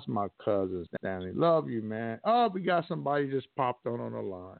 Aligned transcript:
That's 0.00 0.08
my 0.08 0.28
cousin 0.42 0.86
Stanley. 0.98 1.32
Love 1.34 1.68
you, 1.68 1.82
man. 1.82 2.20
Oh, 2.24 2.48
we 2.48 2.62
got 2.62 2.88
somebody 2.88 3.28
just 3.28 3.54
popped 3.54 3.86
on 3.86 4.00
on 4.00 4.12
the 4.12 4.20
line. 4.20 4.56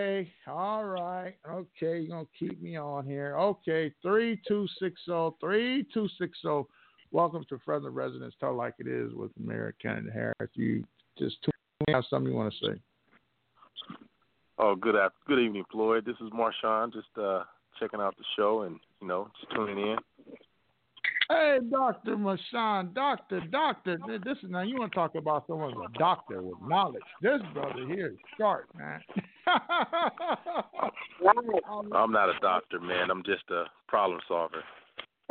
Okay, 0.00 0.32
all 0.46 0.84
right. 0.84 1.34
Okay, 1.46 2.00
you're 2.00 2.08
gonna 2.08 2.24
keep 2.38 2.62
me 2.62 2.78
on 2.78 3.04
here. 3.04 3.36
Okay, 3.36 3.92
three 4.00 4.40
two 4.48 4.66
six 4.80 5.02
zero 5.04 5.36
three 5.38 5.84
two 5.92 6.08
six 6.18 6.38
zero. 6.40 6.66
Welcome 7.10 7.44
to 7.50 7.58
Fresno 7.62 7.90
Residents 7.90 8.34
Tell 8.40 8.54
Like 8.54 8.72
It 8.78 8.86
Is 8.86 9.12
with 9.12 9.32
Mayor 9.38 9.74
candidate 9.82 10.14
Harris. 10.14 10.50
You 10.54 10.82
just 11.18 11.36
have 11.88 12.04
something 12.08 12.32
you 12.32 12.38
want 12.38 12.54
to 12.54 12.66
say. 12.66 12.80
Oh, 14.58 14.74
good 14.74 14.96
after, 14.96 15.18
good 15.26 15.40
evening, 15.40 15.64
Floyd. 15.70 16.06
This 16.06 16.16
is 16.24 16.32
Marshawn. 16.32 16.90
Just 16.90 17.08
uh, 17.20 17.42
checking 17.78 18.00
out 18.00 18.16
the 18.16 18.24
show 18.34 18.62
and 18.62 18.80
you 19.02 19.08
know 19.08 19.28
just 19.38 19.54
tuning 19.54 19.78
in. 19.78 19.96
Hey, 21.30 21.58
Doctor 21.70 22.16
Marshawn, 22.16 22.94
Doctor, 22.94 23.40
Doctor. 23.50 23.98
This 24.22 24.36
is 24.42 24.50
now 24.50 24.60
you 24.60 24.76
want 24.78 24.92
to 24.92 24.96
talk 24.96 25.14
about 25.14 25.46
someone 25.46 25.72
a 25.72 25.98
doctor 25.98 26.42
with 26.42 26.60
knowledge. 26.60 27.02
This 27.22 27.40
brother 27.54 27.86
here 27.86 28.08
is 28.08 28.18
sharp, 28.36 28.68
man. 28.76 29.00
I'm 31.94 32.12
not 32.12 32.28
a 32.28 32.38
doctor, 32.42 32.78
man. 32.78 33.10
I'm 33.10 33.22
just 33.24 33.44
a 33.50 33.64
problem 33.88 34.20
solver. 34.28 34.62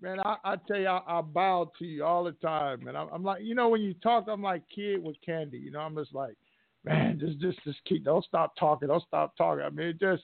man, 0.00 0.18
I, 0.20 0.36
I 0.44 0.56
tell 0.66 0.78
you, 0.78 0.86
I, 0.88 1.02
I, 1.06 1.20
bow 1.20 1.70
to 1.78 1.84
you 1.84 2.04
all 2.04 2.24
the 2.24 2.32
time, 2.32 2.84
man. 2.84 2.96
I'm, 2.96 3.08
I'm, 3.12 3.22
like, 3.22 3.42
you 3.42 3.54
know, 3.54 3.68
when 3.68 3.82
you 3.82 3.92
talk, 3.94 4.24
I'm 4.26 4.42
like 4.42 4.62
kid 4.74 5.02
with 5.02 5.16
candy. 5.24 5.58
You 5.58 5.70
know, 5.70 5.80
I'm 5.80 5.94
just 5.94 6.14
like, 6.14 6.36
man, 6.82 7.18
just, 7.20 7.38
just, 7.40 7.62
just 7.64 7.84
keep. 7.84 8.06
Don't 8.06 8.24
stop 8.24 8.56
talking. 8.58 8.88
Don't 8.88 9.04
stop 9.06 9.36
talking. 9.36 9.64
I 9.64 9.68
mean, 9.68 9.88
it 9.88 10.00
just 10.00 10.22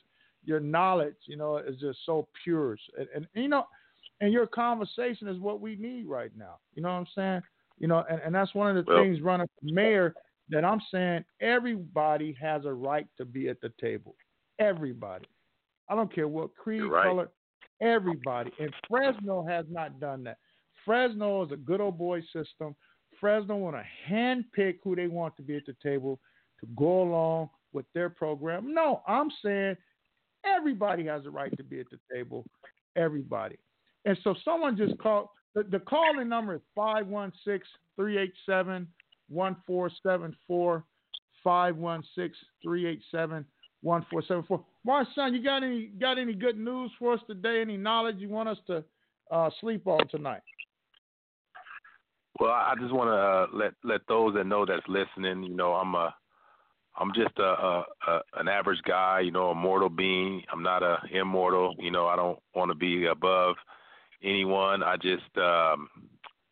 your 0.48 0.60
knowledge, 0.60 1.16
you 1.26 1.36
know, 1.36 1.58
is 1.58 1.76
just 1.78 1.98
so 2.06 2.26
pure, 2.42 2.76
and, 2.96 3.08
and 3.14 3.26
you 3.34 3.48
know, 3.48 3.64
and 4.20 4.32
your 4.32 4.46
conversation 4.46 5.28
is 5.28 5.38
what 5.38 5.60
we 5.60 5.76
need 5.76 6.06
right 6.06 6.32
now. 6.36 6.56
You 6.74 6.82
know 6.82 6.88
what 6.88 6.94
I'm 6.94 7.06
saying? 7.14 7.42
You 7.78 7.88
know, 7.88 8.04
and, 8.10 8.20
and 8.24 8.34
that's 8.34 8.54
one 8.54 8.74
of 8.74 8.84
the 8.84 8.90
well, 8.90 9.02
things 9.02 9.20
running 9.20 9.46
for 9.46 9.72
mayor 9.72 10.14
that 10.50 10.64
I'm 10.64 10.80
saying 10.90 11.24
everybody 11.40 12.36
has 12.40 12.64
a 12.64 12.72
right 12.72 13.06
to 13.18 13.24
be 13.24 13.48
at 13.48 13.60
the 13.60 13.70
table. 13.80 14.16
Everybody. 14.58 15.26
I 15.88 15.94
don't 15.94 16.12
care 16.12 16.28
what 16.28 16.54
creed, 16.56 16.82
right. 16.84 17.04
color, 17.04 17.30
everybody. 17.80 18.50
And 18.58 18.72
Fresno 18.88 19.44
has 19.46 19.66
not 19.70 20.00
done 20.00 20.24
that. 20.24 20.38
Fresno 20.84 21.44
is 21.44 21.52
a 21.52 21.56
good 21.56 21.80
old 21.80 21.98
boy 21.98 22.22
system. 22.32 22.74
Fresno 23.20 23.56
want 23.56 23.76
to 23.76 24.12
handpick 24.12 24.76
who 24.82 24.96
they 24.96 25.06
want 25.06 25.36
to 25.36 25.42
be 25.42 25.56
at 25.56 25.66
the 25.66 25.76
table 25.82 26.18
to 26.60 26.66
go 26.76 27.02
along 27.02 27.50
with 27.72 27.86
their 27.94 28.10
program. 28.10 28.72
No, 28.74 29.02
I'm 29.06 29.28
saying 29.42 29.76
everybody 30.44 31.06
has 31.06 31.26
a 31.26 31.30
right 31.30 31.54
to 31.56 31.64
be 31.64 31.80
at 31.80 31.86
the 31.90 31.98
table. 32.12 32.44
Everybody. 32.96 33.56
And 34.04 34.16
so 34.24 34.34
someone 34.44 34.76
just 34.76 34.98
called. 34.98 35.28
The, 35.54 35.62
the 35.64 35.78
calling 35.80 36.28
number 36.28 36.54
is 36.54 36.60
516 36.74 37.60
387 37.96 38.86
1474. 39.28 40.84
516 41.44 42.34
387 42.62 43.44
1474. 43.82 44.64
Marshawn, 44.86 45.32
you 45.32 45.42
got 45.42 45.62
any 45.62 45.86
got 45.86 46.18
any 46.18 46.34
good 46.34 46.58
news 46.58 46.90
for 46.98 47.14
us 47.14 47.20
today? 47.26 47.60
Any 47.60 47.76
knowledge 47.76 48.16
you 48.18 48.28
want 48.28 48.48
us 48.48 48.58
to 48.66 48.84
uh, 49.30 49.50
sleep 49.60 49.86
on 49.86 50.06
tonight? 50.08 50.42
Well, 52.40 52.50
I 52.50 52.74
just 52.80 52.92
want 52.92 53.08
to 53.08 53.14
uh, 53.14 53.46
let 53.52 53.72
let 53.84 54.00
those 54.08 54.34
that 54.34 54.44
know 54.44 54.64
that's 54.66 54.86
listening. 54.88 55.42
You 55.42 55.54
know, 55.54 55.74
I'm 55.74 55.94
a 55.94 56.14
I'm 56.98 57.12
just 57.14 57.38
a, 57.38 57.42
a, 57.42 57.84
a 58.08 58.20
an 58.34 58.48
average 58.48 58.80
guy. 58.86 59.20
You 59.20 59.30
know, 59.30 59.50
a 59.50 59.54
mortal 59.54 59.88
being. 59.88 60.42
I'm 60.52 60.62
not 60.62 60.82
a 60.82 60.98
immortal. 61.12 61.74
You 61.78 61.90
know, 61.90 62.06
I 62.06 62.16
don't 62.16 62.38
want 62.54 62.70
to 62.70 62.74
be 62.74 63.06
above 63.06 63.56
anyone. 64.22 64.82
I 64.82 64.96
just 64.96 65.36
um, 65.36 65.88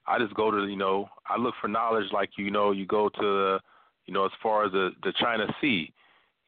I 0.07 0.19
just 0.19 0.35
go 0.35 0.51
to 0.51 0.67
you 0.67 0.77
know 0.77 1.09
I 1.29 1.37
look 1.37 1.55
for 1.61 1.69
knowledge 1.69 2.07
like 2.13 2.31
you 2.39 2.51
know 2.51 2.71
you 2.71 2.87
go 2.87 3.09
to 3.09 3.59
you 4.07 4.15
know 4.15 4.25
as 4.25 4.33
far 4.43 4.65
as 4.65 4.73
the 4.73 4.91
the 5.03 5.13
China 5.19 5.47
Sea 5.61 5.93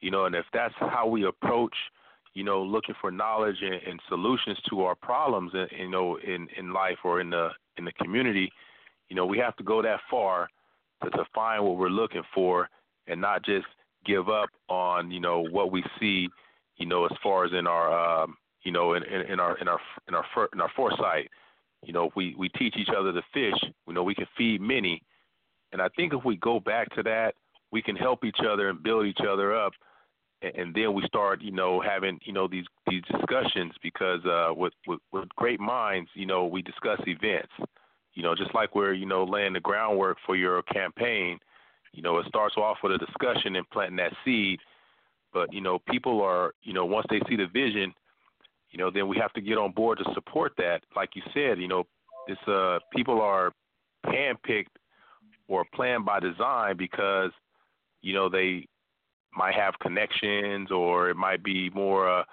you 0.01 0.11
know, 0.11 0.25
and 0.25 0.35
if 0.35 0.45
that's 0.53 0.73
how 0.79 1.07
we 1.07 1.25
approach, 1.25 1.75
you 2.33 2.43
know, 2.43 2.61
looking 2.61 2.95
for 3.01 3.11
knowledge 3.11 3.57
and, 3.61 3.75
and 3.87 3.99
solutions 4.07 4.57
to 4.69 4.81
our 4.81 4.95
problems, 4.95 5.51
in, 5.53 5.67
you 5.77 5.89
know, 5.89 6.17
in 6.19 6.47
in 6.57 6.73
life 6.73 6.97
or 7.03 7.19
in 7.21 7.29
the 7.29 7.49
in 7.77 7.85
the 7.85 7.91
community, 7.93 8.51
you 9.09 9.15
know, 9.15 9.25
we 9.25 9.37
have 9.37 9.55
to 9.57 9.63
go 9.63 9.81
that 9.81 9.99
far 10.09 10.47
to, 11.03 11.09
to 11.11 11.25
find 11.33 11.63
what 11.63 11.77
we're 11.77 11.89
looking 11.89 12.23
for, 12.33 12.69
and 13.07 13.19
not 13.19 13.43
just 13.43 13.65
give 14.05 14.29
up 14.29 14.49
on 14.67 15.11
you 15.11 15.19
know 15.19 15.45
what 15.51 15.71
we 15.71 15.83
see, 15.99 16.27
you 16.77 16.85
know, 16.85 17.05
as 17.05 17.11
far 17.21 17.45
as 17.45 17.51
in 17.53 17.67
our 17.67 18.23
um, 18.23 18.35
you 18.63 18.71
know 18.71 18.93
in, 18.93 19.03
in, 19.03 19.21
in 19.33 19.39
our 19.39 19.57
in 19.57 19.67
our 19.67 19.79
in 20.07 20.15
our 20.15 20.25
in 20.53 20.61
our 20.61 20.71
foresight. 20.75 21.29
You 21.83 21.93
know, 21.93 22.05
if 22.05 22.15
we 22.15 22.35
we 22.37 22.49
teach 22.49 22.75
each 22.77 22.89
other 22.95 23.13
to 23.13 23.21
fish, 23.33 23.71
we 23.87 23.93
know 23.93 24.03
we 24.03 24.15
can 24.15 24.27
feed 24.37 24.61
many, 24.61 25.01
and 25.71 25.81
I 25.81 25.87
think 25.95 26.13
if 26.13 26.25
we 26.25 26.35
go 26.37 26.59
back 26.59 26.93
to 26.95 27.03
that, 27.03 27.35
we 27.71 27.81
can 27.81 27.95
help 27.95 28.25
each 28.25 28.39
other 28.45 28.69
and 28.69 28.83
build 28.83 29.05
each 29.05 29.21
other 29.25 29.55
up 29.55 29.73
and 30.41 30.73
then 30.73 30.93
we 30.93 31.03
start, 31.05 31.41
you 31.41 31.51
know, 31.51 31.81
having, 31.81 32.19
you 32.23 32.33
know, 32.33 32.47
these 32.47 32.65
these 32.89 33.03
discussions 33.11 33.73
because 33.83 34.23
uh, 34.25 34.53
with, 34.55 34.73
with 34.87 34.99
with 35.11 35.27
great 35.35 35.59
minds, 35.59 36.09
you 36.13 36.25
know, 36.25 36.45
we 36.45 36.61
discuss 36.61 36.99
events. 37.07 37.51
You 38.13 38.23
know, 38.23 38.35
just 38.35 38.53
like 38.55 38.75
we're, 38.75 38.93
you 38.93 39.05
know, 39.05 39.23
laying 39.23 39.53
the 39.53 39.59
groundwork 39.59 40.17
for 40.25 40.35
your 40.35 40.61
campaign. 40.63 41.39
You 41.93 42.01
know, 42.01 42.17
it 42.17 42.27
starts 42.27 42.55
off 42.57 42.77
with 42.83 42.93
a 42.93 42.97
discussion 42.97 43.55
and 43.55 43.69
planting 43.69 43.97
that 43.97 44.13
seed. 44.23 44.59
But 45.33 45.53
you 45.53 45.61
know, 45.61 45.79
people 45.89 46.21
are, 46.21 46.53
you 46.63 46.73
know, 46.73 46.85
once 46.85 47.05
they 47.09 47.21
see 47.29 47.35
the 47.35 47.47
vision, 47.47 47.93
you 48.71 48.79
know, 48.79 48.91
then 48.91 49.07
we 49.07 49.17
have 49.17 49.33
to 49.33 49.41
get 49.41 49.57
on 49.57 49.71
board 49.71 49.99
to 49.99 50.13
support 50.13 50.53
that. 50.57 50.81
Like 50.95 51.15
you 51.15 51.21
said, 51.33 51.59
you 51.59 51.67
know, 51.67 51.85
it's 52.27 52.47
uh 52.47 52.79
people 52.95 53.21
are 53.21 53.51
handpicked 54.05 54.67
or 55.47 55.65
planned 55.73 56.05
by 56.05 56.19
design 56.19 56.77
because, 56.77 57.31
you 58.01 58.13
know, 58.13 58.29
they 58.29 58.67
might 59.35 59.55
have 59.55 59.73
connections 59.79 60.71
or 60.71 61.09
it 61.09 61.15
might 61.15 61.43
be 61.43 61.69
more 61.71 62.09
uh 62.09 62.23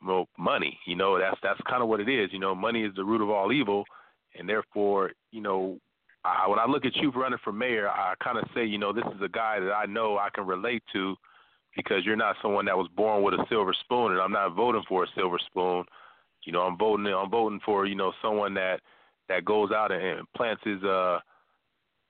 more 0.00 0.26
money 0.36 0.78
you 0.86 0.96
know 0.96 1.18
that's 1.18 1.38
that's 1.42 1.60
kind 1.68 1.82
of 1.82 1.88
what 1.88 2.00
it 2.00 2.08
is 2.08 2.30
you 2.32 2.38
know 2.38 2.54
money 2.54 2.82
is 2.82 2.92
the 2.96 3.04
root 3.04 3.22
of 3.22 3.30
all 3.30 3.52
evil 3.52 3.84
and 4.36 4.48
therefore 4.48 5.12
you 5.30 5.40
know 5.40 5.78
I, 6.24 6.48
when 6.48 6.58
I 6.58 6.66
look 6.66 6.84
at 6.84 6.96
you 6.96 7.10
running 7.10 7.38
for 7.42 7.52
mayor, 7.52 7.88
I 7.88 8.14
kind 8.22 8.38
of 8.38 8.44
say, 8.54 8.64
you 8.64 8.78
know, 8.78 8.92
this 8.92 9.04
is 9.14 9.20
a 9.22 9.28
guy 9.28 9.58
that 9.60 9.72
I 9.72 9.86
know 9.86 10.18
I 10.18 10.28
can 10.32 10.46
relate 10.46 10.82
to 10.92 11.16
because 11.76 12.04
you're 12.04 12.16
not 12.16 12.36
someone 12.42 12.64
that 12.66 12.76
was 12.76 12.88
born 12.96 13.22
with 13.22 13.34
a 13.34 13.44
silver 13.48 13.74
spoon, 13.80 14.12
and 14.12 14.20
I'm 14.20 14.32
not 14.32 14.54
voting 14.54 14.82
for 14.88 15.04
a 15.04 15.08
silver 15.16 15.38
spoon. 15.46 15.84
You 16.44 16.52
know, 16.52 16.62
I'm 16.62 16.76
voting. 16.76 17.06
I'm 17.06 17.30
voting 17.30 17.60
for 17.64 17.86
you 17.86 17.94
know 17.94 18.12
someone 18.20 18.54
that 18.54 18.80
that 19.28 19.44
goes 19.44 19.70
out 19.70 19.92
and 19.92 20.26
plants 20.36 20.62
his 20.64 20.82
uh 20.84 21.18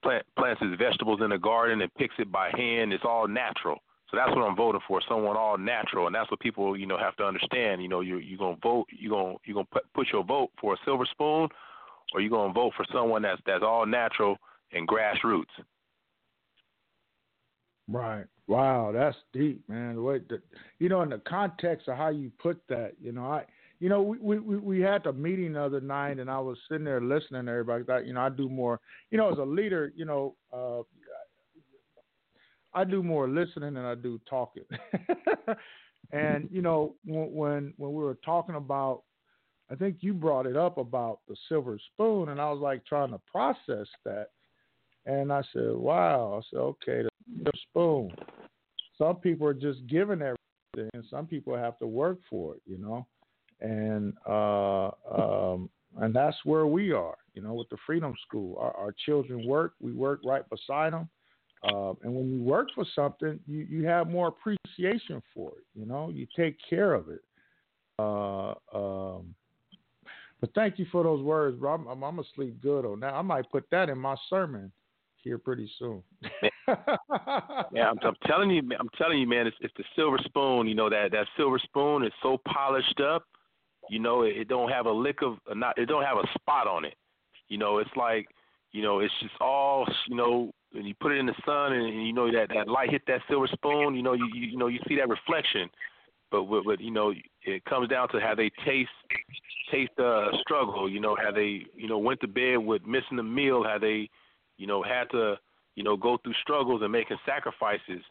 plant 0.03 0.25
plants 0.37 0.61
his 0.61 0.77
vegetables 0.79 1.21
in 1.23 1.31
the 1.31 1.39
garden 1.39 1.81
and 1.81 1.95
picks 1.95 2.15
it 2.19 2.33
by 2.33 2.51
hand. 2.57 2.93
It's 2.93 3.05
all 3.05 3.29
natural. 3.29 3.79
So 4.11 4.19
that's 4.19 4.37
what 4.37 4.47
I'm 4.47 4.57
voting 4.57 4.81
for, 4.87 5.01
someone 5.09 5.39
all 5.39 5.57
natural, 5.57 6.07
and 6.07 6.15
that's 6.15 6.31
what 6.31 6.39
people, 6.41 6.77
you 6.77 6.85
know, 6.85 6.99
have 6.99 7.17
to 7.17 7.25
understand. 7.25 7.83
You 7.83 7.89
know, 7.89 8.01
you 8.03 8.19
you're 8.19 8.39
gonna 8.39 8.59
vote, 8.63 8.87
you're 8.91 9.11
gonna 9.11 9.37
you're 9.45 9.55
gonna 9.55 9.69
put, 9.73 9.91
put 9.95 10.09
your 10.13 10.23
vote 10.23 10.51
for 10.61 10.75
a 10.75 10.77
silver 10.85 11.07
spoon, 11.11 11.49
or 12.15 12.21
you're 12.21 12.31
gonna 12.31 12.53
vote 12.53 12.73
for 12.77 12.87
someone 12.93 13.23
that's 13.23 13.41
that's 13.47 13.65
all 13.65 13.87
natural 13.87 14.37
and 14.73 14.87
grassroots. 14.89 15.45
Right. 17.89 18.25
Wow, 18.47 18.93
that's 18.93 19.17
deep, 19.33 19.63
man. 19.69 19.97
The, 19.97 20.41
you 20.79 20.89
know, 20.89 21.03
in 21.03 21.11
the 21.11 21.21
context 21.27 21.89
of 21.89 21.97
how 21.97 22.09
you 22.09 22.31
put 22.41 22.61
that, 22.69 22.93
you 23.01 23.13
know, 23.13 23.25
I, 23.25 23.45
you 23.81 23.89
know, 23.89 24.03
we 24.03 24.39
we 24.39 24.57
we 24.57 24.81
had 24.81 25.07
a 25.07 25.13
meeting 25.13 25.55
the 25.55 25.63
other 25.63 25.81
night, 25.81 26.19
and 26.19 26.31
I 26.31 26.39
was 26.39 26.59
sitting 26.69 26.85
there 26.85 27.01
listening 27.01 27.47
to 27.47 27.51
everybody. 27.51 27.85
That 27.85 28.07
you 28.07 28.15
know, 28.15 28.21
I 28.21 28.29
do 28.29 28.49
more, 28.49 28.81
you 29.11 29.19
know, 29.19 29.31
as 29.33 29.39
a 29.39 29.43
leader, 29.43 29.93
you 29.97 30.05
know, 30.05 30.37
uh, 30.53 30.83
I 32.75 32.85
do 32.85 33.03
more 33.03 33.29
listening 33.29 33.75
than 33.75 33.85
I 33.85 33.95
do 33.95 34.21
talking. 34.29 34.65
and 36.13 36.49
you 36.51 36.63
know, 36.63 36.95
when 37.05 37.75
when 37.77 37.93
we 37.93 38.03
were 38.03 38.19
talking 38.25 38.55
about, 38.55 39.03
I 39.73 39.77
think 39.77 39.99
you 40.01 40.13
brought 40.13 40.47
it 40.47 40.57
up 40.57 40.77
about 40.77 41.21
the 41.29 41.37
silver 41.49 41.79
spoon, 41.93 42.29
and 42.29 42.41
I 42.41 42.51
was 42.51 42.61
like 42.61 42.85
trying 42.85 43.11
to 43.11 43.21
process 43.31 43.87
that. 44.05 44.29
And 45.07 45.33
I 45.33 45.43
said, 45.53 45.75
"Wow!" 45.75 46.39
I 46.39 46.41
said, 46.51 46.61
"Okay, 46.61 47.03
the 47.43 47.53
spoon. 47.71 48.15
Some 48.99 49.17
people 49.17 49.47
are 49.47 49.55
just 49.55 49.87
given 49.87 50.21
everything, 50.21 50.91
and 50.95 51.05
some 51.11 51.27
people 51.27 51.57
have 51.57 51.79
to 51.79 51.87
work 51.87 52.19
for 52.29 52.55
it, 52.55 52.63
you 52.67 52.79
know." 52.79 53.07
And 53.61 54.15
uh, 54.29 54.91
um, 55.11 55.71
and 55.97 56.15
that's 56.15 56.37
where 56.45 56.67
we 56.67 56.93
are, 56.93 57.17
you 57.35 57.43
know, 57.43 57.55
with 57.55 57.69
the 57.71 57.79
Freedom 57.87 58.15
School. 58.27 58.59
Our, 58.59 58.77
our 58.77 58.95
children 59.07 59.47
work. 59.47 59.75
We 59.81 59.93
work 59.93 60.21
right 60.25 60.49
beside 60.51 60.93
them 60.93 61.09
uh, 61.65 61.95
and 62.03 62.15
when 62.15 62.33
you 62.33 62.43
work 62.43 62.69
for 62.75 62.85
something, 62.95 63.39
you, 63.47 63.67
you 63.71 63.87
have 63.87 64.09
more 64.09 64.29
appreciation 64.29 65.23
for 65.33 65.51
it. 65.51 65.65
You 65.75 65.87
know, 65.87 66.11
you 66.11 66.27
take 66.37 66.57
care 66.69 66.95
of 66.95 67.09
it. 67.09 67.21
Uh, 67.99 68.55
um, 68.75 69.35
but 70.43 70.53
thank 70.55 70.79
you 70.79 70.87
for 70.91 71.05
those 71.05 71.23
words, 71.23 71.57
bro. 71.57 71.73
I'm, 71.73 71.87
I'm, 71.87 72.03
I'm 72.03 72.17
gonna 72.17 72.29
sleep 72.35 72.61
good 72.61 72.85
on 72.85 73.01
that. 73.01 73.15
I 73.15 73.23
might 73.23 73.49
put 73.51 73.65
that 73.71 73.89
in 73.89 73.97
my 73.97 74.17
sermon 74.29 74.73
here 75.23 75.39
pretty 75.39 75.71
soon. 75.79 76.03
yeah, 76.43 77.89
I'm, 77.89 77.99
I'm, 78.03 78.17
telling 78.27 78.51
you, 78.51 78.61
I'm 78.79 78.89
telling 78.99 79.21
you, 79.21 79.29
man. 79.29 79.47
It's, 79.47 79.57
it's 79.61 79.73
the 79.77 79.85
silver 79.95 80.19
spoon. 80.25 80.67
You 80.67 80.75
know 80.75 80.91
that 80.91 81.13
that 81.13 81.29
silver 81.37 81.61
spoon 81.61 82.05
is 82.05 82.13
so 82.25 82.39
polished 82.53 83.01
up. 83.01 83.23
You 83.89 84.01
know, 84.01 84.23
it, 84.23 84.37
it 84.37 84.49
don't 84.49 84.69
have 84.69 84.87
a 84.87 84.91
lick 84.91 85.23
of 85.23 85.35
uh, 85.49 85.55
not. 85.55 85.79
It 85.79 85.87
don't 85.87 86.05
have 86.05 86.19
a 86.19 86.27
spot 86.35 86.67
on 86.67 86.85
it. 86.85 86.95
You 87.49 87.59
know, 87.59 87.79
it's 87.79 87.91
like, 87.97 88.27
you 88.73 88.83
know, 88.83 88.99
it's 88.99 89.15
just 89.21 89.35
all, 89.41 89.87
you 90.09 90.17
know, 90.17 90.51
when 90.73 90.87
you 90.87 90.95
put 91.01 91.13
it 91.13 91.19
in 91.19 91.27
the 91.27 91.35
sun 91.45 91.73
and, 91.73 91.87
and 91.87 92.07
you 92.07 92.13
know 92.13 92.33
that 92.33 92.49
that 92.55 92.67
light 92.67 92.91
hit 92.91 93.03
that 93.07 93.21
silver 93.29 93.47
spoon, 93.53 93.95
you 93.95 94.03
know, 94.03 94.15
you 94.15 94.29
you, 94.35 94.47
you 94.49 94.59
know 94.59 94.67
you 94.67 94.81
see 94.89 94.97
that 94.97 95.09
reflection. 95.09 95.71
But 96.33 96.45
but, 96.45 96.65
but 96.65 96.81
you 96.81 96.91
know, 96.91 97.13
it 97.45 97.65
comes 97.67 97.89
down 97.89 98.09
to 98.09 98.21
how 98.21 98.35
they 98.35 98.51
taste 98.65 98.91
taste 99.71 99.93
uh 99.99 100.31
struggle. 100.41 100.91
You 100.91 100.99
know, 100.99 101.15
how 101.23 101.31
they 101.31 101.67
you 101.77 101.87
know 101.87 101.99
went 101.99 102.21
to 102.23 102.27
bed 102.27 102.57
with 102.57 102.85
missing 102.85 103.19
a 103.19 103.23
meal, 103.23 103.63
how 103.63 103.79
they 103.79 104.09
you 104.57 104.67
know 104.67 104.83
had 104.83 105.11
to 105.11 105.37
you 105.77 105.85
know 105.85 105.97
go 105.97 106.17
through 106.25 106.35
struggles 106.43 106.83
and 106.83 106.91
making 106.91 107.19
sacrifices. 107.27 108.03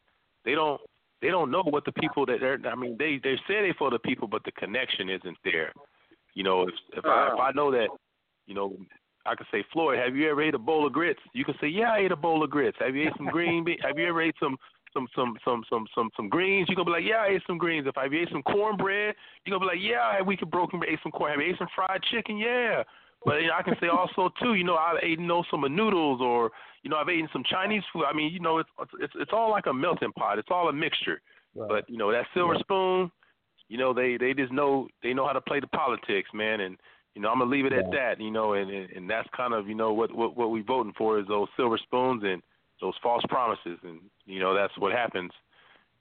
They 0.46 0.54
don't 0.54 0.80
they 1.22 1.30
don't 1.30 1.52
know 1.52 1.64
what 1.64 1.84
the 1.84 1.92
people 1.94 2.26
that 2.28 2.40
they're. 2.40 2.60
I 2.66 2.76
mean, 2.76 2.96
they 2.98 3.20
they 3.24 3.36
say 3.48 3.62
they 3.62 3.74
for 3.78 3.90
the 3.90 4.00
people, 4.00 4.28
but 4.28 4.44
the 4.46 4.52
connection 4.52 5.10
isn't 5.10 5.38
there. 5.44 5.74
You 6.36 6.44
know, 6.44 6.62
if 6.64 6.76
if 6.96 7.06
I 7.06 7.34
if 7.34 7.40
I 7.40 7.52
know 7.52 7.72
that, 7.72 7.90
you 8.46 8.54
know, 8.54 8.78
I 9.26 9.36
could 9.36 9.48
say, 9.52 9.64
Floyd, 9.74 10.00
have 10.00 10.16
you 10.16 10.30
ever 10.30 10.42
ate 10.42 10.56
a 10.56 10.60
bowl 10.60 10.88
of 10.88 10.94
grits? 10.94 11.20
You 11.34 11.44
can 11.46 11.56
say, 11.60 11.68
Yeah, 11.68 11.92
I 11.92 12.00
ate 12.00 12.12
a 12.12 12.16
bowl 12.16 12.44
of 12.44 12.50
grits. 12.50 12.78
Have 12.80 12.96
you 12.96 13.08
ate 13.08 13.14
some 13.18 13.28
green 13.28 13.64
beans? 13.64 13.82
Have 13.84 13.98
you 13.98 14.08
ever 14.08 14.22
ate 14.22 14.36
some 14.40 14.58
some 14.94 15.08
some 15.16 15.36
some 15.44 15.64
some 15.70 15.86
some 15.96 16.10
some 16.16 16.30
greens? 16.30 16.68
You 16.70 16.76
gonna 16.76 16.86
be 16.86 16.92
like, 16.92 17.06
Yeah, 17.06 17.24
I 17.24 17.36
ate 17.36 17.42
some 17.48 17.58
greens. 17.58 17.88
If 17.88 17.98
I 17.98 18.06
ate 18.06 18.30
some 18.32 18.44
cornbread, 18.44 19.16
you 19.46 19.52
gonna 19.52 19.60
be 19.60 19.68
like, 19.68 19.82
Yeah, 19.82 20.22
we 20.22 20.38
could 20.38 20.52
broken 20.52 20.82
ate 20.88 21.00
some 21.04 21.12
corn. 21.12 21.32
Have 21.32 21.42
you 21.42 21.52
ate 21.52 21.58
some 21.58 21.68
fried 21.76 22.02
chicken? 22.12 22.38
Yeah. 22.38 22.84
But 23.24 23.42
you 23.42 23.48
know, 23.48 23.54
I 23.58 23.62
can 23.62 23.76
say 23.80 23.88
also 23.88 24.34
too, 24.42 24.56
you 24.56 24.64
know, 24.64 24.76
I've 24.76 25.04
eaten 25.04 25.24
you 25.24 25.28
know 25.28 25.44
some 25.52 25.62
noodles 25.76 26.22
or 26.22 26.52
you 26.84 26.90
know 26.90 26.98
I've 26.98 27.10
eaten 27.10 27.30
some 27.32 27.44
Chinese 27.50 27.84
food. 27.94 28.06
I 28.06 28.14
mean, 28.14 28.34
you 28.34 28.40
know, 28.40 28.58
it's 28.58 28.70
it's 29.00 29.14
it's 29.16 29.32
all 29.34 29.52
like 29.52 29.68
a 29.68 29.74
melting 29.74 30.12
pot. 30.14 30.40
It's 30.40 30.50
all 30.52 30.70
a 30.70 30.74
mixture. 30.74 31.22
Right. 31.56 31.70
But 31.70 31.90
you 31.90 31.98
know 31.98 32.12
that 32.12 32.26
silver 32.34 32.54
right. 32.54 32.62
spoon, 32.62 33.12
you 33.68 33.78
know 33.78 33.94
they 33.94 34.18
they 34.18 34.34
just 34.34 34.52
know 34.52 34.88
they 35.04 35.14
know 35.14 35.28
how 35.28 35.34
to 35.34 35.42
play 35.42 35.60
the 35.60 35.68
politics, 35.68 36.30
man, 36.34 36.62
and 36.62 36.78
you 37.16 37.22
know, 37.22 37.30
I'm 37.30 37.40
gonna 37.40 37.52
leave 37.52 37.66
it 37.66 37.74
yeah. 37.74 37.80
at 37.80 37.92
that. 37.92 38.22
You 38.22 38.32
know, 38.32 38.54
and, 38.54 38.72
and 38.72 38.90
and 38.92 39.10
that's 39.10 39.28
kind 39.36 39.54
of 39.54 39.68
you 39.68 39.76
know 39.76 39.94
what 39.94 40.14
what 40.16 40.36
what 40.36 40.50
we 40.50 40.62
voting 40.62 40.94
for 40.98 41.20
is 41.20 41.28
those 41.28 41.48
silver 41.56 41.78
spoons 41.78 42.24
and 42.26 42.42
those 42.82 42.96
false 43.02 43.24
promises, 43.30 43.78
and 43.84 44.02
you 44.26 44.40
know 44.40 44.54
that's 44.54 44.78
what 44.78 44.92
happens. 44.92 45.32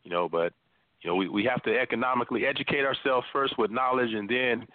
You 0.03 0.11
know, 0.11 0.29
but 0.29 0.53
you 1.03 1.11
know 1.11 1.17
we 1.17 1.29
we 1.29 1.45
have 1.45 1.63
to 1.65 1.79
economically 1.79 2.47
educate 2.47 2.85
ourselves 2.85 3.27
first 3.33 3.59
with 3.59 3.71
knowledge, 3.71 4.13
and 4.13 4.29
then 4.29 4.67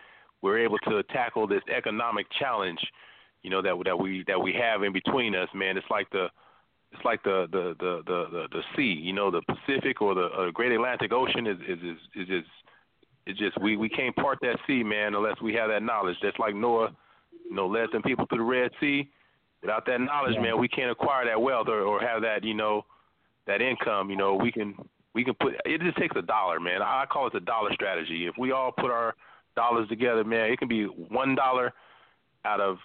we're 0.41 0.59
able 0.59 0.77
to 0.79 1.03
tackle 1.03 1.47
this 1.47 1.63
economic 1.75 2.27
challenge. 2.39 2.79
You 3.41 3.49
know 3.49 3.61
that 3.61 3.75
that 3.85 3.97
we 3.97 4.23
that 4.27 4.39
we 4.39 4.53
have 4.53 4.83
in 4.83 4.93
between 4.93 5.35
us, 5.35 5.49
man. 5.53 5.77
It's 5.77 5.89
like 5.89 6.09
the 6.11 6.27
it's 6.91 7.03
like 7.03 7.23
the 7.23 7.47
the 7.51 7.75
the 7.79 8.01
the 8.05 8.25
the, 8.31 8.47
the 8.51 8.61
sea. 8.75 8.99
You 9.01 9.13
know, 9.13 9.31
the 9.31 9.41
Pacific 9.41 10.01
or 10.01 10.15
the 10.15 10.25
uh, 10.27 10.51
Great 10.51 10.71
Atlantic 10.71 11.11
Ocean 11.11 11.47
is 11.47 11.57
is 11.67 11.79
is, 11.83 11.97
is, 12.15 12.29
is 12.29 12.45
it's 13.25 13.39
just 13.39 13.59
we 13.59 13.75
we 13.75 13.89
can't 13.89 14.15
part 14.15 14.39
that 14.41 14.57
sea, 14.67 14.83
man, 14.83 15.15
unless 15.15 15.41
we 15.41 15.53
have 15.55 15.69
that 15.69 15.83
knowledge. 15.83 16.17
Just 16.21 16.39
like 16.39 16.55
Noah, 16.55 16.95
you 17.49 17.55
know, 17.55 17.67
led 17.67 17.91
them 17.91 18.03
people 18.03 18.25
through 18.27 18.39
the 18.39 18.43
Red 18.43 18.71
Sea. 18.79 19.09
Without 19.65 19.85
that 19.87 19.99
knowledge, 19.99 20.35
yeah. 20.35 20.41
man, 20.41 20.59
we 20.59 20.67
can't 20.67 20.91
acquire 20.91 21.25
that 21.25 21.41
wealth 21.41 21.67
or, 21.67 21.81
or 21.81 21.99
have 21.99 22.21
that, 22.21 22.43
you 22.43 22.53
know, 22.53 22.85
that 23.47 23.61
income. 23.61 24.11
You 24.11 24.15
know, 24.15 24.35
we 24.35 24.51
can 24.51 24.75
we 25.15 25.23
can 25.23 25.33
put. 25.33 25.53
It 25.65 25.81
just 25.81 25.97
takes 25.97 26.15
a 26.15 26.21
dollar, 26.21 26.59
man. 26.59 26.81
I 26.81 27.05
call 27.09 27.25
it 27.25 27.33
the 27.33 27.39
dollar 27.39 27.73
strategy. 27.73 28.27
If 28.27 28.35
we 28.37 28.51
all 28.51 28.71
put 28.71 28.91
our 28.91 29.15
dollars 29.55 29.89
together, 29.89 30.23
man, 30.23 30.51
it 30.51 30.59
can 30.59 30.67
be 30.67 30.83
one 30.83 31.33
dollar 31.33 31.73
out 32.45 32.61
of 32.61 32.77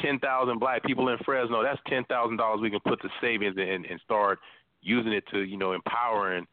ten 0.00 0.20
thousand 0.20 0.60
black 0.60 0.84
people 0.84 1.08
in 1.08 1.18
Fresno. 1.24 1.62
That's 1.62 1.80
ten 1.88 2.04
thousand 2.04 2.36
dollars 2.36 2.60
we 2.60 2.70
can 2.70 2.80
put 2.86 3.02
to 3.02 3.08
savings 3.20 3.56
and, 3.58 3.84
and 3.84 4.00
start 4.04 4.38
using 4.80 5.12
it 5.12 5.24
to, 5.32 5.40
you 5.40 5.56
know, 5.56 5.72
empowering 5.72 6.46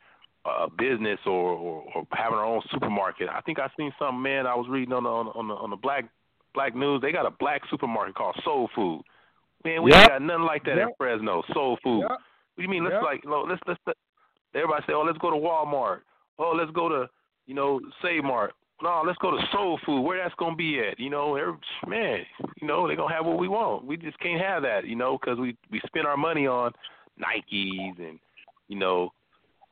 a 0.46 0.68
business 0.70 1.20
or, 1.26 1.52
or, 1.54 1.84
or 1.94 2.08
having 2.12 2.38
our 2.38 2.46
own 2.46 2.62
supermarket. 2.72 3.30
I 3.30 3.42
think 3.42 3.60
I 3.60 3.70
seen 3.78 3.92
some 4.00 4.22
man 4.22 4.48
I 4.48 4.56
was 4.56 4.68
reading 4.70 4.94
on 4.94 5.04
the 5.04 5.10
on 5.10 5.26
the, 5.26 5.32
on 5.32 5.48
the, 5.48 5.54
on 5.54 5.70
the 5.70 5.76
black 5.76 6.06
black 6.54 6.76
news. 6.76 7.02
They 7.02 7.12
got 7.12 7.26
a 7.26 7.32
black 7.40 7.62
supermarket 7.70 8.16
called 8.16 8.40
Soul 8.44 8.70
Food. 8.74 9.04
Man, 9.66 9.82
we 9.82 9.92
yep. 9.92 10.02
ain't 10.02 10.10
got 10.10 10.22
nothing 10.22 10.44
like 10.44 10.64
that 10.66 10.78
yep. 10.78 10.90
in 10.90 10.94
Fresno. 10.96 11.42
Soul 11.52 11.78
Food. 11.84 12.02
Yep. 12.02 12.10
What 12.12 12.20
do 12.58 12.64
you 12.64 12.70
mean? 12.70 12.84
Let's 12.86 13.04
like 13.04 13.24
let's 13.26 13.62
let's 13.68 13.80
let, 13.88 13.98
everybody 14.54 14.84
say, 14.88 14.94
oh, 14.94 15.02
let's 15.02 15.18
go 15.18 15.32
to 15.32 15.36
Walmart. 15.36 16.02
Oh, 16.38 16.54
let's 16.56 16.72
go 16.72 16.88
to 16.88 17.10
you 17.48 17.56
know 17.56 17.82
Save 18.02 18.24
Mart. 18.24 18.54
No, 18.84 19.04
let's 19.06 19.18
go 19.18 19.32
to 19.32 19.38
Soul 19.52 19.80
Food. 19.86 20.02
Where 20.02 20.22
that's 20.22 20.36
gonna 20.36 20.56
be 20.56 20.80
at? 20.80 21.00
You 21.00 21.10
know, 21.10 21.36
every, 21.36 21.56
man. 21.88 22.20
You 22.62 22.68
know, 22.68 22.88
they're 22.88 22.96
gonna 22.96 23.14
have 23.14 23.26
what 23.26 23.40
we 23.40 23.48
want. 23.48 23.86
We 23.86 23.98
just 23.98 24.20
can't 24.20 24.42
have 24.42 24.62
that. 24.62 24.86
You 24.86 24.96
know, 24.96 25.18
because 25.18 25.40
we 25.40 25.58
we 25.72 25.82
spend 25.88 26.06
our 26.06 26.18
money 26.18 26.46
on 26.46 26.72
Nikes 27.20 28.00
and 28.00 28.20
you 28.68 28.78
know 28.78 29.10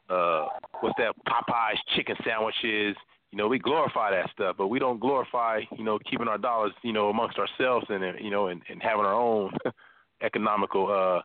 uh, 0.09 0.47
what's 0.81 0.95
that 0.97 1.13
Popeyes 1.27 1.77
chicken 1.95 2.15
sandwiches. 2.25 2.95
You 3.33 3.37
know, 3.37 3.47
we 3.47 3.57
glorify 3.57 4.11
that 4.11 4.29
stuff, 4.29 4.57
but 4.59 4.67
we 4.67 4.77
don't 4.77 4.99
glorify, 4.99 5.61
you 5.75 5.83
know, 5.83 5.97
keeping 6.07 6.27
our 6.27 6.37
dollars, 6.37 6.71
you 6.83 6.93
know, 6.93 7.09
amongst 7.09 7.39
ourselves 7.39 7.87
and 7.89 8.03
you 8.23 8.29
know, 8.29 8.45
and, 8.45 8.61
and 8.69 8.79
having 8.79 9.05
our 9.05 9.15
own 9.15 9.51
economical 10.21 10.85
uh, 10.85 11.19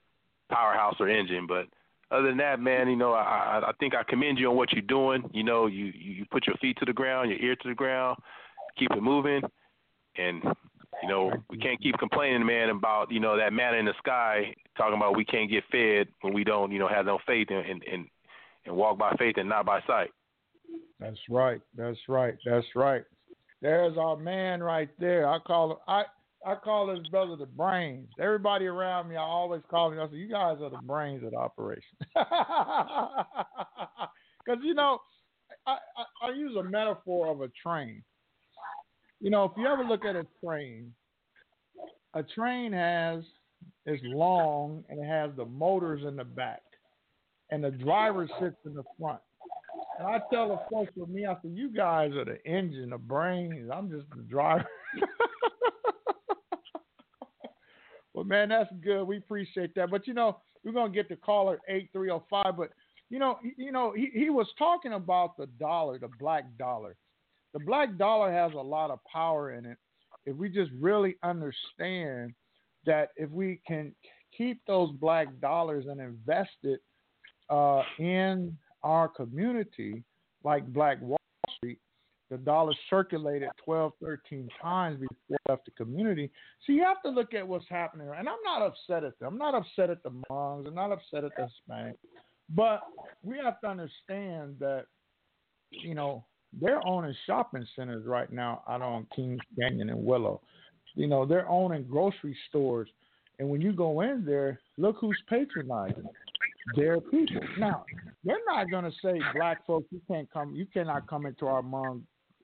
powerhouse 0.50 0.94
or 1.00 1.10
engine. 1.10 1.46
But 1.46 1.66
other 2.10 2.28
than 2.28 2.38
that, 2.38 2.60
man, 2.60 2.88
you 2.88 2.96
know, 2.96 3.12
I, 3.12 3.60
I 3.62 3.72
think 3.78 3.94
I 3.94 4.04
commend 4.04 4.38
you 4.38 4.48
on 4.48 4.56
what 4.56 4.72
you're 4.72 4.80
doing. 4.80 5.28
You 5.34 5.44
know, 5.44 5.66
you 5.66 5.92
you 5.94 6.24
put 6.30 6.46
your 6.46 6.56
feet 6.62 6.78
to 6.78 6.86
the 6.86 6.94
ground, 6.94 7.28
your 7.28 7.40
ear 7.40 7.56
to 7.56 7.68
the 7.68 7.74
ground, 7.74 8.16
keep 8.78 8.90
it 8.90 9.02
moving, 9.02 9.42
and 10.16 10.42
you 11.02 11.08
know, 11.10 11.30
we 11.50 11.58
can't 11.58 11.78
keep 11.82 11.98
complaining, 11.98 12.46
man, 12.46 12.70
about 12.70 13.12
you 13.12 13.20
know 13.20 13.36
that 13.36 13.52
man 13.52 13.74
in 13.74 13.84
the 13.84 13.92
sky 13.98 14.54
talking 14.78 14.96
about 14.96 15.14
we 15.14 15.26
can't 15.26 15.50
get 15.50 15.62
fed 15.70 16.08
when 16.22 16.32
we 16.32 16.42
don't, 16.42 16.72
you 16.72 16.78
know, 16.78 16.88
have 16.88 17.04
no 17.04 17.18
faith 17.26 17.50
in, 17.50 17.82
in 17.82 18.06
and 18.64 18.74
walk 18.74 18.96
by 18.96 19.14
faith 19.18 19.34
and 19.36 19.50
not 19.50 19.66
by 19.66 19.80
sight. 19.86 20.08
That's 21.00 21.18
right. 21.30 21.60
That's 21.76 21.98
right. 22.08 22.34
That's 22.44 22.66
right. 22.74 23.04
There's 23.60 23.96
our 23.98 24.16
man 24.16 24.62
right 24.62 24.90
there. 24.98 25.28
I 25.28 25.38
call 25.40 25.72
him. 25.72 25.78
I 25.86 26.04
I 26.46 26.54
call 26.54 26.94
his 26.94 27.06
brother 27.08 27.36
the 27.36 27.46
brains. 27.46 28.08
Everybody 28.20 28.66
around 28.66 29.08
me, 29.08 29.16
I 29.16 29.22
always 29.22 29.62
call 29.70 29.92
him. 29.92 30.00
I 30.00 30.08
say, 30.08 30.16
"You 30.16 30.28
guys 30.28 30.58
are 30.60 30.70
the 30.70 30.78
brains 30.78 31.24
of 31.24 31.32
the 31.32 31.36
operation." 31.36 31.98
Because 34.46 34.62
you 34.64 34.72
know, 34.72 34.98
I, 35.66 35.76
I 36.22 36.28
I 36.28 36.30
use 36.30 36.56
a 36.56 36.62
metaphor 36.62 37.30
of 37.30 37.42
a 37.42 37.48
train. 37.62 38.02
You 39.20 39.28
know, 39.28 39.44
if 39.44 39.52
you 39.58 39.66
ever 39.66 39.84
look 39.84 40.06
at 40.06 40.16
a 40.16 40.24
train, 40.42 40.94
a 42.14 42.22
train 42.22 42.72
has 42.72 43.24
is 43.84 44.00
long 44.04 44.84
and 44.88 45.00
it 45.00 45.06
has 45.06 45.30
the 45.36 45.44
motors 45.44 46.02
in 46.06 46.16
the 46.16 46.24
back 46.24 46.62
and 47.50 47.62
the 47.62 47.70
driver 47.70 48.28
sits 48.40 48.56
in 48.64 48.74
the 48.74 48.84
front. 48.98 49.20
I 50.00 50.20
tell 50.32 50.48
the 50.48 50.60
folks 50.70 50.92
with 50.96 51.08
me, 51.08 51.26
I 51.26 51.36
said, 51.42 51.52
"You 51.54 51.70
guys 51.70 52.12
are 52.12 52.24
the 52.24 52.44
engine, 52.46 52.90
the 52.90 52.98
brains. 52.98 53.70
I'm 53.72 53.90
just 53.90 54.08
the 54.14 54.22
driver." 54.22 54.66
well, 58.14 58.24
man, 58.24 58.50
that's 58.50 58.70
good. 58.82 59.04
We 59.04 59.16
appreciate 59.18 59.74
that. 59.74 59.90
But 59.90 60.06
you 60.06 60.14
know, 60.14 60.38
we're 60.64 60.72
gonna 60.72 60.92
get 60.92 61.08
the 61.08 61.16
caller 61.16 61.58
eight 61.68 61.90
three 61.92 62.08
zero 62.08 62.24
five. 62.30 62.56
But 62.56 62.70
you 63.10 63.18
know, 63.18 63.38
you 63.56 63.72
know, 63.72 63.92
he, 63.92 64.10
he 64.12 64.30
was 64.30 64.46
talking 64.58 64.92
about 64.92 65.36
the 65.36 65.46
dollar, 65.58 65.98
the 65.98 66.10
black 66.20 66.44
dollar. 66.58 66.96
The 67.54 67.60
black 67.60 67.96
dollar 67.96 68.30
has 68.32 68.52
a 68.52 68.56
lot 68.56 68.90
of 68.90 69.00
power 69.10 69.52
in 69.52 69.64
it. 69.64 69.78
If 70.26 70.36
we 70.36 70.48
just 70.48 70.70
really 70.78 71.16
understand 71.22 72.34
that, 72.84 73.10
if 73.16 73.30
we 73.30 73.60
can 73.66 73.94
keep 74.36 74.60
those 74.66 74.92
black 74.92 75.28
dollars 75.40 75.86
and 75.88 76.00
invest 76.00 76.50
it 76.62 76.80
uh, 77.48 77.82
in 77.98 78.56
our 78.88 79.06
community, 79.06 80.02
like 80.44 80.66
Black 80.72 81.00
Wall 81.02 81.20
Street, 81.56 81.78
the 82.30 82.38
dollar 82.38 82.72
circulated 82.88 83.50
12, 83.64 83.92
13 84.02 84.48
times 84.62 84.98
before 84.98 85.36
it 85.36 85.50
left 85.50 85.64
the 85.66 85.70
community. 85.72 86.30
So 86.66 86.72
you 86.72 86.82
have 86.84 87.02
to 87.02 87.10
look 87.10 87.34
at 87.34 87.46
what's 87.46 87.66
happening. 87.68 88.08
And 88.08 88.28
I'm 88.28 88.42
not 88.44 88.62
upset 88.62 89.04
at 89.04 89.18
them. 89.18 89.34
I'm 89.34 89.38
not 89.38 89.54
upset 89.54 89.90
at 89.90 90.02
the 90.02 90.10
Hmong. 90.10 90.66
I'm 90.66 90.74
not 90.74 90.90
upset 90.90 91.24
at 91.24 91.32
the 91.36 91.48
Hispanic. 91.48 91.96
But 92.54 92.80
we 93.22 93.36
have 93.44 93.60
to 93.60 93.68
understand 93.68 94.56
that, 94.58 94.86
you 95.70 95.94
know, 95.94 96.24
they're 96.58 96.86
owning 96.86 97.14
shopping 97.26 97.66
centers 97.76 98.06
right 98.06 98.32
now 98.32 98.62
out 98.68 98.80
on 98.80 99.06
Kings 99.14 99.40
Canyon 99.60 99.90
and 99.90 100.02
Willow. 100.02 100.40
You 100.94 101.08
know, 101.08 101.26
they're 101.26 101.48
owning 101.48 101.84
grocery 101.84 102.36
stores. 102.48 102.88
And 103.38 103.50
when 103.50 103.60
you 103.60 103.74
go 103.74 104.00
in 104.00 104.24
there, 104.24 104.60
look 104.78 104.96
who's 104.98 105.20
patronizing 105.28 106.08
their 106.74 107.00
people. 107.00 107.42
Now, 107.58 107.84
they're 108.24 108.36
not 108.46 108.70
going 108.70 108.84
to 108.84 108.92
say, 109.02 109.20
black 109.34 109.66
folks, 109.66 109.86
you 109.90 110.00
can't 110.08 110.30
come, 110.30 110.54
you 110.54 110.66
cannot 110.66 111.06
come 111.08 111.26
into 111.26 111.46
our 111.46 111.62
Hmong 111.62 112.02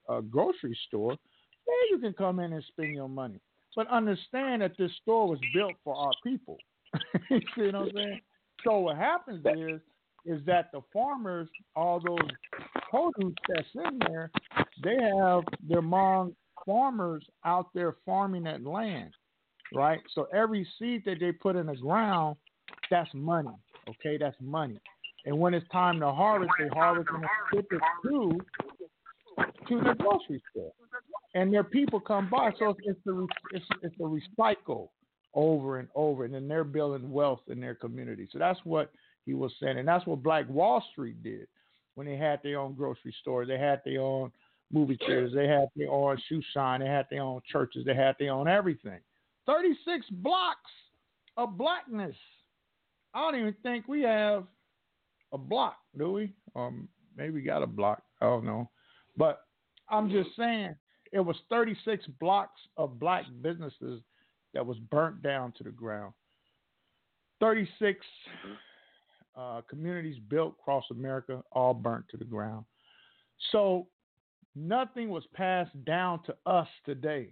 uh, 0.09 0.21
grocery 0.21 0.77
store. 0.87 1.11
Yeah, 1.11 1.89
you 1.91 1.99
can 1.99 2.13
come 2.13 2.39
in 2.39 2.53
and 2.53 2.63
spend 2.69 2.93
your 2.93 3.09
money. 3.09 3.39
But 3.75 3.87
understand 3.89 4.61
that 4.61 4.77
this 4.77 4.91
store 5.01 5.27
was 5.27 5.39
built 5.53 5.73
for 5.83 5.95
our 5.95 6.11
people. 6.23 6.57
you 7.29 7.41
see 7.55 7.65
what 7.65 7.75
I'm 7.75 7.91
saying? 7.93 8.21
So 8.63 8.79
what 8.79 8.97
happens 8.97 9.45
is, 9.45 9.81
is 10.25 10.43
that 10.45 10.71
the 10.71 10.81
farmers, 10.93 11.49
all 11.75 11.99
those 11.99 12.17
produce 12.89 13.35
that's 13.47 13.67
in 13.75 13.99
there, 14.07 14.31
they 14.83 14.95
have 15.19 15.43
their 15.67 15.81
Hmong 15.81 16.33
farmers 16.65 17.23
out 17.45 17.67
there 17.73 17.97
farming 18.05 18.43
that 18.43 18.63
land, 18.63 19.11
right? 19.73 19.99
So 20.13 20.27
every 20.33 20.67
seed 20.79 21.03
that 21.05 21.17
they 21.19 21.31
put 21.31 21.55
in 21.55 21.67
the 21.67 21.75
ground, 21.75 22.37
that's 22.89 23.09
money. 23.13 23.49
Okay, 23.87 24.17
that's 24.17 24.37
money. 24.41 24.79
And 25.25 25.37
when 25.37 25.53
it's 25.53 25.67
time 25.69 25.99
to 25.99 26.11
harvest, 26.11 26.51
they 26.59 26.67
harvest 26.67 27.09
and 27.13 27.25
ship 27.53 27.67
it 27.71 27.81
to 28.03 28.37
to 29.67 29.81
the 29.81 29.95
grocery 29.95 30.41
store, 30.51 30.71
and 31.33 31.53
their 31.53 31.63
people 31.63 31.99
come 31.99 32.29
by. 32.29 32.51
So 32.57 32.75
it's, 32.83 32.99
a 33.07 33.25
it's, 33.51 33.65
it's 33.81 33.95
a 33.99 34.03
recycle 34.03 34.89
over 35.33 35.79
and 35.79 35.89
over, 35.95 36.23
and 36.23 36.33
then 36.33 36.47
they're 36.47 36.63
building 36.63 37.11
wealth 37.11 37.41
in 37.47 37.59
their 37.59 37.75
community. 37.75 38.29
So 38.31 38.39
that's 38.39 38.59
what 38.63 38.91
he 39.25 39.33
was 39.33 39.51
saying, 39.61 39.77
and 39.77 39.87
that's 39.87 40.05
what 40.05 40.23
Black 40.23 40.47
Wall 40.47 40.81
Street 40.93 41.21
did 41.21 41.47
when 41.95 42.05
they 42.05 42.17
had 42.17 42.39
their 42.43 42.59
own 42.59 42.73
grocery 42.73 43.15
store, 43.21 43.45
they 43.45 43.57
had 43.57 43.81
their 43.83 44.01
own 44.01 44.31
movie 44.71 44.97
theaters, 44.97 45.31
they 45.33 45.47
had 45.47 45.67
their 45.75 45.89
own 45.89 46.17
shoe 46.27 46.41
shine, 46.53 46.81
they 46.81 46.87
had 46.87 47.07
their 47.09 47.21
own 47.21 47.41
churches, 47.51 47.85
they 47.85 47.95
had 47.95 48.15
their 48.19 48.31
own 48.31 48.47
everything. 48.47 48.99
36 49.45 50.05
blocks 50.11 50.71
of 51.37 51.57
blackness. 51.57 52.15
I 53.13 53.21
don't 53.21 53.39
even 53.39 53.55
think 53.63 53.87
we 53.87 54.01
have 54.01 54.45
a 55.33 55.37
block, 55.37 55.77
do 55.97 56.11
we? 56.11 56.33
Um, 56.55 56.87
maybe 57.15 57.41
got 57.41 57.63
a 57.63 57.67
block. 57.67 58.03
I 58.21 58.25
don't 58.25 58.45
know. 58.45 58.69
But 59.17 59.41
I'm 59.89 60.09
just 60.09 60.29
saying 60.37 60.75
it 61.11 61.19
was 61.19 61.35
36 61.49 62.05
blocks 62.19 62.59
of 62.77 62.99
black 62.99 63.25
businesses 63.41 64.01
that 64.53 64.65
was 64.65 64.77
burnt 64.91 65.21
down 65.21 65.53
to 65.57 65.63
the 65.63 65.71
ground. 65.71 66.13
36 67.39 67.99
uh, 69.35 69.61
communities 69.69 70.17
built 70.29 70.55
across 70.59 70.85
America, 70.91 71.43
all 71.51 71.73
burnt 71.73 72.05
to 72.09 72.17
the 72.17 72.25
ground. 72.25 72.65
So 73.51 73.87
nothing 74.55 75.09
was 75.09 75.23
passed 75.33 75.83
down 75.85 76.23
to 76.23 76.35
us 76.45 76.67
today. 76.85 77.29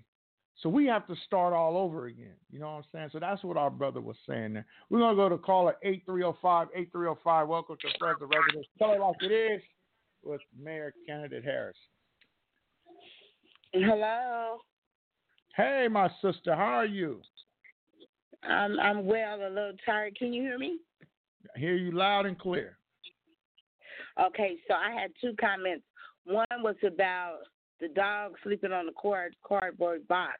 So 0.62 0.69
we 0.69 0.86
have 0.86 1.07
to 1.07 1.15
start 1.25 1.53
all 1.53 1.77
over 1.77 2.05
again. 2.05 2.36
You 2.51 2.60
know 2.60 2.67
what 2.67 2.77
I'm 2.77 2.83
saying? 2.91 3.10
So 3.12 3.19
that's 3.19 3.43
what 3.43 3.57
our 3.57 3.69
brother 3.69 4.01
was 4.01 4.15
saying 4.27 4.53
there. 4.53 4.65
We're 4.89 5.00
going 5.00 5.15
to 5.15 5.22
go 5.22 5.29
to 5.29 5.38
caller 5.38 5.75
8305. 5.83 6.67
8305, 6.74 7.48
welcome 7.48 7.77
to 7.81 7.88
Fresno 8.00 8.27
Residents. 8.27 8.69
Tell 8.77 8.93
it 8.93 9.00
like 9.00 9.15
it 9.22 9.33
is 9.33 9.62
with 10.24 10.41
Mayor 10.62 10.93
candidate 11.05 11.43
Harris. 11.43 11.75
Hello. 13.74 14.60
Hey, 15.55 15.88
my 15.89 16.10
sister, 16.22 16.55
how 16.55 16.63
are 16.63 16.86
you? 16.86 17.22
I'm 18.43 18.79
I'm 18.79 19.05
well, 19.05 19.39
a 19.39 19.50
little 19.50 19.74
tired. 19.86 20.15
Can 20.17 20.33
you 20.33 20.41
hear 20.41 20.57
me? 20.57 20.79
I 21.55 21.60
hear 21.60 21.75
you 21.75 21.91
loud 21.91 22.25
and 22.25 22.38
clear. 22.38 22.77
Okay, 24.22 24.57
so 24.67 24.74
I 24.74 25.00
had 25.00 25.12
two 25.22 25.33
comments. 25.39 25.83
One 26.25 26.45
was 26.60 26.75
about 26.86 27.39
the 27.79 27.87
dog 27.89 28.33
sleeping 28.43 28.71
on 28.71 28.85
the 28.85 28.93
card, 28.99 29.35
cardboard 29.45 30.07
box. 30.07 30.39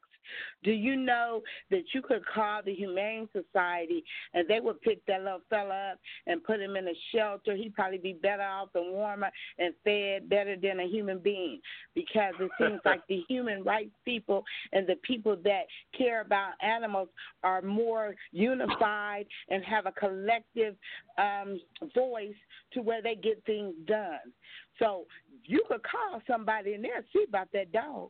Do 0.63 0.72
you 0.72 0.96
know 0.96 1.42
that 1.72 1.84
you 1.94 2.01
could 2.01 2.25
call 2.25 2.62
the 2.63 2.74
Humane 2.74 3.27
Society 3.34 4.03
and 4.34 4.48
they 4.48 4.60
would 4.60 4.82
pick 4.82 5.06
that 5.06 5.24
little 5.24 5.42
fella 5.50 5.92
up 5.94 6.00
and 6.27 6.44
put 6.44 6.60
him 6.60 6.75
in 6.75 6.88
a 6.88 6.94
shelter? 7.13 7.56
He'd 7.56 7.75
probably 7.75 7.98
be 7.98 8.13
better 8.13 8.44
off 8.44 8.70
and 8.75 8.92
warmer 8.92 9.30
and 9.60 9.74
fed 9.84 10.30
better 10.30 10.56
than 10.56 10.80
a 10.80 10.88
human 10.88 11.20
being 11.20 11.60
because 11.96 12.34
it 12.39 12.51
seems 12.58 12.80
like 12.86 13.01
the 13.08 13.24
human 13.27 13.63
rights 13.63 13.92
people 14.06 14.44
and 14.72 14.88
the 14.88 14.96
people 15.03 15.38
that 15.44 15.63
care 15.98 16.22
about 16.22 16.53
animals 16.62 17.10
are 17.44 17.62
more 17.62 18.15
unified 18.32 19.25
and 19.50 19.63
have 19.63 19.86
a 19.86 19.92
collective 19.92 20.75
um, 21.18 21.60
voice 21.94 22.36
to 22.74 22.82
where 22.82 23.01
they 23.01 23.15
get 23.15 23.44
things 23.46 23.74
done. 23.86 24.20
So 24.80 25.06
you 25.46 25.63
could 25.68 25.82
call 25.84 26.22
somebody 26.27 26.74
and 26.74 26.84
they'll 26.84 26.92
see 27.13 27.25
about 27.27 27.50
that 27.53 27.72
dog. 27.72 28.10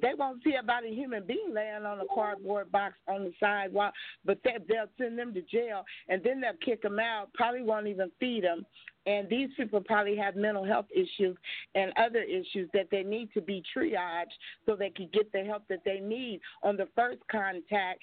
They 0.00 0.12
won't 0.16 0.42
see 0.42 0.54
about 0.54 0.84
a 0.84 0.88
human 0.88 1.24
being 1.26 1.52
laying 1.52 1.84
on 1.84 2.00
a 2.00 2.14
cardboard 2.14 2.72
box 2.72 2.94
on 3.08 3.24
the 3.24 3.32
sidewalk, 3.38 3.92
but 4.24 4.38
they, 4.44 4.56
they'll 4.68 4.86
send 4.98 5.18
them 5.18 5.34
to 5.34 5.42
jail 5.42 5.84
and 6.08 6.22
then 6.24 6.40
they'll 6.40 6.52
kick 6.64 6.82
them 6.82 6.98
out. 6.98 7.32
Probably 7.34 7.62
won't 7.62 7.86
even 7.86 8.10
feed 8.18 8.44
them. 8.44 8.64
And 9.04 9.28
these 9.28 9.48
people 9.56 9.80
probably 9.80 10.16
have 10.16 10.36
mental 10.36 10.64
health 10.64 10.86
issues 10.94 11.36
and 11.74 11.92
other 11.96 12.22
issues 12.22 12.70
that 12.72 12.86
they 12.90 13.02
need 13.02 13.30
to 13.34 13.40
be 13.40 13.62
triaged 13.76 14.26
so 14.64 14.76
they 14.76 14.90
can 14.90 15.08
get 15.12 15.32
the 15.32 15.44
help 15.44 15.64
that 15.68 15.82
they 15.84 15.98
need 15.98 16.40
on 16.62 16.76
the 16.76 16.88
first 16.94 17.18
contact 17.30 17.98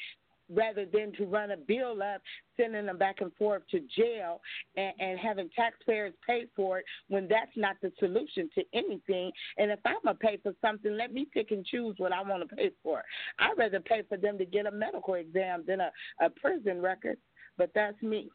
rather 0.53 0.85
than 0.85 1.11
to 1.13 1.25
run 1.25 1.51
a 1.51 1.57
bill 1.57 2.01
up, 2.01 2.21
sending 2.57 2.85
them 2.85 2.97
back 2.97 3.21
and 3.21 3.33
forth 3.35 3.63
to 3.71 3.79
jail 3.95 4.41
and, 4.75 4.93
and 4.99 5.19
having 5.19 5.49
taxpayers 5.55 6.13
pay 6.25 6.45
for 6.55 6.79
it 6.79 6.85
when 7.07 7.27
that's 7.27 7.51
not 7.55 7.75
the 7.81 7.91
solution 7.99 8.49
to 8.55 8.63
anything. 8.73 9.31
And 9.57 9.71
if 9.71 9.79
I'm 9.85 9.97
going 10.03 10.15
to 10.15 10.19
pay 10.19 10.37
for 10.41 10.53
something, 10.61 10.95
let 10.95 11.13
me 11.13 11.27
pick 11.31 11.51
and 11.51 11.65
choose 11.65 11.95
what 11.97 12.11
I 12.11 12.21
want 12.21 12.47
to 12.47 12.55
pay 12.55 12.71
for. 12.83 13.03
I'd 13.39 13.57
rather 13.57 13.79
pay 13.79 14.03
for 14.07 14.17
them 14.17 14.37
to 14.37 14.45
get 14.45 14.65
a 14.65 14.71
medical 14.71 15.15
exam 15.15 15.63
than 15.67 15.79
a, 15.81 15.91
a 16.21 16.29
prison 16.29 16.81
record, 16.81 17.17
but 17.57 17.71
that's 17.75 18.01
me. 18.01 18.29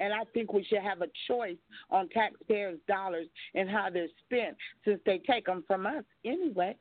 And 0.00 0.12
I 0.12 0.22
think 0.32 0.52
we 0.52 0.64
should 0.64 0.82
have 0.82 1.02
a 1.02 1.08
choice 1.26 1.56
on 1.90 2.08
taxpayers' 2.10 2.78
dollars 2.86 3.26
and 3.54 3.68
how 3.68 3.88
they're 3.92 4.06
spent 4.24 4.56
since 4.84 5.00
they 5.04 5.18
take 5.18 5.46
them 5.46 5.64
from 5.66 5.86
us 5.86 6.04
anyway. 6.24 6.76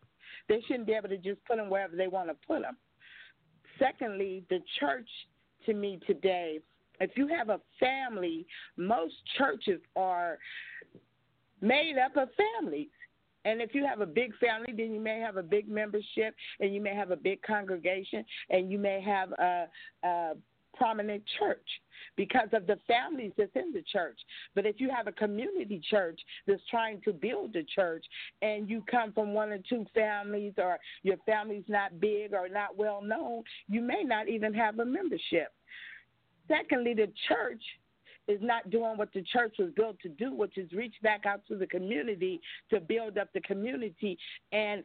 They 0.47 0.61
shouldn't 0.67 0.85
be 0.87 0.93
able 0.93 1.09
to 1.09 1.17
just 1.17 1.43
put 1.45 1.57
them 1.57 1.69
wherever 1.69 1.95
they 1.95 2.07
want 2.07 2.29
to 2.29 2.35
put 2.47 2.61
them. 2.61 2.77
Secondly, 3.79 4.43
the 4.49 4.59
church 4.79 5.09
to 5.65 5.73
me 5.73 5.99
today, 6.07 6.59
if 6.99 7.11
you 7.15 7.27
have 7.27 7.49
a 7.49 7.59
family, 7.79 8.45
most 8.75 9.13
churches 9.37 9.79
are 9.95 10.39
made 11.61 11.95
up 12.03 12.15
of 12.17 12.29
families. 12.61 12.89
And 13.45 13.61
if 13.61 13.73
you 13.73 13.85
have 13.85 14.01
a 14.01 14.05
big 14.05 14.35
family, 14.37 14.73
then 14.75 14.93
you 14.93 14.99
may 14.99 15.19
have 15.19 15.37
a 15.37 15.43
big 15.43 15.69
membership 15.69 16.35
and 16.59 16.73
you 16.73 16.81
may 16.81 16.93
have 16.93 17.11
a 17.11 17.15
big 17.15 17.41
congregation 17.43 18.25
and 18.49 18.71
you 18.71 18.77
may 18.77 19.01
have 19.01 19.31
a, 19.33 19.67
a 20.03 20.33
prominent 20.77 21.23
church 21.39 21.67
because 22.15 22.49
of 22.53 22.67
the 22.67 22.77
families 22.87 23.31
that's 23.37 23.55
in 23.55 23.71
the 23.73 23.83
church. 23.91 24.19
But 24.55 24.65
if 24.65 24.79
you 24.79 24.89
have 24.89 25.07
a 25.07 25.11
community 25.11 25.81
church 25.89 26.19
that's 26.45 26.61
trying 26.69 27.01
to 27.01 27.13
build 27.13 27.55
a 27.55 27.63
church 27.63 28.05
and 28.41 28.69
you 28.69 28.83
come 28.89 29.13
from 29.13 29.33
one 29.33 29.49
or 29.49 29.59
two 29.69 29.85
families 29.93 30.53
or 30.57 30.79
your 31.03 31.17
family's 31.25 31.65
not 31.67 31.99
big 31.99 32.33
or 32.33 32.49
not 32.49 32.77
well 32.77 33.01
known, 33.01 33.43
you 33.67 33.81
may 33.81 34.03
not 34.03 34.27
even 34.27 34.53
have 34.53 34.79
a 34.79 34.85
membership. 34.85 35.53
Secondly, 36.47 36.93
the 36.93 37.11
church 37.27 37.61
is 38.27 38.39
not 38.41 38.69
doing 38.69 38.97
what 38.97 39.13
the 39.13 39.23
church 39.23 39.55
was 39.57 39.69
built 39.75 39.97
to 40.01 40.09
do, 40.09 40.33
which 40.33 40.57
is 40.57 40.71
reach 40.73 40.95
back 41.01 41.25
out 41.25 41.41
to 41.47 41.55
the 41.55 41.67
community 41.67 42.41
to 42.69 42.79
build 42.79 43.17
up 43.17 43.29
the 43.33 43.41
community 43.41 44.17
and 44.51 44.83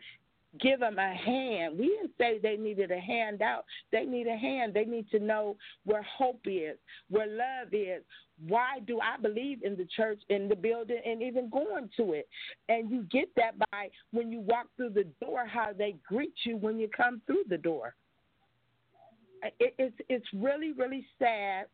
give 0.60 0.80
them 0.80 0.98
a 0.98 1.14
hand. 1.14 1.78
We 1.78 1.88
didn't 1.88 2.12
say 2.18 2.38
they 2.38 2.56
needed 2.56 2.90
a 2.90 3.00
handout. 3.00 3.64
They 3.90 4.04
need 4.04 4.26
a 4.26 4.36
hand. 4.36 4.74
They 4.74 4.84
need 4.84 5.10
to 5.10 5.18
know 5.18 5.56
where 5.84 6.02
hope 6.02 6.42
is, 6.44 6.76
where 7.08 7.26
love 7.26 7.72
is. 7.72 8.02
Why 8.46 8.80
do 8.86 8.98
I 9.00 9.20
believe 9.20 9.62
in 9.62 9.76
the 9.76 9.86
church, 9.96 10.20
in 10.28 10.48
the 10.48 10.56
building, 10.56 11.00
and 11.04 11.22
even 11.22 11.48
going 11.48 11.88
to 11.96 12.12
it? 12.12 12.28
And 12.68 12.90
you 12.90 13.02
get 13.04 13.28
that 13.36 13.58
by 13.70 13.88
when 14.10 14.32
you 14.32 14.40
walk 14.40 14.66
through 14.76 14.90
the 14.90 15.06
door, 15.24 15.46
how 15.46 15.70
they 15.76 15.96
greet 16.06 16.34
you 16.44 16.56
when 16.56 16.78
you 16.78 16.88
come 16.94 17.22
through 17.26 17.44
the 17.48 17.58
door. 17.58 17.94
It, 19.58 19.74
it's 19.78 19.96
it's 20.08 20.26
really 20.32 20.72
really 20.72 21.04
sad 21.18 21.66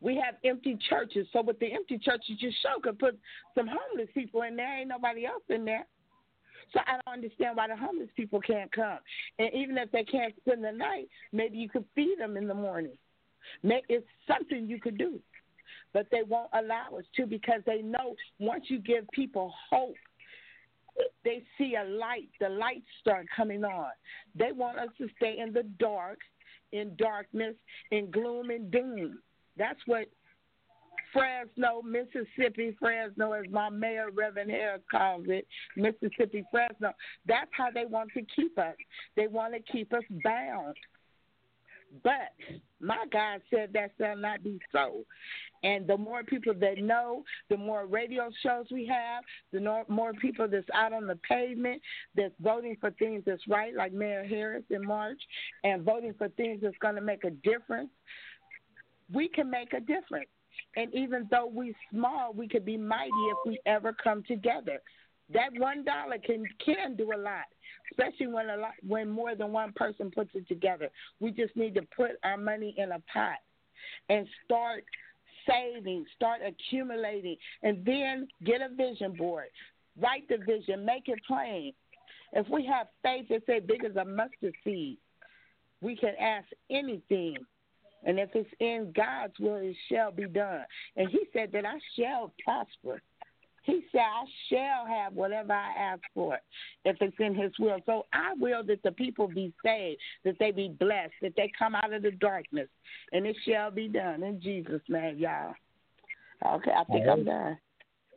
we 0.00 0.16
have 0.16 0.34
empty 0.44 0.78
churches. 0.88 1.26
So 1.32 1.42
with 1.42 1.58
the 1.60 1.72
empty 1.72 1.98
churches, 1.98 2.36
you 2.38 2.50
sure 2.62 2.80
could 2.82 2.98
put 2.98 3.18
some 3.54 3.66
homeless 3.66 4.08
people 4.14 4.42
in 4.42 4.56
there. 4.56 4.80
Ain't 4.80 4.88
nobody 4.88 5.24
else 5.24 5.42
in 5.48 5.64
there. 5.64 5.86
So 6.72 6.80
I 6.86 7.00
don't 7.04 7.14
understand 7.14 7.56
why 7.56 7.68
the 7.68 7.76
homeless 7.76 8.08
people 8.16 8.40
can't 8.40 8.70
come. 8.72 8.98
And 9.38 9.50
even 9.54 9.78
if 9.78 9.90
they 9.92 10.04
can't 10.04 10.34
spend 10.40 10.64
the 10.64 10.72
night, 10.72 11.08
maybe 11.32 11.58
you 11.58 11.68
could 11.68 11.84
feed 11.94 12.16
them 12.18 12.36
in 12.36 12.48
the 12.48 12.54
morning. 12.54 12.96
It's 13.62 14.06
something 14.26 14.66
you 14.68 14.80
could 14.80 14.98
do. 14.98 15.20
But 15.92 16.06
they 16.10 16.22
won't 16.26 16.50
allow 16.52 16.96
us 16.98 17.04
to 17.16 17.26
because 17.26 17.60
they 17.66 17.80
know 17.82 18.16
once 18.38 18.64
you 18.68 18.80
give 18.80 19.08
people 19.12 19.52
hope, 19.70 19.94
they 21.24 21.42
see 21.58 21.76
a 21.76 21.84
light. 21.84 22.28
The 22.40 22.48
lights 22.48 22.86
start 23.00 23.26
coming 23.36 23.64
on. 23.64 23.90
They 24.34 24.52
want 24.52 24.78
us 24.78 24.88
to 24.98 25.08
stay 25.16 25.38
in 25.38 25.52
the 25.52 25.64
dark, 25.78 26.18
in 26.72 26.96
darkness, 26.96 27.54
in 27.90 28.10
gloom 28.10 28.50
and 28.50 28.70
doom. 28.70 29.18
That's 29.56 29.80
what 29.86 30.06
Fresno, 31.14 31.80
Mississippi, 31.80 32.76
Fresno, 32.78 33.32
as 33.32 33.44
my 33.50 33.70
mayor, 33.70 34.10
Reverend 34.12 34.50
Harris, 34.50 34.82
calls 34.90 35.24
it, 35.28 35.46
Mississippi, 35.76 36.44
Fresno. 36.50 36.92
That's 37.26 37.50
how 37.56 37.70
they 37.70 37.86
want 37.86 38.10
to 38.14 38.22
keep 38.36 38.58
us. 38.58 38.74
They 39.16 39.28
want 39.28 39.54
to 39.54 39.60
keep 39.72 39.94
us 39.94 40.02
bound. 40.22 40.76
But 42.02 42.34
my 42.80 43.04
God 43.12 43.40
said 43.50 43.70
that 43.72 43.92
shall 43.98 44.16
not 44.16 44.42
be 44.42 44.58
so. 44.72 45.04
And 45.62 45.86
the 45.86 45.96
more 45.96 46.24
people 46.24 46.52
that 46.52 46.78
know, 46.78 47.22
the 47.48 47.56
more 47.56 47.86
radio 47.86 48.28
shows 48.42 48.66
we 48.70 48.84
have, 48.86 49.22
the 49.52 49.84
more 49.88 50.12
people 50.14 50.48
that's 50.48 50.66
out 50.74 50.92
on 50.92 51.06
the 51.06 51.18
pavement, 51.26 51.80
that's 52.16 52.34
voting 52.40 52.76
for 52.80 52.90
things 52.90 53.22
that's 53.24 53.46
right, 53.48 53.74
like 53.74 53.92
Mayor 53.92 54.24
Harris 54.24 54.64
in 54.70 54.84
March, 54.84 55.20
and 55.62 55.84
voting 55.84 56.14
for 56.18 56.28
things 56.30 56.60
that's 56.62 56.76
going 56.82 56.96
to 56.96 57.00
make 57.00 57.24
a 57.24 57.30
difference, 57.30 57.90
we 59.12 59.28
can 59.28 59.48
make 59.48 59.72
a 59.72 59.80
difference. 59.80 60.28
And 60.76 60.92
even 60.94 61.26
though 61.30 61.46
we 61.46 61.74
small, 61.90 62.32
we 62.32 62.48
could 62.48 62.64
be 62.64 62.76
mighty 62.76 63.10
if 63.10 63.38
we 63.46 63.58
ever 63.66 63.92
come 63.92 64.22
together. 64.24 64.80
That 65.32 65.50
one 65.58 65.84
dollar 65.84 66.18
can 66.18 66.44
can 66.64 66.96
do 66.96 67.12
a 67.14 67.18
lot, 67.18 67.46
especially 67.90 68.26
when 68.26 68.50
a 68.50 68.56
lot 68.56 68.72
when 68.86 69.08
more 69.08 69.34
than 69.34 69.52
one 69.52 69.72
person 69.72 70.10
puts 70.10 70.30
it 70.34 70.46
together. 70.48 70.90
We 71.20 71.30
just 71.30 71.56
need 71.56 71.74
to 71.76 71.82
put 71.96 72.12
our 72.22 72.36
money 72.36 72.74
in 72.76 72.92
a 72.92 73.00
pot 73.12 73.38
and 74.08 74.26
start 74.44 74.84
saving, 75.48 76.04
start 76.14 76.40
accumulating, 76.46 77.36
and 77.62 77.84
then 77.84 78.28
get 78.44 78.60
a 78.60 78.68
vision 78.74 79.14
board. 79.16 79.48
Write 79.98 80.28
the 80.28 80.38
vision, 80.38 80.84
make 80.84 81.08
it 81.08 81.20
plain. 81.26 81.72
If 82.32 82.48
we 82.48 82.66
have 82.66 82.88
faith, 83.02 83.26
it's 83.30 83.48
as 83.48 83.62
big 83.66 83.84
as 83.84 83.96
a 83.96 84.04
mustard 84.04 84.54
seed 84.64 84.98
we 85.84 85.94
can 85.94 86.14
ask 86.18 86.46
anything. 86.70 87.36
And 88.04 88.18
if 88.18 88.30
it's 88.34 88.50
in 88.60 88.92
God's 88.94 89.38
will, 89.40 89.56
it 89.56 89.76
shall 89.90 90.10
be 90.10 90.26
done. 90.26 90.64
And 90.96 91.08
he 91.08 91.20
said 91.32 91.50
that 91.52 91.64
I 91.64 91.78
shall 91.98 92.32
prosper. 92.44 93.00
He 93.64 93.82
said, 93.92 94.00
I 94.00 94.24
shall 94.50 94.86
have 94.86 95.14
whatever 95.14 95.54
I 95.54 95.72
ask 95.78 96.02
for 96.12 96.38
if 96.84 96.96
it's 97.00 97.16
in 97.18 97.34
His 97.34 97.50
will. 97.58 97.78
So 97.86 98.04
I 98.12 98.34
will 98.38 98.62
that 98.64 98.82
the 98.82 98.92
people 98.92 99.26
be 99.26 99.54
saved, 99.64 100.00
that 100.24 100.38
they 100.38 100.50
be 100.50 100.68
blessed, 100.68 101.14
that 101.22 101.32
they 101.34 101.50
come 101.58 101.74
out 101.74 101.92
of 101.92 102.02
the 102.02 102.10
darkness, 102.10 102.68
and 103.12 103.26
it 103.26 103.36
shall 103.48 103.70
be 103.70 103.88
done 103.88 104.22
in 104.22 104.38
Jesus' 104.40 104.82
name, 104.88 105.18
y'all. 105.18 105.54
Okay, 106.46 106.72
I 106.72 106.84
think 106.84 107.08
I'm 107.08 107.24
done. 107.24 107.58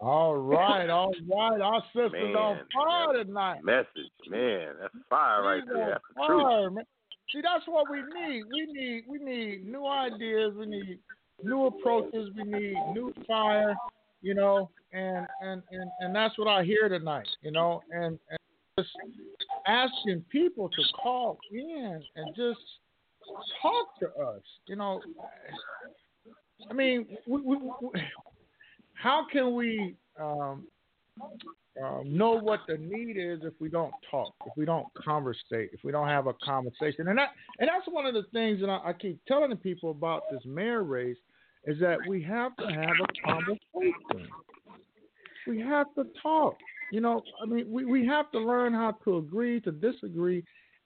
All 0.01 0.35
right, 0.35 0.89
all 0.89 1.13
right. 1.29 1.61
Our 1.61 1.81
sister's 1.93 2.11
man, 2.11 2.35
on 2.35 2.59
fire 2.73 3.23
tonight. 3.23 3.63
Message, 3.63 3.87
man. 4.29 4.73
That's 4.81 4.93
fire 5.09 5.43
right 5.43 5.63
there. 5.65 5.89
That's 5.91 6.03
the 6.13 6.25
truth. 6.27 6.73
Man. 6.73 6.85
See, 7.31 7.41
that's 7.41 7.67
what 7.67 7.89
we 7.89 7.97
need. 7.97 8.43
We 8.51 8.65
need 8.71 9.03
we 9.07 9.17
need 9.19 9.65
new 9.65 9.85
ideas. 9.85 10.53
We 10.57 10.65
need 10.65 10.99
new 11.43 11.65
approaches. 11.65 12.29
We 12.35 12.43
need 12.43 12.75
new 12.93 13.13
fire. 13.27 13.75
You 14.21 14.33
know, 14.33 14.69
and 14.93 15.27
and 15.41 15.61
and 15.71 15.89
and 15.99 16.15
that's 16.15 16.37
what 16.37 16.47
I 16.47 16.63
hear 16.63 16.87
tonight. 16.89 17.27
You 17.41 17.51
know, 17.51 17.81
and, 17.91 18.17
and 18.29 18.39
just 18.79 18.89
asking 19.67 20.23
people 20.29 20.69
to 20.69 20.83
call 21.01 21.37
in 21.51 22.01
and 22.15 22.35
just 22.35 22.59
talk 23.61 23.99
to 23.99 24.07
us. 24.23 24.41
You 24.67 24.77
know, 24.77 25.01
I 26.69 26.73
mean, 26.73 27.05
we, 27.27 27.41
we, 27.41 27.57
we, 27.57 28.01
how 28.93 29.25
can 29.31 29.53
we 29.53 29.95
um, 30.19 30.65
um, 31.83 32.17
know 32.17 32.31
what 32.31 32.61
the 32.67 32.77
need 32.77 33.17
is 33.17 33.39
if 33.43 33.53
we 33.59 33.69
don't 33.69 33.93
talk, 34.09 34.33
if 34.45 34.53
we 34.57 34.65
don't 34.65 34.87
conversate, 34.95 35.69
if 35.73 35.83
we 35.83 35.91
don't 35.91 36.07
have 36.07 36.27
a 36.27 36.33
conversation? 36.43 37.07
And 37.07 37.17
that 37.17 37.29
and 37.59 37.69
that's 37.69 37.87
one 37.87 38.05
of 38.05 38.13
the 38.13 38.23
things 38.33 38.59
that 38.61 38.69
I, 38.69 38.89
I 38.89 38.93
keep 38.93 39.23
telling 39.27 39.55
people 39.57 39.91
about 39.91 40.23
this 40.31 40.41
mayor 40.45 40.83
race 40.83 41.17
is 41.65 41.79
that 41.79 41.97
we 42.07 42.23
have 42.23 42.55
to 42.57 42.65
have 42.65 42.95
a 43.03 43.27
conversation. 43.27 44.29
We 45.45 45.59
have 45.59 45.87
to 45.95 46.05
talk. 46.21 46.57
You 46.91 47.01
know, 47.01 47.21
I 47.41 47.45
mean, 47.45 47.69
we, 47.69 47.85
we 47.85 48.05
have 48.07 48.31
to 48.31 48.39
learn 48.39 48.73
how 48.73 48.97
to 49.03 49.17
agree 49.17 49.59
to 49.61 49.71
disagree 49.71 50.43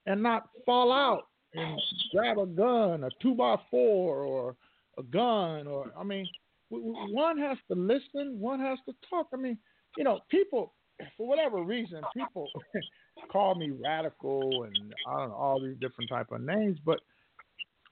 and 0.07 0.21
not 0.21 0.49
fall 0.65 0.91
out 0.91 1.27
and 1.53 1.79
grab 2.11 2.39
a 2.39 2.45
gun, 2.45 3.03
a 3.03 3.09
two 3.21 3.35
by 3.35 3.55
four, 3.69 4.23
or 4.23 4.55
a 4.97 5.03
gun, 5.03 5.67
or 5.67 5.91
I 5.97 6.03
mean, 6.03 6.27
one 6.69 7.37
has 7.37 7.57
to 7.69 7.75
listen, 7.75 8.39
one 8.39 8.59
has 8.59 8.79
to 8.87 8.95
talk. 9.09 9.27
I 9.33 9.37
mean, 9.37 9.57
you 9.97 10.03
know, 10.03 10.19
people 10.29 10.73
for 11.17 11.27
whatever 11.27 11.63
reason, 11.63 12.01
people 12.15 12.47
call 13.31 13.55
me 13.55 13.71
radical 13.71 14.63
and 14.63 14.93
I 15.07 15.19
don't 15.19 15.29
know 15.29 15.35
all 15.35 15.61
these 15.61 15.77
different 15.79 16.09
type 16.09 16.31
of 16.31 16.41
names, 16.41 16.77
but 16.85 16.99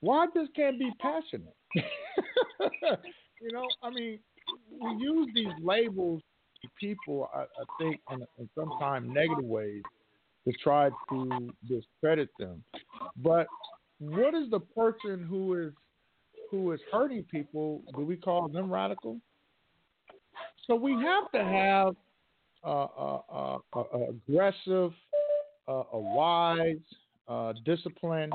why 0.01 0.27
just 0.33 0.53
can't 0.55 0.79
be 0.79 0.91
passionate? 0.99 1.55
you 1.75 3.51
know, 3.51 3.67
I 3.83 3.89
mean, 3.89 4.19
we 4.79 5.03
use 5.03 5.29
these 5.33 5.53
labels 5.61 6.21
to 6.61 6.69
people, 6.79 7.29
I, 7.33 7.41
I 7.41 7.65
think, 7.79 7.99
in, 8.11 8.25
in 8.37 8.49
sometimes 8.55 9.09
negative 9.09 9.45
ways 9.45 9.83
to 10.47 10.53
try 10.63 10.89
to 11.09 11.51
discredit 11.67 12.29
them. 12.39 12.63
But 13.17 13.47
what 13.99 14.33
is 14.33 14.49
the 14.49 14.59
person 14.59 15.25
who 15.27 15.53
is 15.55 15.73
who 16.49 16.71
is 16.71 16.79
hurting 16.91 17.23
people, 17.29 17.83
do 17.95 18.03
we 18.03 18.15
call 18.15 18.47
them 18.47 18.71
radical? 18.71 19.19
So 20.69 20.75
we 20.75 20.91
have 20.91 21.31
to 21.31 21.43
have 21.43 21.95
uh, 22.63 22.85
uh, 22.95 23.57
uh, 23.73 23.83
aggressive, 24.07 24.91
a 25.67 25.83
wise, 25.93 26.77
disciplined, 27.65 28.33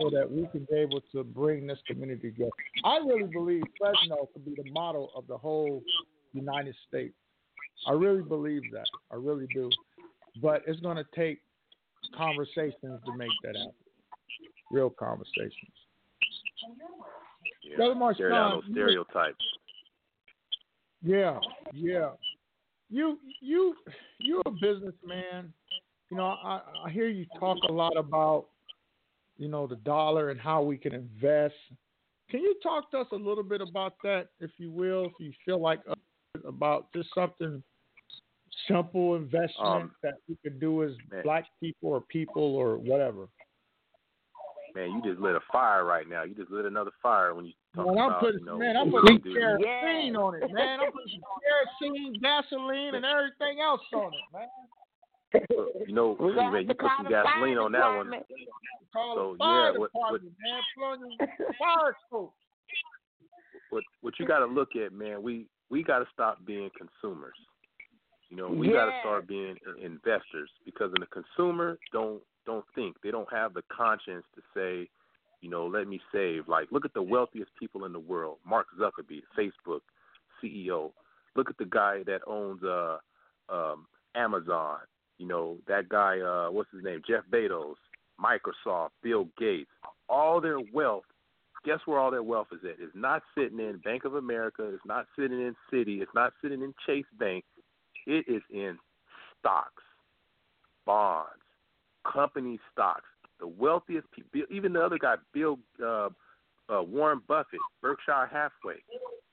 so 0.00 0.10
that 0.10 0.28
we 0.28 0.48
can 0.50 0.66
be 0.68 0.76
able 0.76 1.00
to 1.12 1.22
bring 1.22 1.68
this 1.68 1.78
community 1.86 2.30
together. 2.32 2.50
I 2.84 2.96
really 2.96 3.30
believe 3.32 3.62
Fresno 3.78 4.28
could 4.32 4.44
be 4.44 4.56
the 4.60 4.68
model 4.72 5.12
of 5.14 5.28
the 5.28 5.38
whole 5.38 5.84
United 6.32 6.74
States. 6.88 7.14
I 7.86 7.92
really 7.92 8.22
believe 8.22 8.62
that. 8.72 8.86
I 9.12 9.16
really 9.16 9.46
do. 9.54 9.70
But 10.42 10.62
it's 10.66 10.80
going 10.80 10.96
to 10.96 11.06
take 11.14 11.42
conversations 12.16 13.00
to 13.06 13.16
make 13.16 13.30
that 13.44 13.54
happen. 13.56 13.72
Real 14.72 14.90
conversations. 14.90 15.52
Yeah. 17.62 17.76
Brother 17.76 17.94
Marshawn, 17.94 18.62
stereotypes. 18.72 19.44
Yeah, 21.02 21.38
yeah. 21.72 22.10
You 22.90 23.18
you 23.40 23.74
you're 24.18 24.42
a 24.46 24.50
businessman. 24.50 25.52
You 26.10 26.16
know, 26.16 26.36
I, 26.44 26.60
I 26.84 26.90
hear 26.90 27.08
you 27.08 27.24
talk 27.40 27.56
a 27.68 27.72
lot 27.72 27.96
about, 27.96 28.46
you 29.38 29.48
know, 29.48 29.66
the 29.66 29.76
dollar 29.76 30.30
and 30.30 30.38
how 30.38 30.62
we 30.62 30.76
can 30.76 30.94
invest. 30.94 31.54
Can 32.30 32.40
you 32.40 32.54
talk 32.62 32.90
to 32.90 32.98
us 32.98 33.06
a 33.12 33.16
little 33.16 33.42
bit 33.42 33.62
about 33.62 33.94
that, 34.04 34.28
if 34.40 34.50
you 34.58 34.70
will, 34.70 35.06
if 35.06 35.12
you 35.18 35.32
feel 35.44 35.60
like 35.60 35.80
uh, 35.88 35.94
about 36.46 36.92
just 36.94 37.08
something 37.14 37.62
simple 38.68 39.16
investment 39.16 39.54
um, 39.60 39.90
that 40.02 40.14
we 40.28 40.36
could 40.42 40.60
do 40.60 40.84
as 40.84 40.92
man. 41.10 41.22
black 41.24 41.44
people 41.60 41.88
or 41.88 42.02
people 42.02 42.54
or 42.54 42.76
whatever? 42.76 43.26
Man, 44.74 44.90
you 44.90 45.02
just 45.02 45.20
lit 45.20 45.34
a 45.34 45.40
fire 45.50 45.84
right 45.84 46.08
now. 46.08 46.24
You 46.24 46.34
just 46.34 46.50
lit 46.50 46.64
another 46.64 46.92
fire 47.02 47.34
when 47.34 47.46
you 47.46 47.52
man, 47.76 47.98
I'm 47.98 48.20
putting, 48.20 48.40
you 48.40 48.46
know, 48.46 48.58
man, 48.58 48.76
I'm 48.76 48.90
putting 48.90 49.20
kerosene 49.20 50.16
on 50.16 50.34
it, 50.34 50.52
man. 50.52 50.80
I'm 50.80 50.92
putting 50.92 51.20
kerosene, 51.80 52.20
gasoline, 52.20 52.94
and 52.94 53.04
everything 53.04 53.60
else 53.62 53.80
on 53.94 54.12
it, 54.12 54.28
man. 54.32 54.48
You 55.86 55.94
know, 55.94 56.16
man, 56.20 56.68
you 56.68 56.74
put 56.74 56.90
some 56.98 57.08
gasoline 57.08 57.58
on 57.58 57.72
that 57.72 57.96
one. 57.96 58.12
so 58.92 59.36
yeah, 59.40 59.70
what, 59.76 59.90
what, 59.94 60.20
fire 61.58 61.94
what 63.70 63.82
what 64.02 64.14
you 64.20 64.26
got 64.26 64.40
to 64.40 64.46
look 64.46 64.76
at, 64.76 64.92
man? 64.92 65.22
We 65.22 65.46
we 65.70 65.82
got 65.82 66.00
to 66.00 66.06
stop 66.12 66.44
being 66.44 66.70
consumers. 66.76 67.36
You 68.28 68.36
know, 68.36 68.48
we 68.48 68.68
yeah. 68.68 68.74
got 68.74 68.84
to 68.86 68.92
start 69.00 69.26
being 69.26 69.56
investors 69.82 70.50
because 70.64 70.92
in 70.96 71.00
the 71.00 71.06
consumer 71.06 71.78
don't 71.92 72.20
don't 72.44 72.64
think 72.74 72.96
they 73.02 73.10
don't 73.10 73.30
have 73.32 73.54
the 73.54 73.62
conscience 73.74 74.24
to 74.34 74.42
say, 74.54 74.88
you 75.42 75.50
know, 75.50 75.66
let 75.66 75.86
me 75.86 76.00
save. 76.12 76.48
Like, 76.48 76.68
look 76.70 76.84
at 76.84 76.94
the 76.94 77.02
wealthiest 77.02 77.50
people 77.58 77.84
in 77.84 77.92
the 77.92 78.00
world: 78.00 78.38
Mark 78.46 78.68
Zuckerberg, 78.80 79.22
Facebook 79.38 79.80
CEO. 80.42 80.92
Look 81.36 81.50
at 81.50 81.58
the 81.58 81.66
guy 81.66 82.02
that 82.06 82.20
owns 82.26 82.62
uh, 82.62 82.98
um, 83.50 83.86
Amazon. 84.14 84.78
You 85.18 85.26
know, 85.26 85.58
that 85.68 85.88
guy, 85.88 86.20
uh, 86.20 86.50
what's 86.50 86.70
his 86.72 86.82
name? 86.82 87.02
Jeff 87.06 87.24
Bezos, 87.30 87.74
Microsoft, 88.18 88.90
Bill 89.02 89.28
Gates. 89.38 89.70
All 90.08 90.40
their 90.40 90.58
wealth 90.72 91.04
guess 91.64 91.78
where 91.84 91.98
all 91.98 92.10
their 92.10 92.22
wealth 92.22 92.48
is 92.52 92.60
at? 92.64 92.82
It's 92.82 92.94
not 92.94 93.22
sitting 93.36 93.58
in 93.58 93.78
Bank 93.78 94.04
of 94.04 94.14
America. 94.14 94.68
It's 94.72 94.84
not 94.84 95.06
sitting 95.16 95.40
in 95.40 95.54
Citi. 95.72 96.02
It's 96.02 96.14
not 96.14 96.32
sitting 96.42 96.62
in 96.62 96.74
Chase 96.86 97.06
Bank. 97.18 97.44
It 98.06 98.24
is 98.28 98.42
in 98.50 98.78
stocks, 99.38 99.82
bonds, 100.84 101.30
company 102.10 102.58
stocks. 102.72 103.08
The 103.42 103.48
wealthiest 103.48 104.06
people, 104.12 104.42
even 104.50 104.72
the 104.72 104.80
other 104.80 104.98
guy, 104.98 105.16
Bill 105.34 105.58
uh, 105.84 106.08
uh, 106.72 106.82
Warren 106.82 107.20
Buffett, 107.26 107.60
Berkshire 107.82 108.30
Hathaway, 108.30 108.76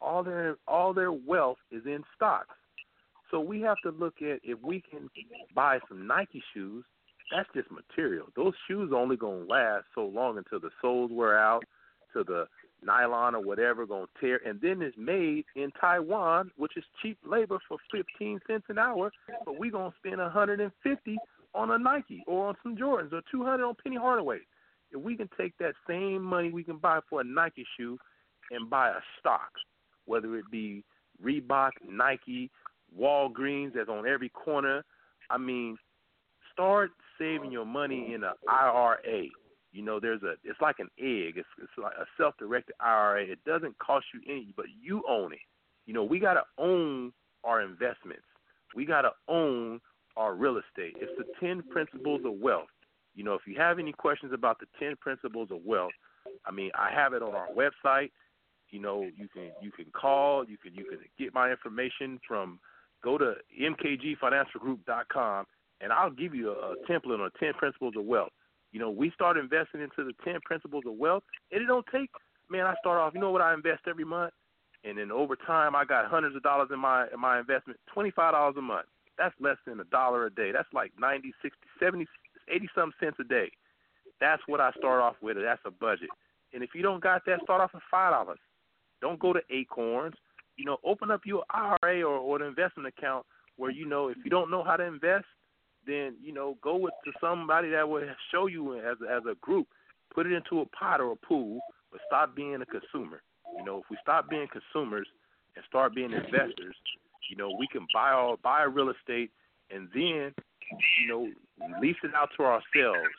all 0.02 0.24
their 0.24 0.58
all 0.68 0.94
their 0.94 1.12
wealth 1.12 1.60
is 1.72 1.86
in 1.86 2.04
stocks. 2.16 2.56
So 3.30 3.40
we 3.40 3.62
have 3.62 3.78
to 3.84 3.92
look 3.92 4.16
at 4.22 4.40
if 4.44 4.60
we 4.64 4.82
can 4.90 5.10
buy 5.54 5.78
some 5.88 6.08
Nike 6.08 6.42
shoes. 6.54 6.84
That's 7.32 7.48
just 7.54 7.70
material. 7.70 8.26
Those 8.36 8.54
shoes 8.68 8.92
only 8.94 9.16
gonna 9.16 9.46
last 9.48 9.86
so 9.94 10.06
long 10.06 10.40
until 10.40 10.60
the 10.60 10.72
soles 10.82 11.12
wear 11.14 11.38
out, 11.38 11.64
to 12.14 12.24
the 12.24 12.48
nylon 12.82 13.36
or 13.36 13.42
whatever 13.42 13.86
gonna 13.86 14.06
tear 14.22 14.40
and 14.46 14.60
then 14.62 14.82
it's 14.82 14.98
made 14.98 15.44
in 15.56 15.70
Taiwan, 15.80 16.50
which 16.56 16.78
is 16.78 16.84
cheap 17.02 17.18
labor 17.28 17.60
for 17.68 17.78
fifteen 17.92 18.40
cents 18.48 18.66
an 18.70 18.78
hour, 18.78 19.12
but 19.46 19.60
we 19.60 19.70
gonna 19.70 19.94
spend 20.00 20.22
a 20.22 20.30
hundred 20.30 20.62
and 20.62 20.72
fifty 20.82 21.18
on 21.54 21.72
a 21.72 21.78
Nike 21.78 22.24
or 22.28 22.50
on 22.50 22.56
some 22.64 22.76
Jordans 22.76 23.14
or 23.14 23.22
two 23.32 23.44
hundred 23.44 23.66
on 23.66 23.76
Penny 23.82 23.98
Hardaway. 23.98 24.40
If 24.92 25.02
we 25.02 25.16
can 25.16 25.30
take 25.38 25.58
that 25.60 25.74
same 25.88 26.24
money 26.24 26.52
we 26.52 26.64
can 26.64 26.78
buy 26.78 27.00
for 27.10 27.22
a 27.22 27.24
Nike 27.24 27.66
shoe 27.78 27.98
and 28.52 28.70
buy 28.70 28.90
a 28.90 29.00
stock, 29.20 29.52
whether 30.06 30.36
it 30.38 30.46
be 30.52 30.84
Reebok, 31.24 31.72
Nike, 31.88 32.50
Walgreens 33.00 33.74
that's 33.76 33.90
on 33.90 34.08
every 34.08 34.30
corner, 34.30 34.84
I 35.30 35.38
mean, 35.38 35.78
start 36.52 36.92
saving 37.20 37.52
your 37.52 37.66
money 37.66 38.14
in 38.14 38.24
an 38.24 38.34
IRA 38.50 39.28
you 39.72 39.84
know, 39.84 40.00
there's 40.00 40.24
a 40.24 40.34
it's 40.44 40.60
like 40.62 40.80
an 40.80 40.90
egg. 41.00 41.38
It's 41.38 41.48
it's 41.62 41.72
like 41.78 41.94
a 41.94 42.06
self-directed 42.18 42.74
IRA. 42.80 43.24
It 43.24 43.40
doesn't 43.46 43.78
cost 43.78 44.06
you 44.14 44.22
any, 44.28 44.54
but 44.56 44.66
you 44.82 45.04
own 45.08 45.34
it. 45.34 45.40
You 45.86 45.94
know, 45.94 46.04
we 46.04 46.20
got 46.20 46.34
to 46.36 46.44
own 46.58 47.12
our 47.44 47.62
investments. 47.62 48.24
We 48.76 48.86
got 48.86 49.04
to 49.04 49.12
own 49.28 49.80
our 50.20 50.36
real 50.36 50.58
estate. 50.58 50.96
It's 51.00 51.12
the 51.18 51.26
10 51.40 51.64
principles 51.72 52.22
of 52.26 52.34
wealth. 52.34 52.68
You 53.16 53.24
know, 53.24 53.34
if 53.34 53.42
you 53.48 53.56
have 53.58 53.80
any 53.80 53.94
questions 53.94 54.34
about 54.34 54.60
the 54.60 54.68
10 54.80 54.98
principles 55.00 55.50
of 55.52 55.60
wealth, 55.66 55.94
I 56.46 56.52
mean, 56.52 56.72
I 56.76 56.92
have 56.94 57.14
it 57.14 57.24
on 57.24 57.34
our 57.34 57.48
website. 57.56 58.12
You 58.70 58.80
know, 58.82 59.02
you 59.02 59.28
can 59.30 59.52
you 59.62 59.72
can 59.72 59.86
call, 59.92 60.46
you 60.46 60.58
can 60.58 60.76
you 60.76 60.86
can 60.86 61.00
get 61.18 61.34
my 61.34 61.50
information 61.50 62.20
from 62.28 62.60
go 63.04 63.18
to 63.18 63.34
mkgfinancialgroup.com 63.60 65.46
and 65.82 65.94
I'll 65.94 66.12
give 66.12 66.36
you 66.36 66.52
a, 66.52 66.74
a 66.74 66.76
template 66.90 67.20
on 67.20 67.32
10 67.40 67.54
principles 67.54 67.94
of 67.98 68.06
wealth 68.06 68.32
You 68.72 68.80
know, 68.80 68.90
we 68.90 69.12
start 69.12 69.38
investing 69.38 69.82
into 69.82 70.04
the 70.04 70.14
ten 70.24 70.40
principles 70.46 70.84
of 70.86 70.94
wealth, 70.94 71.24
and 71.52 71.62
it 71.62 71.66
don't 71.66 71.86
take. 71.92 72.12
Man, 72.50 72.66
I 72.66 72.76
start 72.80 73.00
off. 73.00 73.14
You 73.14 73.22
know 73.22 73.32
what 73.32 73.42
I 73.42 73.54
invest 73.54 73.82
every 73.88 74.06
month, 74.06 74.34
and 74.84 74.98
then 74.98 75.12
over 75.12 75.36
time, 75.36 75.76
I 75.76 75.86
got 75.86 76.10
hundreds 76.10 76.36
of 76.36 76.44
dollars 76.44 76.70
in 76.72 76.80
my 76.80 77.08
in 77.14 77.20
my 77.20 77.40
investment. 77.40 77.80
Twenty 77.94 78.12
five 78.12 78.34
dollars 78.34 78.56
a 78.58 78.62
month. 78.62 78.88
That's 79.20 79.36
less 79.40 79.58
than 79.68 79.80
a 79.82 79.84
dollar 79.86 80.26
a 80.26 80.32
day. 80.32 80.52
That's 80.52 80.72
like 80.74 80.94
ninety, 80.98 81.34
sixty, 81.42 81.68
seventy, 81.80 82.08
eighty 82.50 82.70
some 82.74 82.94
cents 83.00 83.18
a 83.20 83.24
day. 83.26 83.52
That's 84.20 84.42
what 84.48 84.62
I 84.62 84.72
start 84.78 85.02
off 85.02 85.16
with. 85.22 85.38
That's 85.38 85.62
a 85.66 85.72
budget. 85.72 86.10
And 86.54 86.64
if 86.64 86.72
you 86.74 86.82
don't 86.82 87.04
got 87.04 87.26
that, 87.26 87.42
start 87.44 87.62
off 87.62 87.74
with 87.74 87.84
five 87.92 88.14
dollars. 88.14 88.40
Don't 89.02 89.20
go 89.20 89.34
to 89.34 89.42
Acorns. 89.52 90.16
You 90.58 90.66
know, 90.66 90.78
open 90.84 91.12
up 91.12 91.22
your 91.26 91.44
IRA 91.52 92.02
or, 92.02 92.18
or 92.18 92.42
an 92.42 92.48
investment 92.48 92.88
account 92.88 93.26
where 93.58 93.72
you 93.72 93.86
know 93.86 94.08
if 94.08 94.18
you 94.24 94.30
don't 94.30 94.50
know 94.50 94.64
how 94.64 94.78
to 94.78 94.84
invest, 94.84 95.26
then 95.86 96.16
you 96.24 96.34
know 96.34 96.58
go 96.64 96.78
with 96.78 96.94
to 97.06 97.12
somebody 97.22 97.70
that 97.70 97.88
will 97.88 98.04
show 98.32 98.48
you 98.48 98.80
as 98.80 98.98
as 99.10 99.24
a 99.30 99.36
group. 99.42 99.68
Put 100.14 100.26
it 100.26 100.32
into 100.34 100.62
a 100.62 100.66
pot 100.68 101.02
or 101.02 101.12
a 101.12 101.16
pool, 101.16 101.60
but 101.92 102.02
stop 102.08 102.36
being 102.36 102.56
a 102.62 102.66
consumer. 102.66 103.22
You 103.58 103.66
know, 103.66 103.78
if 103.80 103.84
we 103.92 103.98
stop 104.02 104.30
being 104.30 104.48
consumers 104.52 105.08
and 105.56 105.64
start 105.68 105.94
being 105.94 106.12
investors, 106.12 106.76
you 107.30 107.38
know, 107.38 107.52
we 107.58 107.68
can 107.68 107.88
buy 107.94 108.12
all 108.12 108.38
buy 108.44 108.64
real 108.64 108.90
estate 108.90 109.32
and 109.70 109.88
then, 109.94 110.34
you 111.02 111.08
know, 111.08 111.30
lease 111.80 111.98
it 112.04 112.12
out 112.16 112.30
to 112.38 112.44
ourselves. 112.44 113.16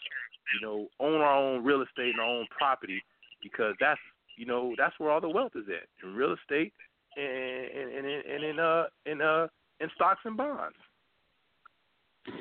You 0.54 0.66
know, 0.66 0.86
own 0.98 1.20
our 1.20 1.36
own 1.36 1.64
real 1.64 1.82
estate 1.82 2.10
and 2.10 2.20
our 2.20 2.26
own 2.26 2.46
property 2.56 3.02
because 3.42 3.74
that's 3.80 4.00
you 4.36 4.46
know 4.46 4.74
that's 4.76 4.98
where 4.98 5.10
all 5.10 5.20
the 5.20 5.28
wealth 5.28 5.52
is 5.54 5.66
at 5.68 5.86
in 6.04 6.14
real 6.14 6.34
estate 6.34 6.72
and 7.16 7.26
and 7.26 8.06
and, 8.06 8.24
and 8.24 8.44
in 8.44 8.58
uh 8.58 8.84
in 9.06 9.20
uh 9.20 9.46
in 9.80 9.88
stocks 9.94 10.20
and 10.24 10.36
bonds. 10.36 10.76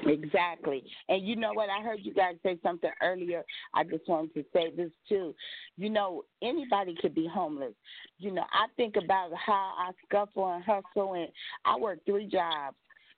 Exactly. 0.05 0.83
And 1.07 1.25
you 1.25 1.35
know 1.35 1.53
what? 1.53 1.69
I 1.69 1.81
heard 1.81 1.99
you 2.01 2.13
guys 2.13 2.35
say 2.43 2.59
something 2.61 2.91
earlier. 3.01 3.43
I 3.73 3.83
just 3.83 4.07
wanted 4.07 4.33
to 4.33 4.43
say 4.53 4.71
this 4.75 4.91
too. 5.07 5.33
You 5.77 5.89
know, 5.89 6.23
anybody 6.41 6.95
could 7.01 7.15
be 7.15 7.27
homeless. 7.31 7.73
You 8.17 8.31
know, 8.31 8.43
I 8.51 8.67
think 8.75 8.95
about 8.97 9.31
how 9.33 9.73
I 9.77 9.91
scuffle 10.05 10.53
and 10.53 10.63
hustle, 10.63 11.13
and 11.13 11.29
I 11.65 11.77
work 11.77 11.99
three 12.05 12.25
jobs, 12.27 12.75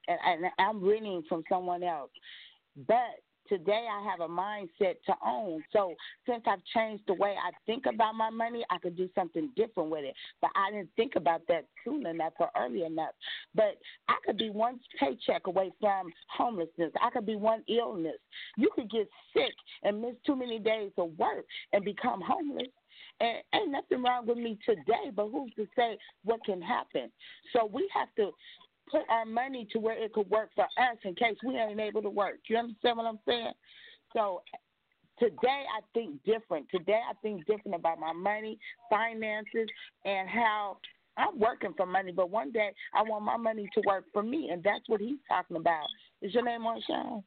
and, 0.08 0.20
and 0.26 0.52
I'm 0.60 0.84
renting 0.88 1.24
from 1.28 1.44
someone 1.50 1.84
else. 1.84 2.12
But 2.88 3.22
today 3.52 3.86
I 3.92 4.10
have 4.10 4.22
a 4.22 4.32
mindset 4.32 4.96
to 5.06 5.14
own. 5.26 5.62
So 5.74 5.94
since 6.26 6.44
I've 6.48 6.64
changed 6.74 7.04
the 7.06 7.16
way 7.16 7.36
I 7.36 7.52
think 7.66 7.84
about 7.86 8.16
my 8.16 8.30
money, 8.30 8.64
I 8.70 8.78
could 8.78 8.96
do 8.96 9.10
something 9.14 9.50
different 9.58 9.90
with 9.90 10.06
it. 10.06 10.16
But 10.42 10.52
I 10.56 10.72
didn't 10.72 10.90
think 10.96 11.14
about 11.18 11.42
that 11.50 11.66
soon 11.84 12.06
enough 12.06 12.34
or 12.40 12.50
early 12.58 12.86
enough. 12.86 13.12
But 13.54 13.78
I 14.08 14.16
could 14.26 14.38
be 14.38 14.50
one 14.50 14.80
paycheck 14.98 15.48
away 15.48 15.72
from 15.82 16.14
homelessness. 16.36 16.94
I 17.02 17.10
could 17.10 17.26
be 17.26 17.36
one 17.36 17.64
illness. 17.68 18.20
You 18.56 18.70
could 18.74 18.90
get 18.90 19.10
sick 19.34 19.54
and 19.84 20.02
miss 20.02 20.16
too 20.26 20.38
many 20.38 20.58
days 20.58 20.92
of 20.98 21.12
work 21.18 21.46
and 21.74 21.84
become 21.84 22.22
homeless. 22.26 22.72
And 23.20 23.38
ain't 23.54 23.72
nothing 23.72 24.02
wrong 24.02 24.26
with 24.26 24.38
me 24.38 24.58
today, 24.66 25.12
but 25.14 25.28
who's 25.28 25.52
to 25.56 25.68
say 25.76 25.98
what 26.24 26.44
can 26.46 26.62
happen? 26.62 27.12
So 27.54 27.70
we 27.72 27.90
have 27.94 28.08
to 28.16 28.32
put 28.92 29.02
our 29.10 29.26
money 29.26 29.68
to 29.72 29.80
where 29.80 30.02
it 30.02 30.14
could 30.14 30.30
work 30.30 30.50
for 30.56 30.66
us 30.66 30.98
in 31.04 31.16
case 31.16 31.38
we 31.46 31.58
ain't 31.58 31.80
able 31.80 32.02
to 32.02 32.10
work. 32.10 32.40
You 32.48 32.58
understand 32.58 32.98
what 32.98 33.06
I'm 33.06 33.20
saying? 33.26 33.54
So 34.14 34.42
today 35.20 35.64
I 35.78 35.82
think 35.94 36.24
different. 36.24 36.68
Today 36.70 37.00
I 37.10 37.14
think 37.22 37.46
different 37.46 37.76
about 37.76 38.00
my 38.00 38.14
money, 38.14 38.60
finances, 38.90 39.68
and 40.06 40.28
how 40.30 40.78
I'm 41.18 41.40
working 41.40 41.74
for 41.76 41.86
money, 41.86 42.12
but 42.12 42.30
one 42.30 42.52
day 42.52 42.72
I 42.94 43.04
want 43.04 43.26
my 43.26 43.38
money 43.38 43.68
to 43.76 43.82
work 43.86 44.06
for 44.14 44.24
me, 44.24 44.50
and 44.52 44.64
that's 44.64 44.88
what 44.88 45.02
he's 45.02 45.20
talking 45.28 45.58
about. 45.58 45.86
Is 46.22 46.34
your 46.34 46.44
name 46.44 46.62
Marshawn? 46.62 47.24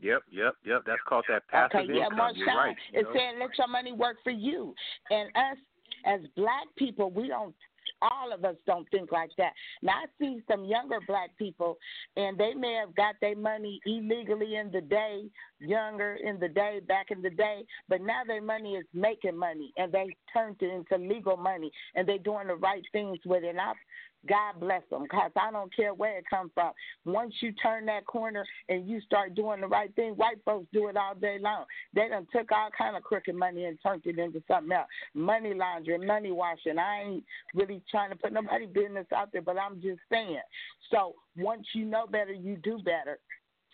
Yep, 0.00 0.22
yep, 0.30 0.54
yep. 0.64 0.82
That's 0.86 1.00
called 1.08 1.24
that 1.28 1.46
passive 1.48 1.80
okay, 1.80 1.92
yeah, 1.92 2.04
income. 2.04 2.18
Marshawn, 2.18 2.36
You're 2.36 2.46
right. 2.46 2.76
You 2.92 3.00
it's 3.00 3.08
know? 3.08 3.14
saying 3.14 3.38
let 3.38 3.56
your 3.56 3.68
money 3.68 3.92
work 3.92 4.16
for 4.24 4.30
you, 4.30 4.74
and 5.10 5.28
us 5.30 5.58
as 6.04 6.20
black 6.36 6.66
people, 6.76 7.10
we 7.10 7.28
don't 7.28 7.54
all 8.02 8.32
of 8.32 8.44
us 8.44 8.56
don't 8.66 8.88
think 8.90 9.12
like 9.12 9.30
that. 9.38 9.52
Now 9.82 9.92
I 9.92 10.06
see 10.18 10.42
some 10.50 10.64
younger 10.64 10.98
black 11.06 11.30
people, 11.38 11.78
and 12.16 12.38
they 12.38 12.54
may 12.54 12.74
have 12.74 12.94
got 12.94 13.16
their 13.20 13.36
money 13.36 13.80
illegally 13.86 14.56
in 14.56 14.70
the 14.70 14.80
day, 14.80 15.24
younger 15.58 16.16
in 16.22 16.38
the 16.38 16.48
day, 16.48 16.80
back 16.86 17.10
in 17.10 17.22
the 17.22 17.30
day, 17.30 17.64
but 17.88 18.00
now 18.00 18.22
their 18.26 18.42
money 18.42 18.74
is 18.74 18.86
making 18.92 19.36
money, 19.36 19.72
and 19.76 19.92
they 19.92 20.14
turned 20.32 20.56
it 20.60 20.70
into 20.70 21.04
legal 21.04 21.36
money, 21.36 21.70
and 21.94 22.08
they're 22.08 22.18
doing 22.18 22.48
the 22.48 22.56
right 22.56 22.82
things 22.92 23.18
with 23.24 23.44
it. 23.44 23.50
And 23.50 23.60
I 23.60 23.72
God 24.28 24.60
bless 24.60 24.82
them, 24.90 25.04
because 25.04 25.30
I 25.36 25.50
don't 25.50 25.74
care 25.74 25.94
where 25.94 26.18
it 26.18 26.24
comes 26.28 26.50
from. 26.54 26.72
Once 27.04 27.34
you 27.40 27.52
turn 27.52 27.86
that 27.86 28.06
corner 28.06 28.44
and 28.68 28.88
you 28.88 29.00
start 29.00 29.34
doing 29.34 29.60
the 29.60 29.66
right 29.66 29.94
thing, 29.94 30.12
white 30.12 30.38
folks 30.44 30.66
do 30.72 30.88
it 30.88 30.96
all 30.96 31.14
day 31.14 31.38
long. 31.40 31.64
They 31.94 32.08
done 32.08 32.26
took 32.34 32.50
all 32.52 32.68
kind 32.76 32.96
of 32.96 33.02
crooked 33.02 33.34
money 33.34 33.64
and 33.64 33.78
turned 33.82 34.02
it 34.04 34.18
into 34.18 34.42
something 34.48 34.72
else. 34.72 34.88
Money 35.14 35.54
laundering, 35.54 36.06
money 36.06 36.32
washing. 36.32 36.78
I 36.78 37.02
ain't 37.02 37.24
really 37.54 37.82
trying 37.90 38.10
to 38.10 38.16
put 38.16 38.32
nobody 38.32 38.66
business 38.66 39.06
out 39.14 39.32
there, 39.32 39.42
but 39.42 39.58
I'm 39.58 39.80
just 39.80 40.00
saying. 40.10 40.40
So 40.90 41.14
once 41.36 41.66
you 41.74 41.84
know 41.84 42.06
better, 42.06 42.32
you 42.32 42.56
do 42.56 42.78
better. 42.78 43.18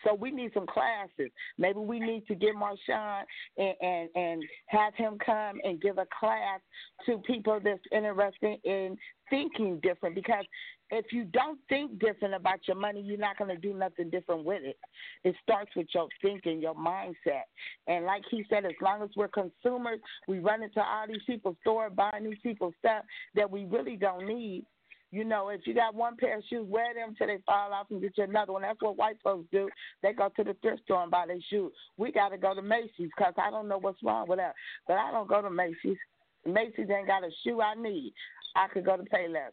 So 0.03 0.13
we 0.13 0.31
need 0.31 0.51
some 0.53 0.67
classes. 0.67 1.31
Maybe 1.57 1.79
we 1.79 1.97
need 1.99 2.27
to 2.27 2.35
get 2.35 2.55
Marshawn 2.55 3.23
and, 3.57 3.73
and, 3.81 4.09
and 4.15 4.43
have 4.65 4.93
him 4.95 5.17
come 5.25 5.59
and 5.63 5.81
give 5.81 5.97
a 5.97 6.05
class 6.19 6.59
to 7.05 7.19
people 7.19 7.59
that's 7.63 7.79
interested 7.91 8.59
in 8.65 8.97
thinking 9.33 9.79
different 9.81 10.13
because 10.13 10.45
if 10.91 11.11
you 11.11 11.23
don't 11.23 11.57
think 11.67 11.97
different 11.97 12.35
about 12.35 12.59
your 12.67 12.77
money, 12.77 13.01
you're 13.01 13.17
not 13.17 13.35
going 13.37 13.49
to 13.49 13.57
do 13.57 13.73
nothing 13.73 14.11
different 14.11 14.45
with 14.45 14.61
it. 14.63 14.77
It 15.23 15.35
starts 15.41 15.71
with 15.75 15.87
your 15.91 16.07
thinking, 16.21 16.61
your 16.61 16.75
mindset. 16.75 17.45
And 17.87 18.05
like 18.05 18.21
he 18.29 18.45
said, 18.47 18.63
as 18.63 18.73
long 18.79 19.01
as 19.01 19.09
we're 19.15 19.27
consumers, 19.29 19.99
we 20.27 20.37
run 20.37 20.61
into 20.61 20.79
all 20.79 21.07
these 21.07 21.23
people's 21.25 21.55
store 21.61 21.89
buying 21.89 22.25
these 22.25 22.37
people's 22.43 22.75
stuff 22.77 23.05
that 23.33 23.49
we 23.49 23.65
really 23.65 23.95
don't 23.95 24.27
need. 24.27 24.65
You 25.09 25.23
know, 25.23 25.49
if 25.49 25.61
you 25.65 25.73
got 25.73 25.95
one 25.95 26.15
pair 26.15 26.37
of 26.37 26.43
shoes, 26.47 26.67
wear 26.67 26.93
them 26.93 27.15
till 27.17 27.27
they 27.27 27.37
fall 27.45 27.73
off 27.73 27.87
and 27.89 28.01
get 28.01 28.17
you 28.17 28.25
another 28.25 28.53
one. 28.53 28.61
That's 28.61 28.81
what 28.81 28.97
white 28.97 29.17
folks 29.23 29.47
do. 29.51 29.69
They 30.03 30.13
go 30.13 30.29
to 30.35 30.43
the 30.43 30.55
thrift 30.61 30.83
store 30.83 31.01
and 31.01 31.11
buy 31.11 31.25
their 31.27 31.37
shoes. 31.49 31.71
We 31.97 32.11
got 32.11 32.29
to 32.29 32.37
go 32.37 32.53
to 32.53 32.61
Macy's 32.61 33.09
because 33.15 33.33
I 33.37 33.49
don't 33.49 33.67
know 33.67 33.79
what's 33.79 34.01
wrong 34.03 34.27
with 34.27 34.37
that. 34.39 34.53
But 34.87 34.97
I 34.97 35.11
don't 35.11 35.29
go 35.29 35.41
to 35.41 35.49
Macy's. 35.49 35.97
Macy's 36.45 36.89
ain't 36.89 37.07
got 37.07 37.23
a 37.23 37.29
shoe 37.43 37.61
I 37.61 37.73
need. 37.75 38.13
I 38.55 38.67
could 38.67 38.85
go 38.85 38.97
to 38.97 39.03
Payless. 39.03 39.51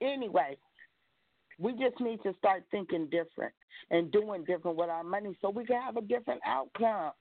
Anyway, 0.00 0.56
we 1.58 1.72
just 1.72 2.00
need 2.00 2.22
to 2.22 2.32
start 2.38 2.64
thinking 2.70 3.08
different 3.10 3.52
and 3.90 4.12
doing 4.12 4.44
different 4.44 4.76
with 4.76 4.88
our 4.88 5.04
money 5.04 5.36
so 5.40 5.50
we 5.50 5.64
can 5.64 5.80
have 5.80 5.96
a 5.96 6.02
different 6.02 6.40
outcome. 6.46 7.12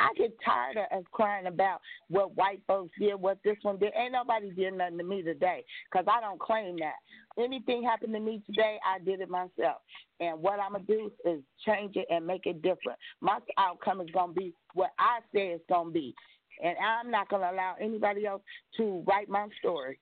I 0.00 0.14
get 0.16 0.34
tired 0.44 0.78
of 0.78 0.98
us 0.98 1.04
crying 1.12 1.46
about 1.46 1.80
what 2.08 2.34
white 2.36 2.62
folks 2.66 2.92
did, 2.98 3.14
what 3.16 3.38
this 3.44 3.56
one 3.62 3.78
did. 3.78 3.92
Ain't 3.96 4.12
nobody 4.12 4.50
did 4.50 4.74
nothing 4.74 4.98
to 4.98 5.04
me 5.04 5.22
today 5.22 5.64
because 5.90 6.06
I 6.10 6.20
don't 6.20 6.40
claim 6.40 6.76
that. 6.78 6.94
Anything 7.42 7.82
happened 7.82 8.14
to 8.14 8.20
me 8.20 8.42
today, 8.46 8.78
I 8.86 8.98
did 9.04 9.20
it 9.20 9.28
myself. 9.28 9.82
And 10.18 10.40
what 10.40 10.58
I'm 10.58 10.72
going 10.72 10.86
to 10.86 10.92
do 10.96 11.12
is 11.26 11.40
change 11.66 11.96
it 11.96 12.06
and 12.10 12.26
make 12.26 12.46
it 12.46 12.62
different. 12.62 12.98
My 13.20 13.38
outcome 13.58 14.00
is 14.00 14.10
going 14.10 14.34
to 14.34 14.40
be 14.40 14.54
what 14.74 14.90
I 14.98 15.18
say 15.34 15.48
it's 15.48 15.64
going 15.68 15.88
to 15.88 15.92
be. 15.92 16.14
And 16.62 16.76
I'm 16.78 17.10
not 17.10 17.28
going 17.28 17.42
to 17.42 17.50
allow 17.50 17.74
anybody 17.80 18.26
else 18.26 18.42
to 18.78 19.04
write 19.06 19.28
my 19.28 19.48
story. 19.58 19.98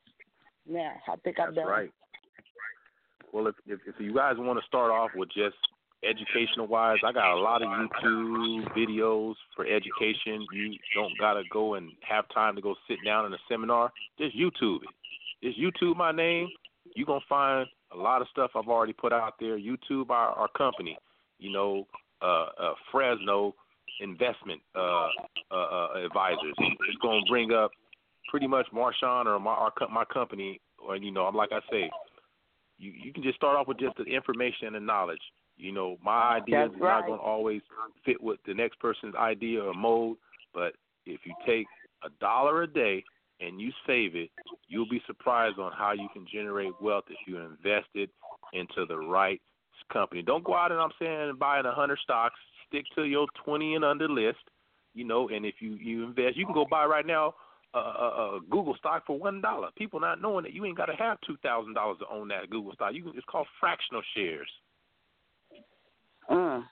Yeah, 0.68 0.92
I 1.08 1.16
think 1.16 1.40
I've 1.40 1.54
done 1.54 1.66
right. 1.66 1.90
Well, 3.32 3.46
if, 3.46 3.54
if 3.66 3.80
if 3.86 3.94
you 3.98 4.14
guys 4.14 4.36
want 4.38 4.58
to 4.58 4.66
start 4.66 4.90
off 4.90 5.10
with 5.14 5.28
just 5.30 5.56
educational 6.04 6.66
wise, 6.66 6.98
I 7.04 7.12
got 7.12 7.36
a 7.36 7.40
lot 7.40 7.62
of 7.62 7.68
YouTube 7.68 8.72
videos 8.76 9.34
for 9.56 9.66
education. 9.66 10.46
You 10.52 10.76
don't 10.94 11.12
gotta 11.18 11.42
go 11.52 11.74
and 11.74 11.90
have 12.08 12.24
time 12.32 12.54
to 12.56 12.62
go 12.62 12.74
sit 12.88 12.98
down 13.04 13.26
in 13.26 13.32
a 13.32 13.38
seminar. 13.48 13.92
Just 14.18 14.36
YouTube 14.36 14.80
it. 14.82 14.88
Just 15.42 15.58
YouTube 15.58 15.96
my 15.96 16.12
name. 16.12 16.48
You're 16.94 17.06
gonna 17.06 17.20
find 17.28 17.68
a 17.92 17.96
lot 17.96 18.22
of 18.22 18.28
stuff 18.28 18.52
I've 18.54 18.68
already 18.68 18.92
put 18.92 19.12
out 19.12 19.34
there. 19.40 19.58
YouTube 19.58 20.10
our, 20.10 20.30
our 20.30 20.48
company. 20.56 20.96
You 21.38 21.52
know, 21.52 21.86
uh, 22.22 22.46
uh, 22.60 22.74
Fresno 22.90 23.54
investment 24.00 24.60
uh, 24.76 25.08
uh, 25.50 25.54
uh, 25.54 25.88
advisors. 26.04 26.54
It's 26.58 26.98
gonna 27.02 27.24
bring 27.28 27.52
up 27.52 27.70
pretty 28.28 28.46
much 28.46 28.66
Marshawn 28.74 29.26
or 29.26 29.38
my 29.38 29.50
our, 29.50 29.72
my 29.92 30.04
company. 30.04 30.60
Or 30.78 30.96
you 30.96 31.10
know, 31.10 31.22
I'm 31.22 31.34
like 31.34 31.50
I 31.52 31.60
say, 31.70 31.90
you 32.78 32.92
you 32.92 33.12
can 33.12 33.22
just 33.22 33.36
start 33.36 33.56
off 33.56 33.66
with 33.66 33.78
just 33.78 33.96
the 33.96 34.04
information 34.04 34.68
and 34.68 34.76
the 34.76 34.80
knowledge. 34.80 35.20
You 35.56 35.72
know, 35.72 35.96
my 36.02 36.36
idea 36.36 36.60
That's 36.60 36.74
is 36.74 36.80
right. 36.80 37.00
not 37.00 37.06
going 37.06 37.18
to 37.18 37.24
always 37.24 37.62
fit 38.04 38.22
with 38.22 38.38
the 38.46 38.54
next 38.54 38.78
person's 38.78 39.16
idea 39.16 39.60
or 39.60 39.74
mode, 39.74 40.16
but 40.54 40.74
if 41.04 41.20
you 41.24 41.34
take 41.44 41.66
a 42.04 42.10
dollar 42.20 42.62
a 42.62 42.66
day 42.66 43.02
and 43.40 43.60
you 43.60 43.72
save 43.84 44.14
it, 44.14 44.30
you'll 44.68 44.88
be 44.88 45.02
surprised 45.06 45.58
on 45.58 45.72
how 45.72 45.92
you 45.92 46.08
can 46.12 46.26
generate 46.32 46.70
wealth 46.80 47.04
if 47.08 47.16
you 47.26 47.38
invest 47.38 47.88
it 47.94 48.10
into 48.52 48.86
the 48.86 48.96
right 48.96 49.40
company. 49.92 50.22
Don't 50.22 50.44
go 50.44 50.54
out 50.54 50.70
and 50.70 50.80
I'm 50.80 50.90
saying 51.00 51.34
buying 51.40 51.66
a 51.66 51.72
hundred 51.72 51.98
stocks. 52.04 52.36
Stick 52.68 52.84
to 52.94 53.04
your 53.04 53.26
twenty 53.44 53.74
and 53.74 53.84
under 53.84 54.08
list. 54.08 54.38
You 54.94 55.04
know, 55.04 55.28
and 55.28 55.44
if 55.44 55.56
you 55.60 55.72
you 55.72 56.04
invest, 56.04 56.36
you 56.36 56.44
can 56.44 56.54
go 56.54 56.66
buy 56.70 56.84
right 56.84 57.06
now 57.06 57.34
a, 57.74 57.78
a, 57.78 58.36
a 58.36 58.40
Google 58.50 58.74
stock 58.76 59.04
for 59.06 59.18
one 59.18 59.40
dollar. 59.40 59.68
People 59.76 60.00
not 60.00 60.22
knowing 60.22 60.44
that 60.44 60.52
you 60.52 60.64
ain't 60.64 60.76
got 60.76 60.86
to 60.86 60.96
have 60.96 61.18
two 61.26 61.36
thousand 61.42 61.74
dollars 61.74 61.98
to 62.00 62.06
own 62.12 62.28
that 62.28 62.50
Google 62.50 62.72
stock. 62.72 62.94
You 62.94 63.02
can, 63.02 63.12
it's 63.14 63.26
called 63.30 63.46
fractional 63.60 64.02
shares. 64.14 64.48
Mm. 66.30 66.64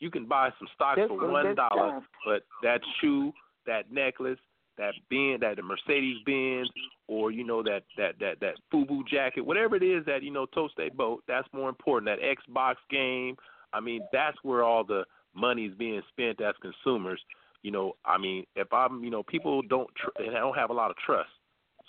You 0.00 0.10
can 0.10 0.26
buy 0.26 0.50
some 0.58 0.68
stock 0.74 0.96
This 0.96 1.08
for 1.08 1.30
one 1.30 1.54
dollar, 1.54 2.00
but 2.24 2.44
that 2.62 2.80
shoe, 3.00 3.32
that 3.66 3.90
necklace, 3.90 4.38
that 4.76 4.94
Benz, 5.10 5.40
that 5.40 5.56
the 5.56 5.62
Mercedes 5.62 6.18
Benz, 6.24 6.70
or 7.08 7.30
you 7.32 7.44
know 7.44 7.62
that 7.62 7.82
that 7.96 8.14
that 8.20 8.40
that 8.40 8.54
FUBU 8.72 9.08
jacket, 9.08 9.44
whatever 9.44 9.76
it 9.76 9.82
is 9.82 10.04
that 10.06 10.22
you 10.22 10.30
know 10.30 10.46
toast 10.46 10.74
boat, 10.96 11.22
that's 11.26 11.48
more 11.52 11.68
important. 11.68 12.08
That 12.08 12.24
Xbox 12.24 12.76
game, 12.90 13.36
I 13.72 13.80
mean, 13.80 14.02
that's 14.12 14.36
where 14.42 14.62
all 14.62 14.84
the 14.84 15.04
money 15.34 15.66
is 15.66 15.74
being 15.74 16.02
spent 16.10 16.40
as 16.40 16.54
consumers. 16.62 17.20
You 17.62 17.70
know, 17.72 17.96
I 18.04 18.18
mean, 18.18 18.44
if 18.56 18.72
I'm, 18.72 19.02
you 19.02 19.10
know, 19.10 19.22
people 19.22 19.62
don't 19.62 19.88
tr- 19.96 20.10
they 20.18 20.26
don't 20.26 20.56
have 20.56 20.70
a 20.70 20.74
lot 20.74 20.90
of 20.90 20.96
trust. 21.04 21.30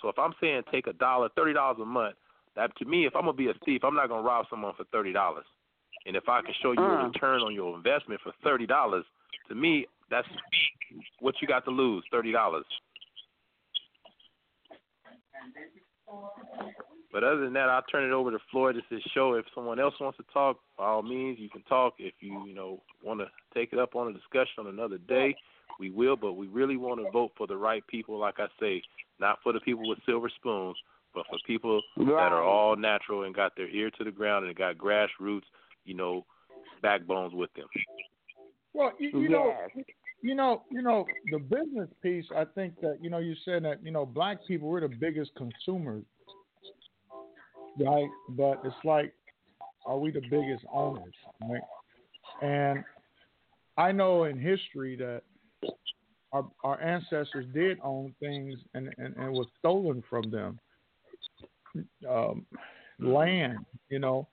So 0.02 0.08
if 0.08 0.18
I'm 0.18 0.34
saying 0.40 0.62
take 0.72 0.86
a 0.86 0.92
dollar, 0.92 1.28
thirty 1.36 1.52
dollars 1.52 1.78
a 1.80 1.84
month, 1.84 2.16
that 2.56 2.76
to 2.78 2.84
me, 2.84 3.06
if 3.06 3.14
I'm 3.14 3.22
gonna 3.22 3.34
be 3.34 3.48
a 3.48 3.54
thief, 3.64 3.82
I'm 3.84 3.94
not 3.94 4.08
gonna 4.08 4.26
rob 4.26 4.46
someone 4.50 4.74
for 4.76 4.84
thirty 4.84 5.12
dollars. 5.12 5.44
And 6.06 6.16
if 6.16 6.28
I 6.28 6.40
can 6.42 6.54
show 6.62 6.72
you 6.72 6.82
a 6.82 6.98
Mm. 6.98 7.12
return 7.12 7.42
on 7.42 7.54
your 7.54 7.76
investment 7.76 8.20
for 8.22 8.32
thirty 8.42 8.66
dollars, 8.66 9.04
to 9.48 9.54
me, 9.54 9.86
that's 10.08 10.26
what 11.20 11.40
you 11.40 11.46
got 11.46 11.64
to 11.66 11.70
lose, 11.70 12.04
thirty 12.10 12.32
dollars. 12.32 12.66
But 17.12 17.24
other 17.24 17.40
than 17.40 17.52
that, 17.54 17.68
I'll 17.68 17.82
turn 17.82 18.04
it 18.04 18.12
over 18.12 18.30
to 18.30 18.38
Floyd. 18.50 18.76
It's 18.76 18.86
his 18.88 19.02
show. 19.12 19.34
If 19.34 19.44
someone 19.54 19.80
else 19.80 19.94
wants 20.00 20.16
to 20.18 20.24
talk, 20.32 20.58
by 20.78 20.86
all 20.86 21.02
means, 21.02 21.38
you 21.40 21.48
can 21.48 21.62
talk. 21.62 21.94
If 21.98 22.14
you, 22.20 22.44
you 22.46 22.54
know, 22.54 22.82
want 23.02 23.20
to 23.20 23.26
take 23.52 23.72
it 23.72 23.78
up 23.78 23.96
on 23.96 24.08
a 24.08 24.12
discussion 24.12 24.60
on 24.60 24.66
another 24.68 24.98
day, 24.98 25.34
we 25.78 25.90
will. 25.90 26.16
But 26.16 26.34
we 26.34 26.46
really 26.46 26.76
want 26.76 27.00
to 27.04 27.10
vote 27.10 27.32
for 27.36 27.46
the 27.46 27.56
right 27.56 27.86
people, 27.86 28.18
like 28.18 28.38
I 28.38 28.46
say, 28.58 28.82
not 29.18 29.38
for 29.42 29.52
the 29.52 29.60
people 29.60 29.88
with 29.88 29.98
silver 30.06 30.28
spoons, 30.28 30.76
but 31.14 31.26
for 31.28 31.38
people 31.46 31.82
that 31.98 32.32
are 32.32 32.42
all 32.42 32.76
natural 32.76 33.24
and 33.24 33.34
got 33.34 33.56
their 33.56 33.68
ear 33.68 33.90
to 33.98 34.04
the 34.04 34.10
ground 34.10 34.46
and 34.46 34.56
got 34.56 34.76
grassroots, 34.78 35.42
you 35.84 35.94
know, 35.94 36.24
backbones 36.82 37.34
with 37.34 37.52
them. 37.54 37.66
Well, 38.72 38.92
you, 38.98 39.10
you 39.20 39.28
know, 39.28 39.52
you 40.22 40.34
know, 40.34 40.62
you 40.70 40.82
know, 40.82 41.06
the 41.32 41.38
business 41.38 41.88
piece. 42.02 42.26
I 42.36 42.44
think 42.44 42.80
that 42.80 42.98
you 43.00 43.10
know, 43.10 43.18
you 43.18 43.34
said 43.44 43.64
that 43.64 43.84
you 43.84 43.90
know, 43.90 44.06
black 44.06 44.38
people 44.46 44.68
we're 44.68 44.80
the 44.80 44.88
biggest 44.88 45.32
consumers, 45.34 46.04
right? 47.78 48.08
But 48.30 48.60
it's 48.64 48.76
like, 48.84 49.12
are 49.86 49.98
we 49.98 50.10
the 50.10 50.22
biggest 50.30 50.64
owners, 50.72 51.14
right? 51.42 51.60
And 52.42 52.84
I 53.76 53.92
know 53.92 54.24
in 54.24 54.38
history 54.38 54.96
that 54.96 55.22
our 56.32 56.46
our 56.64 56.80
ancestors 56.80 57.46
did 57.52 57.78
own 57.82 58.14
things 58.20 58.58
and 58.74 58.92
and, 58.98 59.16
and 59.16 59.32
was 59.32 59.46
stolen 59.58 60.02
from 60.08 60.30
them. 60.30 60.58
Um, 62.08 62.46
land, 62.98 63.58
you 63.88 64.00
know, 64.00 64.28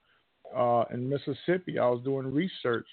uh, 0.55 0.85
in 0.91 1.07
Mississippi, 1.07 1.79
I 1.79 1.87
was 1.87 2.01
doing 2.03 2.33
research 2.33 2.87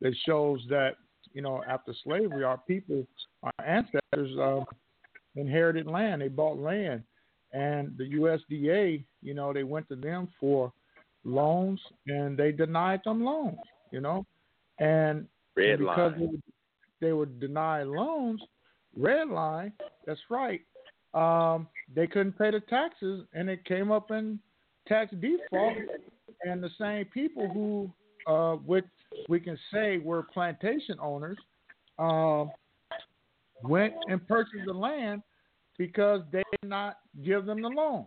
that 0.00 0.14
shows 0.26 0.60
that 0.68 0.96
you 1.32 1.42
know 1.42 1.62
after 1.68 1.94
slavery, 2.02 2.44
our 2.44 2.58
people, 2.58 3.06
our 3.42 3.52
ancestors, 3.64 4.36
um, 4.40 4.64
inherited 5.36 5.86
land. 5.86 6.22
They 6.22 6.28
bought 6.28 6.58
land, 6.58 7.02
and 7.52 7.96
the 7.96 8.04
USDA, 8.04 9.04
you 9.22 9.34
know, 9.34 9.52
they 9.52 9.64
went 9.64 9.88
to 9.88 9.96
them 9.96 10.28
for 10.40 10.72
loans, 11.24 11.80
and 12.06 12.36
they 12.36 12.52
denied 12.52 13.00
them 13.04 13.24
loans. 13.24 13.58
You 13.92 14.00
know, 14.00 14.26
and 14.78 15.26
Red 15.56 15.70
and 15.70 15.78
because 15.80 16.12
line. 16.18 16.42
They, 17.04 17.12
were, 17.12 17.26
denied 17.26 17.86
loans, 17.86 18.40
red 18.96 19.28
line. 19.28 19.72
That's 20.06 20.20
right. 20.30 20.62
Um, 21.12 21.68
they 21.94 22.06
couldn't 22.06 22.38
pay 22.38 22.50
the 22.50 22.60
taxes, 22.60 23.26
and 23.34 23.50
it 23.50 23.62
came 23.66 23.92
up 23.92 24.10
in 24.10 24.38
tax 24.88 25.14
default. 25.20 25.76
And 26.46 26.62
the 26.62 26.70
same 26.78 27.04
people 27.04 27.46
who, 27.48 27.90
uh, 28.26 28.56
which 28.56 28.86
we 29.28 29.38
can 29.38 29.58
say 29.70 29.98
were 29.98 30.22
plantation 30.22 30.96
owners, 30.98 31.36
um, 31.98 32.50
went 33.62 33.92
and 34.08 34.26
purchased 34.26 34.64
the 34.66 34.72
land 34.72 35.22
because 35.76 36.22
they 36.32 36.42
did 36.52 36.70
not 36.70 37.00
give 37.22 37.44
them 37.44 37.60
the 37.60 37.68
loan. 37.68 38.06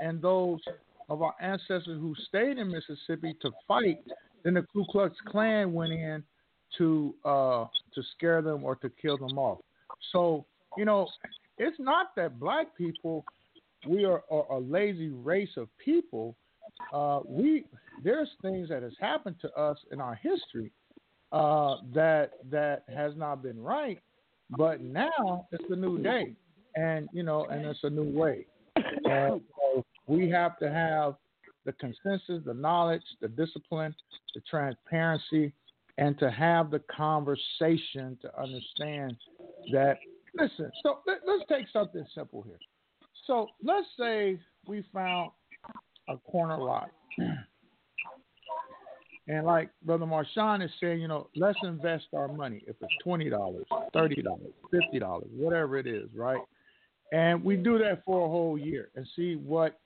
And 0.00 0.22
those 0.22 0.60
of 1.08 1.22
our 1.22 1.34
ancestors 1.40 1.86
who 2.00 2.14
stayed 2.28 2.58
in 2.58 2.70
Mississippi 2.70 3.34
to 3.42 3.50
fight, 3.66 3.98
then 4.44 4.54
the 4.54 4.62
Ku 4.72 4.84
Klux 4.92 5.16
Klan 5.26 5.72
went 5.72 5.92
in 5.92 6.22
to 6.76 7.14
uh, 7.24 7.64
to 7.94 8.02
scare 8.16 8.42
them 8.42 8.64
or 8.64 8.76
to 8.76 8.90
kill 9.00 9.18
them 9.18 9.38
off. 9.38 9.58
So 10.12 10.44
you 10.76 10.84
know, 10.84 11.08
it's 11.58 11.78
not 11.78 12.14
that 12.16 12.38
black 12.38 12.76
people 12.76 13.24
we 13.86 14.04
are, 14.04 14.22
are 14.30 14.52
a 14.52 14.58
lazy 14.58 15.10
race 15.10 15.56
of 15.56 15.68
people. 15.78 16.36
Uh, 16.92 17.20
we 17.24 17.64
there's 18.02 18.28
things 18.42 18.68
that 18.68 18.82
has 18.82 18.92
happened 19.00 19.36
to 19.40 19.52
us 19.54 19.78
in 19.92 20.00
our 20.00 20.14
history 20.14 20.70
uh, 21.32 21.76
that 21.94 22.32
that 22.50 22.84
has 22.94 23.12
not 23.16 23.42
been 23.42 23.60
right, 23.60 23.98
but 24.56 24.80
now 24.80 25.46
it's 25.52 25.64
a 25.70 25.76
new 25.76 25.98
day, 25.98 26.34
and 26.76 27.08
you 27.12 27.22
know, 27.22 27.46
and 27.46 27.64
it's 27.66 27.80
a 27.82 27.90
new 27.90 28.10
way. 28.10 28.46
And 29.04 29.40
so 29.56 29.84
we 30.06 30.30
have 30.30 30.58
to 30.58 30.70
have 30.70 31.16
the 31.64 31.72
consensus, 31.72 32.42
the 32.44 32.54
knowledge, 32.54 33.02
the 33.20 33.28
discipline, 33.28 33.94
the 34.34 34.40
transparency, 34.48 35.52
and 35.98 36.16
to 36.20 36.30
have 36.30 36.70
the 36.70 36.78
conversation 36.78 38.16
to 38.22 38.40
understand 38.40 39.16
that. 39.72 39.98
Listen, 40.38 40.70
so 40.82 41.00
let, 41.06 41.18
let's 41.26 41.42
take 41.48 41.66
something 41.72 42.06
simple 42.14 42.42
here. 42.42 42.58
So 43.26 43.48
let's 43.62 43.86
say 43.98 44.38
we 44.66 44.84
found 44.94 45.32
a 46.08 46.16
corner 46.18 46.56
lot. 46.56 46.90
And 49.26 49.44
like 49.44 49.70
Brother 49.82 50.06
Marshawn 50.06 50.64
is 50.64 50.70
saying, 50.80 51.02
you 51.02 51.08
know, 51.08 51.28
let's 51.36 51.58
invest 51.62 52.06
our 52.14 52.28
money. 52.28 52.62
If 52.66 52.76
it's 52.80 52.94
twenty 53.02 53.28
dollars, 53.28 53.66
thirty 53.92 54.22
dollars, 54.22 54.52
fifty 54.70 54.98
dollars, 54.98 55.28
whatever 55.36 55.76
it 55.76 55.86
is, 55.86 56.08
right? 56.14 56.40
And 57.12 57.44
we 57.44 57.56
do 57.56 57.78
that 57.78 58.02
for 58.06 58.24
a 58.24 58.28
whole 58.28 58.56
year 58.56 58.90
and 58.94 59.06
see 59.16 59.34
what 59.34 59.80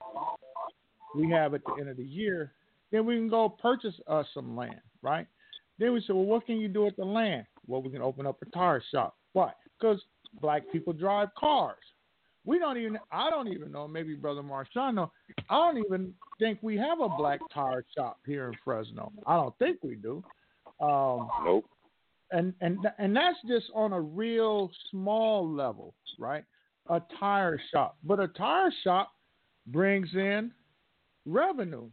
we 1.15 1.29
have 1.31 1.53
at 1.53 1.61
the 1.65 1.73
end 1.79 1.89
of 1.89 1.97
the 1.97 2.03
year. 2.03 2.53
Then 2.91 3.05
we 3.05 3.15
can 3.15 3.27
go 3.27 3.49
purchase 3.49 3.95
us 4.07 4.25
some 4.33 4.55
land, 4.55 4.79
right? 5.01 5.27
Then 5.79 5.93
we 5.93 6.01
said, 6.05 6.15
well, 6.15 6.25
what 6.25 6.45
can 6.45 6.57
you 6.57 6.67
do 6.67 6.85
with 6.85 6.95
the 6.95 7.05
land? 7.05 7.45
Well, 7.67 7.81
we 7.81 7.89
can 7.89 8.01
open 8.01 8.25
up 8.25 8.37
a 8.41 8.45
tire 8.51 8.83
shop. 8.91 9.15
Why? 9.33 9.51
Because 9.79 10.01
black 10.41 10.63
people 10.71 10.93
drive 10.93 11.29
cars. 11.37 11.77
We 12.45 12.59
don't 12.59 12.77
even. 12.77 12.99
I 13.11 13.29
don't 13.29 13.47
even 13.47 13.71
know. 13.71 13.87
Maybe 13.87 14.15
Brother 14.15 14.41
Marshawn. 14.41 15.09
I 15.49 15.55
don't 15.55 15.77
even 15.77 16.13
think 16.39 16.59
we 16.61 16.75
have 16.77 16.99
a 16.99 17.07
black 17.07 17.39
tire 17.53 17.85
shop 17.97 18.19
here 18.25 18.47
in 18.49 18.53
Fresno. 18.65 19.13
I 19.25 19.37
don't 19.37 19.57
think 19.59 19.77
we 19.81 19.95
do. 19.95 20.23
Um, 20.81 21.29
Nope. 21.45 21.65
and 22.31 22.53
and 22.59 22.79
and 22.97 23.15
that's 23.15 23.37
just 23.47 23.67
on 23.73 23.93
a 23.93 24.01
real 24.01 24.69
small 24.91 25.49
level, 25.49 25.93
right? 26.19 26.43
A 26.89 27.01
tire 27.17 27.61
shop, 27.71 27.95
but 28.03 28.19
a 28.19 28.27
tire 28.27 28.73
shop 28.83 29.13
brings 29.67 30.09
in 30.13 30.51
revenue. 31.25 31.89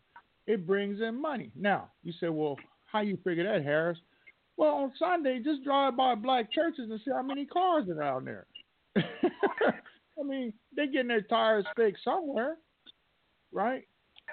It 0.49 0.66
brings 0.66 1.01
in 1.01 1.21
money. 1.21 1.53
Now 1.55 1.90
you 2.03 2.12
say, 2.19 2.29
well, 2.29 2.57
how 2.92 3.00
you 3.00 3.18
figure 3.24 3.44
that, 3.44 3.64
Harris? 3.64 3.98
Well, 4.57 4.74
on 4.74 4.92
Sunday, 4.98 5.40
just 5.42 5.64
drive 5.64 5.96
by 5.96 6.14
black 6.14 6.53
churches 6.53 6.90
and 6.90 7.00
see 7.05 7.11
how 7.11 7.22
many 7.22 7.46
cars 7.46 7.88
are 7.88 7.98
around 7.98 8.26
there. 8.26 8.46
I 8.96 10.22
mean, 10.22 10.53
they're 10.74 10.87
getting 10.87 11.09
their 11.09 11.22
tires 11.22 11.64
fixed 11.76 12.05
somewhere, 12.05 12.57
right? 13.53 13.85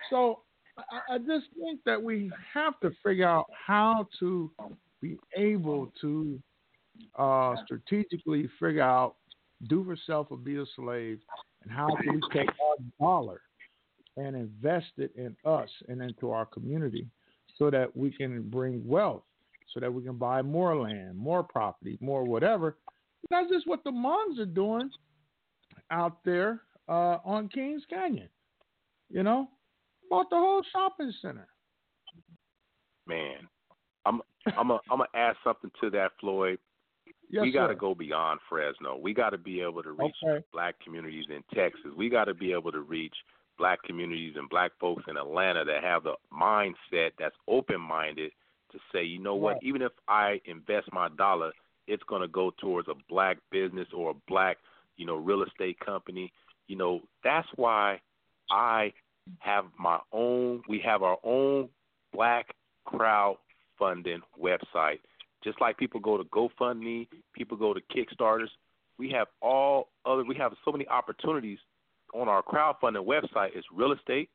So 0.10 0.42
I, 0.78 1.16
I 1.16 1.18
just 1.20 1.46
think 1.58 1.80
that 1.86 2.02
we 2.02 2.32
have 2.54 2.80
to 2.82 2.92
figure 3.06 3.28
out 3.28 3.46
how 3.66 4.08
to 4.20 4.52
be 5.02 5.18
able 5.36 5.92
to 6.02 6.40
uh, 7.18 7.56
strategically 7.64 8.50
figure 8.60 8.82
out 8.82 9.16
do 9.70 9.84
for 9.86 9.98
self 10.06 10.28
or 10.30 10.38
be 10.38 10.58
a 10.58 10.66
slave, 10.76 11.20
and 11.64 11.72
how 11.72 11.88
can 12.02 12.16
we 12.16 12.22
take 12.34 12.50
our 12.50 12.76
dollar 13.00 13.42
and 14.18 14.36
invest 14.36 14.92
it 14.98 15.12
in 15.16 15.36
us 15.46 15.70
and 15.88 16.02
into 16.02 16.32
our 16.32 16.46
community 16.46 17.08
so 17.58 17.70
that 17.70 17.96
we 17.96 18.12
can 18.12 18.44
bring 18.50 18.86
wealth, 18.88 19.24
so 19.74 19.80
that 19.80 19.94
we 19.94 20.04
can 20.04 20.18
buy 20.18 20.42
more 20.42 20.76
land, 20.78 21.18
more 21.18 21.44
property, 21.44 21.98
more 22.02 22.24
whatever. 22.24 22.78
That's 23.30 23.50
just 23.50 23.68
what 23.68 23.84
the 23.84 23.92
Hmong 23.92 24.40
are 24.40 24.46
doing 24.46 24.90
out 25.92 26.24
there 26.24 26.62
uh, 26.88 27.18
on 27.26 27.50
Kings 27.50 27.84
Canyon. 27.90 28.30
You 29.10 29.24
know, 29.24 29.50
bought 30.10 30.30
the 30.30 30.36
whole 30.36 30.62
shopping 30.72 31.14
center. 31.22 31.48
Man, 33.08 33.48
I'm 34.06 34.22
I'm 34.58 34.72
a, 34.72 34.76
I'm 34.92 35.00
gonna 35.00 35.06
add 35.14 35.36
something 35.44 35.72
to 35.82 35.90
that, 35.92 36.12
Floyd. 36.20 36.60
Yes, 37.30 37.42
we 37.42 37.52
got 37.52 37.68
to 37.68 37.76
go 37.76 37.94
beyond 37.94 38.40
Fresno. 38.50 38.98
We 38.98 39.14
got 39.14 39.32
to 39.32 39.38
be 39.38 39.60
able 39.62 39.84
to 39.84 39.92
reach 39.92 40.16
Okay. 40.26 40.46
black 40.54 40.76
communities 40.82 41.26
in 41.30 41.44
Texas. 41.54 41.92
We 41.96 42.10
got 42.10 42.26
to 42.26 42.34
be 42.34 42.54
able 42.54 42.72
to 42.72 42.80
reach 42.80 43.16
black 43.58 43.82
communities 43.84 44.36
and 44.38 44.50
black 44.50 44.72
folks 44.80 45.04
in 45.08 45.18
Atlanta 45.18 45.66
that 45.66 45.84
have 45.84 46.04
the 46.04 46.16
mindset 46.32 47.12
that's 47.20 47.36
open-minded 47.48 48.32
to 48.72 48.80
say, 48.92 49.04
you 49.04 49.20
know 49.20 49.36
what, 49.36 49.54
Right. 49.54 49.64
even 49.64 49.82
if 49.82 49.92
I 50.08 50.42
invest 50.46 50.92
my 50.94 51.10
dollar, 51.10 51.52
it's 51.88 52.04
going 52.04 52.22
to 52.22 52.28
go 52.28 52.52
towards 52.60 52.88
a 52.90 52.96
black 53.10 53.38
business 53.52 53.88
or 53.94 54.12
a 54.12 54.16
black, 54.28 54.58
you 54.98 55.06
know, 55.06 55.16
real 55.16 55.44
estate 55.44 55.80
company. 55.80 56.32
You 56.68 56.76
know, 56.76 57.02
that's 57.24 57.48
why 57.56 58.02
I 58.52 58.94
have 59.40 59.66
my 59.80 60.00
own. 60.12 60.64
We 60.68 60.80
have 60.80 61.02
our 61.04 61.18
own 61.24 61.70
black 62.14 62.54
crowdfunding 62.88 64.22
website 64.42 65.00
Just 65.44 65.62
like 65.62 65.78
people 65.78 66.00
go 66.00 66.18
to 66.18 66.24
GoFundMe, 66.26 67.08
people 67.34 67.58
go 67.58 67.74
to 67.74 67.82
Kickstarters. 67.94 68.50
We 68.98 69.10
have 69.12 69.28
all 69.42 69.90
other. 70.06 70.24
We 70.24 70.36
have 70.36 70.54
so 70.66 70.72
many 70.72 70.88
opportunities 70.88 71.60
on 72.14 72.28
our 72.28 72.44
crowdfunding 72.44 73.06
website. 73.06 73.58
is 73.58 73.66
real 73.74 73.92
estate. 73.92 74.30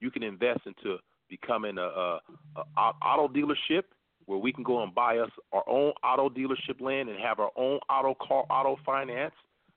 You 0.00 0.10
can 0.10 0.22
invest 0.22 0.60
into 0.66 0.98
becoming 1.28 1.78
a, 1.78 1.82
a, 1.82 2.20
a 2.56 2.80
auto 3.02 3.32
dealership 3.32 3.84
where 4.26 4.38
we 4.38 4.52
can 4.52 4.64
go 4.64 4.82
and 4.82 4.94
buy 4.94 5.18
us 5.18 5.30
our 5.52 5.64
own 5.68 5.92
auto 6.02 6.28
dealership 6.28 6.80
land 6.80 7.08
and 7.08 7.18
have 7.18 7.38
our 7.38 7.50
own 7.56 7.78
auto 7.90 8.14
car 8.14 8.44
auto 8.50 8.76
finance. 8.84 9.34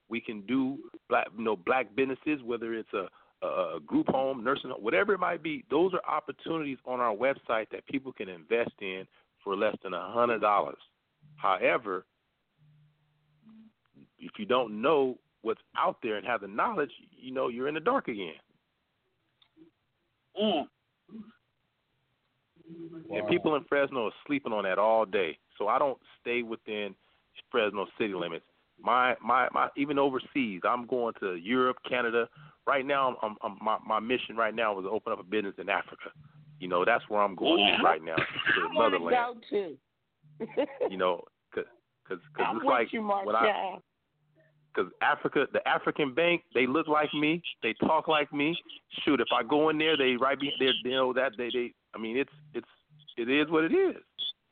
We 0.10 0.22
can 0.22 0.42
do 0.42 0.78
black 1.10 1.28
you 1.38 1.44
know 1.44 1.56
black 1.56 1.96
businesses, 1.96 2.42
whether 2.44 2.74
it's 2.74 2.94
a, 2.94 3.46
a 3.46 3.80
group 3.86 4.08
home, 4.08 4.44
nursing 4.44 4.70
home, 4.70 4.82
whatever 4.84 5.14
it 5.14 5.20
might 5.20 5.44
be. 5.44 5.66
Those 5.70 5.94
are 5.94 6.02
opportunities 6.10 6.78
on 6.86 7.00
our 7.00 7.14
website 7.14 7.70
that 7.72 7.86
people 7.88 8.14
can 8.14 8.30
invest 8.30 8.72
in 8.80 9.06
for 9.44 9.56
less 9.56 9.76
than 9.84 9.94
a 9.94 10.12
hundred 10.12 10.40
dollars. 10.40 10.78
However, 11.36 12.06
if 14.20 14.32
you 14.38 14.46
don't 14.46 14.82
know 14.82 15.18
what's 15.48 15.62
out 15.78 15.98
there 16.04 16.18
and 16.18 16.28
have 16.28 16.42
the 16.42 16.48
knowledge, 16.48 16.92
you 17.18 17.34
know 17.34 17.48
you're 17.48 17.68
in 17.68 17.74
the 17.74 17.80
dark 17.80 18.10
again. 18.10 18.34
Mm. 20.40 20.68
Wow. 23.08 23.18
And 23.18 23.28
people 23.30 23.56
in 23.56 23.64
Fresno 23.64 24.08
are 24.08 24.12
sleeping 24.28 24.52
on 24.52 24.66
that 24.66 24.78
all 24.78 25.06
day. 25.06 25.40
So 25.58 25.70
I 25.70 25.80
don't 25.80 25.98
stay 26.22 26.44
within 26.44 26.94
Fresno 27.50 27.88
city 27.98 28.14
limits. 28.14 28.46
My 28.80 29.16
my 29.24 29.48
my 29.54 29.70
even 29.78 29.98
overseas, 29.98 30.62
I'm 30.68 30.86
going 30.86 31.14
to 31.22 31.36
Europe, 31.36 31.78
Canada. 31.88 32.28
Right 32.68 32.86
now, 32.86 33.16
I'm, 33.24 33.36
I'm 33.42 33.58
my 33.64 33.78
my 33.88 34.00
mission 34.00 34.36
right 34.36 34.54
now 34.54 34.78
is 34.78 34.84
to 34.84 34.90
open 34.90 35.14
up 35.14 35.20
a 35.20 35.24
business 35.24 35.56
in 35.58 35.70
Africa. 35.70 36.12
You 36.60 36.68
know, 36.68 36.84
that's 36.86 37.04
where 37.08 37.22
I'm 37.22 37.36
going 37.36 37.60
yeah. 37.60 37.82
right 37.82 38.04
now 38.04 38.16
to 38.16 38.62
the 38.62 38.70
motherland. 38.74 39.16
Go 39.16 39.36
to. 39.52 39.78
you 40.92 40.98
know, 40.98 41.24
because 41.50 41.70
cause, 42.08 42.20
cause 42.36 42.56
it's 42.58 42.66
like 42.66 42.94
you, 42.94 43.02
when 43.02 43.36
I 43.36 43.78
because 44.78 44.92
Africa, 45.02 45.48
the 45.54 45.68
African 45.68 46.14
bank, 46.14 46.44
they 46.54 46.68
look 46.68 46.88
like 46.88 47.14
me, 47.14 47.42
they 47.64 47.74
talk 47.74 48.08
like 48.08 48.32
me. 48.32 48.58
Shoot, 49.04 49.20
if 49.20 49.28
I 49.36 49.44
go 49.44 49.70
in 49.70 49.78
there, 49.78 49.98
they 49.98 50.16
right 50.16 50.40
be 50.40 50.52
they 50.60 50.72
you 50.84 50.92
know 50.92 51.14
that 51.14 51.32
they 51.38 51.50
they. 51.52 51.74
I 51.96 51.98
mean, 51.98 52.18
it's 52.18 52.32
it's 52.54 52.68
it 53.18 53.30
is 53.30 53.50
what 53.50 53.64
it 53.64 53.74
is. 53.74 53.96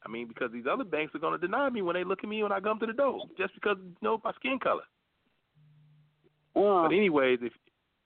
I 0.06 0.10
mean, 0.10 0.28
because 0.28 0.52
these 0.52 0.66
other 0.70 0.84
banks 0.84 1.16
are 1.16 1.20
going 1.20 1.40
to 1.40 1.46
deny 1.46 1.70
me 1.70 1.82
when 1.82 1.96
they 1.96 2.04
look 2.04 2.20
at 2.24 2.30
me 2.30 2.44
when 2.44 2.52
I 2.52 2.60
come 2.60 2.80
to 2.80 2.86
the 2.86 2.94
door, 2.94 3.22
just 3.38 3.54
because 3.56 3.78
you 3.80 3.96
know 4.02 4.20
my 4.24 4.32
skin 4.34 4.60
color. 4.60 4.84
But 6.54 6.88
anyways, 6.88 7.40
if 7.42 7.54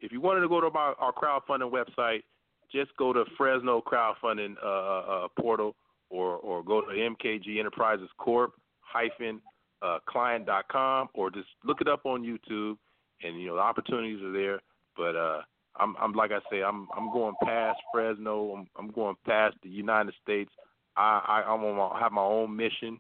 if 0.02 0.12
you 0.12 0.22
wanted 0.22 0.42
to 0.42 0.50
go 0.50 0.62
to 0.62 0.68
our, 0.68 0.96
our 0.96 1.14
crowdfunding 1.14 1.72
website, 1.72 2.24
just 2.72 2.92
go 2.98 3.14
to 3.14 3.26
Fresno 3.38 3.82
crowdfunding 3.82 4.56
uh, 4.64 4.68
uh, 4.68 5.26
uh 5.26 5.28
portal 5.40 5.76
or 6.10 6.38
or 6.38 6.64
go 6.64 6.82
to 6.82 6.88
MKG 6.88 7.60
Enterprises 7.60 8.10
Corp 8.18 8.54
hyphen 8.82 9.40
uh, 9.82 10.00
client.com 10.08 11.10
or 11.14 11.30
just 11.30 11.48
look 11.64 11.82
it 11.82 11.88
up 11.88 12.06
on 12.06 12.24
YouTube, 12.24 12.78
and 13.24 13.40
you 13.40 13.48
know 13.48 13.56
the 13.56 13.62
opportunities 13.62 14.22
are 14.24 14.32
there. 14.32 14.60
But 14.98 15.16
uh, 15.16 15.42
I'm, 15.78 15.96
I'm 16.00 16.14
like 16.14 16.32
I 16.32 16.40
say, 16.52 16.62
I'm 16.62 16.88
I'm 16.96 17.12
going 17.12 17.36
past 17.44 17.80
Fresno. 17.94 18.52
I'm, 18.52 18.68
I'm 18.78 18.92
going 18.92 19.16
past 19.26 19.56
the 19.64 19.70
United 19.70 20.14
States. 20.22 20.52
I 20.98 21.22
I 21.46 21.52
I'm 21.52 21.62
gonna 21.62 22.00
have 22.00 22.12
my 22.12 22.22
own 22.22 22.56
mission, 22.56 23.00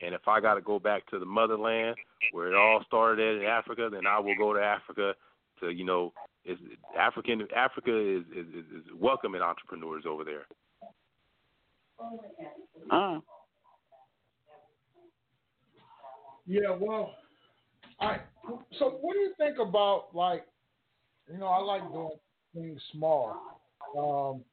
and 0.00 0.14
if 0.14 0.26
I 0.26 0.40
got 0.40 0.54
to 0.54 0.60
go 0.60 0.78
back 0.78 1.06
to 1.08 1.18
the 1.18 1.26
motherland 1.26 1.96
where 2.32 2.48
it 2.48 2.54
all 2.54 2.82
started 2.86 3.42
in 3.42 3.46
Africa, 3.46 3.88
then 3.92 4.06
I 4.06 4.18
will 4.18 4.36
go 4.36 4.54
to 4.54 4.60
Africa 4.60 5.14
to 5.60 5.70
you 5.70 5.84
know 5.84 6.12
is 6.44 6.58
African 6.98 7.46
Africa 7.54 7.90
is, 7.96 8.22
is 8.36 8.46
is 8.54 8.84
welcoming 8.98 9.42
entrepreneurs 9.42 10.04
over 10.08 10.24
there. 10.24 10.46
Uh. 12.90 13.20
Yeah, 16.46 16.76
well, 16.78 17.14
I 18.00 18.18
so 18.78 18.98
what 19.00 19.14
do 19.14 19.20
you 19.20 19.32
think 19.38 19.58
about 19.58 20.14
like, 20.14 20.44
you 21.30 21.38
know, 21.38 21.46
I 21.46 21.60
like 21.60 21.90
doing 21.90 22.10
things 22.54 22.80
small. 22.92 23.34
Um, 23.98 24.44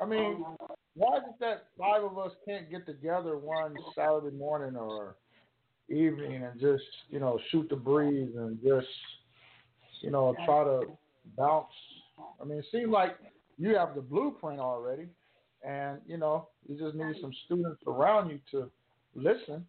I 0.00 0.06
mean, 0.06 0.44
why 0.94 1.18
is 1.18 1.22
it 1.28 1.40
that 1.40 1.66
five 1.78 2.02
of 2.02 2.18
us 2.18 2.32
can't 2.46 2.70
get 2.70 2.86
together 2.86 3.38
one 3.38 3.74
Saturday 3.94 4.36
morning 4.36 4.76
or 4.76 5.16
evening 5.88 6.44
and 6.44 6.60
just, 6.60 6.84
you 7.08 7.20
know, 7.20 7.38
shoot 7.50 7.68
the 7.68 7.76
breeze 7.76 8.30
and 8.36 8.58
just, 8.62 8.88
you 10.02 10.10
know, 10.10 10.34
try 10.44 10.64
to 10.64 10.82
bounce? 11.36 11.66
I 12.40 12.44
mean, 12.44 12.58
it 12.58 12.66
seems 12.72 12.90
like 12.90 13.16
you 13.58 13.76
have 13.76 13.94
the 13.94 14.00
blueprint 14.02 14.60
already, 14.60 15.08
and 15.66 16.00
you 16.06 16.16
know, 16.16 16.48
you 16.66 16.78
just 16.78 16.94
need 16.94 17.16
some 17.20 17.32
students 17.46 17.80
around 17.86 18.30
you 18.30 18.40
to 18.50 18.70
listen, 19.14 19.66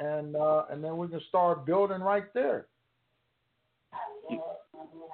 and 0.00 0.36
uh, 0.36 0.64
and 0.70 0.82
then 0.82 0.96
we 0.96 1.08
can 1.08 1.20
start 1.28 1.66
building 1.66 2.00
right 2.00 2.32
there. 2.34 2.66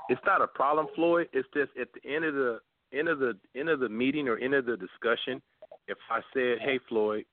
It's 0.08 0.20
not 0.26 0.42
a 0.42 0.46
problem, 0.46 0.86
Floyd. 0.94 1.28
It's 1.32 1.48
just 1.54 1.70
at 1.80 1.88
the 1.94 2.14
end 2.14 2.24
of 2.24 2.34
the 2.34 2.60
end 2.92 3.08
of 3.08 3.18
the 3.18 3.34
end 3.54 3.68
of 3.68 3.80
the 3.80 3.88
meeting 3.88 4.28
or 4.28 4.38
end 4.38 4.54
of 4.54 4.66
the 4.66 4.76
discussion, 4.76 5.40
if 5.86 5.98
I 6.10 6.20
said, 6.32 6.58
"Hey, 6.60 6.78
Floyd, 6.88 7.24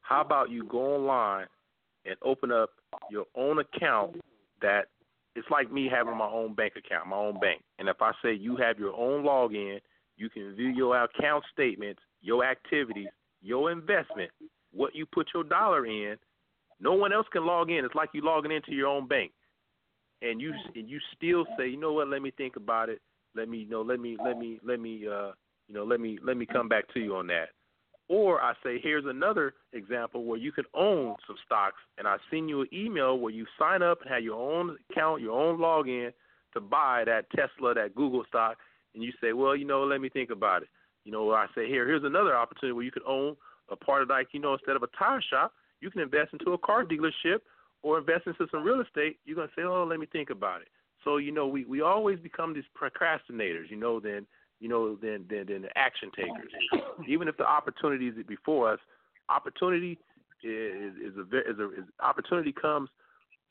how 0.00 0.20
about 0.20 0.50
you 0.50 0.64
go 0.64 0.96
online 0.96 1.46
and 2.06 2.16
open 2.22 2.50
up 2.50 2.70
your 3.10 3.26
own 3.34 3.58
account 3.58 4.20
that 4.62 4.86
it's 5.36 5.48
like 5.50 5.70
me 5.70 5.88
having 5.88 6.16
my 6.16 6.26
own 6.26 6.54
bank 6.54 6.74
account, 6.76 7.06
my 7.06 7.16
own 7.16 7.38
bank. 7.40 7.62
And 7.78 7.88
if 7.88 7.96
I 8.00 8.12
say 8.22 8.34
you 8.34 8.56
have 8.56 8.78
your 8.78 8.94
own 8.94 9.24
login, 9.24 9.80
you 10.16 10.28
can 10.28 10.54
view 10.54 10.68
your 10.68 11.02
account 11.02 11.44
statements, 11.52 12.00
your 12.20 12.44
activities, 12.44 13.08
your 13.40 13.70
investment, 13.70 14.30
what 14.72 14.94
you 14.94 15.06
put 15.06 15.28
your 15.34 15.44
dollar 15.44 15.86
in. 15.86 16.16
No 16.80 16.94
one 16.94 17.12
else 17.12 17.26
can 17.32 17.46
log 17.46 17.70
in. 17.70 17.84
It's 17.84 17.94
like 17.94 18.10
you 18.12 18.24
logging 18.24 18.52
into 18.52 18.72
your 18.72 18.88
own 18.88 19.06
bank, 19.06 19.32
and 20.22 20.40
you 20.40 20.52
and 20.74 20.88
you 20.88 20.98
still 21.16 21.44
say, 21.58 21.68
you 21.68 21.78
know 21.78 21.92
what? 21.92 22.08
Let 22.08 22.22
me 22.22 22.32
think 22.36 22.56
about 22.56 22.88
it. 22.88 23.00
Let 23.34 23.48
me 23.48 23.58
you 23.58 23.68
know. 23.68 23.82
Let 23.82 24.00
me 24.00 24.16
let 24.24 24.38
me 24.38 24.58
let 24.64 24.80
me 24.80 25.06
uh 25.06 25.32
you 25.68 25.74
know 25.74 25.84
let 25.84 26.00
me 26.00 26.18
let 26.24 26.36
me 26.36 26.46
come 26.46 26.68
back 26.68 26.92
to 26.94 27.00
you 27.00 27.16
on 27.16 27.26
that. 27.28 27.50
Or 28.08 28.42
I 28.42 28.54
say, 28.64 28.80
here's 28.82 29.04
another 29.06 29.54
example 29.72 30.24
where 30.24 30.38
you 30.38 30.50
can 30.50 30.64
own 30.74 31.14
some 31.28 31.36
stocks, 31.46 31.76
and 31.96 32.08
I 32.08 32.16
send 32.28 32.48
you 32.48 32.62
an 32.62 32.68
email 32.72 33.16
where 33.16 33.32
you 33.32 33.46
sign 33.56 33.82
up 33.82 34.00
and 34.00 34.10
have 34.10 34.24
your 34.24 34.34
own 34.34 34.76
account, 34.90 35.22
your 35.22 35.40
own 35.40 35.58
login 35.58 36.10
to 36.54 36.60
buy 36.60 37.04
that 37.06 37.30
Tesla, 37.30 37.72
that 37.74 37.94
Google 37.94 38.24
stock, 38.26 38.56
and 38.94 39.04
you 39.04 39.12
say, 39.20 39.32
well, 39.32 39.54
you 39.54 39.64
know, 39.64 39.84
let 39.84 40.00
me 40.00 40.08
think 40.08 40.30
about 40.30 40.62
it. 40.62 40.68
You 41.04 41.12
know, 41.12 41.30
I 41.30 41.46
say, 41.54 41.68
here, 41.68 41.86
here's 41.86 42.02
another 42.02 42.36
opportunity 42.36 42.72
where 42.72 42.84
you 42.84 42.90
can 42.90 43.04
own 43.06 43.36
a 43.70 43.76
part 43.76 44.02
of 44.02 44.08
like, 44.08 44.28
you 44.32 44.40
know, 44.40 44.54
instead 44.54 44.76
of 44.76 44.82
a 44.82 44.88
tire 44.98 45.22
shop, 45.22 45.52
you 45.80 45.90
can 45.90 46.00
invest 46.00 46.32
into 46.32 46.52
a 46.52 46.58
car 46.58 46.84
dealership 46.84 47.38
or 47.82 47.98
invest 47.98 48.26
into 48.26 48.46
some 48.50 48.62
real 48.62 48.80
estate. 48.80 49.18
You're 49.24 49.36
gonna 49.36 49.48
say, 49.56 49.62
oh, 49.62 49.84
let 49.84 49.98
me 49.98 50.06
think 50.06 50.30
about 50.30 50.62
it. 50.62 50.68
So 51.04 51.16
you 51.16 51.32
know, 51.32 51.46
we 51.46 51.64
we 51.64 51.80
always 51.80 52.18
become 52.18 52.54
these 52.54 52.64
procrastinators. 52.78 53.70
You 53.70 53.76
know, 53.76 54.00
then 54.00 54.26
you 54.60 54.68
know, 54.68 54.96
then 55.00 55.24
then 55.28 55.46
then 55.48 55.62
the 55.62 55.78
action 55.78 56.10
takers. 56.14 56.52
Even 57.08 57.28
if 57.28 57.36
the 57.36 57.46
opportunity 57.46 58.08
is 58.08 58.14
before 58.26 58.72
us, 58.72 58.80
opportunity 59.28 59.98
is 60.42 60.94
is 60.96 61.16
a 61.16 61.50
is 61.50 61.58
a 61.58 61.70
is, 61.70 61.84
opportunity 62.00 62.52
comes 62.52 62.90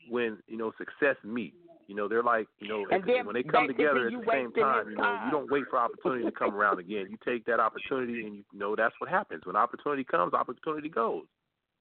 when 0.08 0.38
you 0.46 0.56
know 0.56 0.72
success 0.78 1.16
meet. 1.24 1.54
You 1.90 1.96
know, 1.96 2.06
they're 2.06 2.22
like, 2.22 2.46
you 2.60 2.68
know, 2.68 2.86
then, 2.88 3.26
when 3.26 3.34
they 3.34 3.42
come 3.42 3.66
together 3.66 4.06
at 4.06 4.12
the 4.12 4.24
same 4.30 4.52
time, 4.52 4.90
you 4.90 4.96
know, 4.96 5.02
time. 5.02 5.26
you 5.26 5.32
don't 5.32 5.50
wait 5.50 5.64
for 5.68 5.76
opportunity 5.76 6.24
to 6.24 6.30
come 6.30 6.54
around 6.54 6.78
again. 6.78 7.06
You 7.10 7.18
take 7.26 7.44
that 7.46 7.58
opportunity 7.58 8.24
and 8.24 8.44
you 8.52 8.58
know 8.60 8.76
that's 8.76 8.94
what 9.00 9.10
happens. 9.10 9.42
When 9.44 9.56
opportunity 9.56 10.04
comes, 10.04 10.32
opportunity 10.32 10.88
goes. 10.88 11.24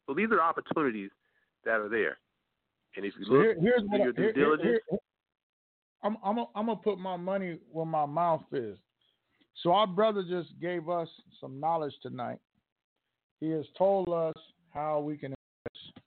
So 0.08 0.16
these 0.16 0.30
are 0.32 0.42
opportunities 0.42 1.12
that 1.64 1.80
are 1.80 1.90
there. 1.90 2.18
And 2.96 3.06
if 3.06 3.14
you 3.20 3.26
so 3.26 3.34
look 3.34 3.58
here, 3.60 3.78
do 3.82 3.98
your 3.98 4.12
due 4.12 4.22
here, 4.24 4.34
diligence, 4.34 4.80
here, 4.90 5.00
I'm 6.02 6.18
I'm 6.24 6.40
a, 6.40 6.46
I'm 6.56 6.66
gonna 6.66 6.78
put 6.78 6.98
my 6.98 7.16
money 7.16 7.60
where 7.72 7.86
my 7.86 8.08
mouth 8.08 8.42
is. 8.52 8.80
So 9.62 9.74
our 9.74 9.86
brother 9.86 10.24
just 10.28 10.60
gave 10.60 10.90
us 10.90 11.08
some 11.40 11.60
knowledge 11.60 11.94
tonight. 12.02 12.40
He 13.42 13.52
has 13.52 13.66
told 13.78 14.10
us 14.10 14.34
how 14.74 15.02
we 15.02 15.18
can 15.18 15.36
invest. 15.36 16.00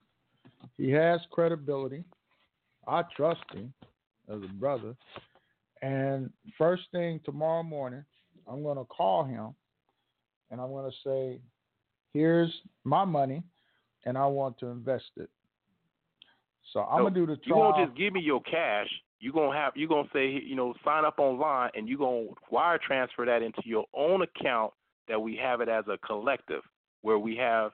He 0.76 0.90
has 0.90 1.20
credibility. 1.30 2.02
I 2.88 3.04
trust 3.16 3.44
him 3.54 3.72
as 4.28 4.42
a 4.42 4.52
brother. 4.54 4.94
And 5.82 6.30
first 6.56 6.82
thing 6.92 7.20
tomorrow 7.24 7.62
morning, 7.62 8.04
I'm 8.48 8.62
going 8.62 8.78
to 8.78 8.84
call 8.84 9.24
him 9.24 9.54
and 10.50 10.60
I'm 10.60 10.68
going 10.68 10.90
to 10.90 10.96
say, 11.04 11.40
here's 12.12 12.52
my 12.84 13.04
money 13.04 13.42
and 14.04 14.16
I 14.16 14.26
want 14.26 14.58
to 14.58 14.66
invest 14.66 15.10
it. 15.16 15.30
So 16.72 16.80
I'm 16.80 16.98
no, 16.98 17.10
going 17.10 17.14
to 17.14 17.20
do 17.20 17.26
the 17.26 17.36
trial. 17.36 17.46
You 17.46 17.56
won't 17.56 17.88
just 17.88 17.98
give 17.98 18.12
me 18.12 18.20
your 18.20 18.40
cash. 18.42 18.88
You're 19.22 19.32
gonna 19.32 19.56
have 19.56 19.74
you're 19.76 19.88
gonna 19.88 20.08
say 20.12 20.28
you 20.28 20.56
know 20.56 20.74
sign 20.84 21.04
up 21.04 21.20
online 21.20 21.70
and 21.76 21.88
you're 21.88 21.98
gonna 21.98 22.26
wire 22.50 22.76
transfer 22.84 23.24
that 23.24 23.40
into 23.40 23.62
your 23.64 23.84
own 23.94 24.22
account 24.22 24.72
that 25.06 25.20
we 25.20 25.36
have 25.36 25.60
it 25.60 25.68
as 25.68 25.84
a 25.86 25.96
collective 26.04 26.62
where 27.02 27.20
we 27.20 27.36
have 27.36 27.70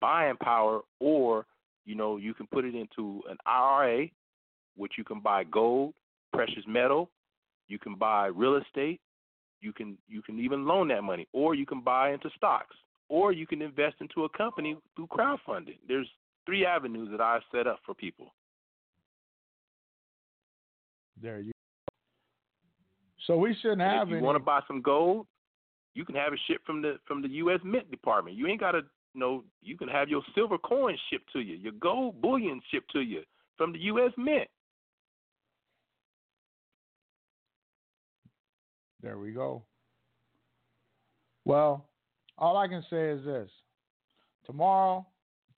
buying 0.00 0.36
power 0.36 0.82
or 1.00 1.46
you 1.84 1.96
know 1.96 2.16
you 2.16 2.32
can 2.32 2.46
put 2.46 2.64
it 2.64 2.76
into 2.76 3.22
an 3.28 3.36
IRA 3.44 4.06
which 4.76 4.92
you 4.98 5.04
can 5.04 5.20
buy 5.20 5.44
gold, 5.44 5.94
precious 6.32 6.64
metal, 6.66 7.10
you 7.68 7.78
can 7.78 7.94
buy 7.94 8.26
real 8.26 8.56
estate, 8.56 9.00
you 9.60 9.72
can 9.72 9.96
you 10.08 10.22
can 10.22 10.38
even 10.38 10.66
loan 10.66 10.88
that 10.88 11.02
money 11.02 11.26
or 11.32 11.54
you 11.54 11.66
can 11.66 11.80
buy 11.80 12.12
into 12.12 12.28
stocks 12.36 12.76
or 13.08 13.32
you 13.32 13.46
can 13.46 13.62
invest 13.62 13.96
into 14.00 14.24
a 14.24 14.28
company 14.30 14.76
through 14.94 15.06
crowdfunding. 15.06 15.78
There's 15.88 16.08
three 16.46 16.66
avenues 16.66 17.08
that 17.10 17.20
I've 17.20 17.42
set 17.52 17.66
up 17.66 17.78
for 17.84 17.94
people. 17.94 18.34
There 21.20 21.40
you. 21.40 21.52
So 23.26 23.38
we 23.38 23.56
shouldn't 23.60 23.80
and 23.80 23.90
have. 23.90 24.08
If 24.08 24.10
you 24.10 24.16
any... 24.16 24.26
want 24.26 24.36
to 24.36 24.44
buy 24.44 24.60
some 24.66 24.82
gold, 24.82 25.26
you 25.94 26.04
can 26.04 26.14
have 26.14 26.32
it 26.32 26.40
shipped 26.46 26.66
from 26.66 26.82
the 26.82 26.98
from 27.06 27.22
the 27.22 27.28
U.S. 27.28 27.60
Mint 27.64 27.90
Department. 27.90 28.36
You 28.36 28.46
ain't 28.46 28.60
got 28.60 28.72
to 28.72 28.82
you 29.14 29.20
know. 29.20 29.44
You 29.62 29.76
can 29.76 29.88
have 29.88 30.08
your 30.08 30.22
silver 30.34 30.58
coins 30.58 30.98
shipped 31.10 31.32
to 31.32 31.40
you, 31.40 31.54
your 31.54 31.72
gold 31.72 32.20
bullion 32.20 32.60
shipped 32.70 32.92
to 32.92 33.00
you 33.00 33.22
from 33.56 33.72
the 33.72 33.78
U.S. 33.78 34.12
Mint. 34.18 34.48
There 39.04 39.18
we 39.18 39.32
go. 39.32 39.62
Well, 41.44 41.84
all 42.38 42.56
I 42.56 42.66
can 42.68 42.82
say 42.88 43.10
is 43.10 43.22
this: 43.22 43.50
tomorrow, 44.46 45.06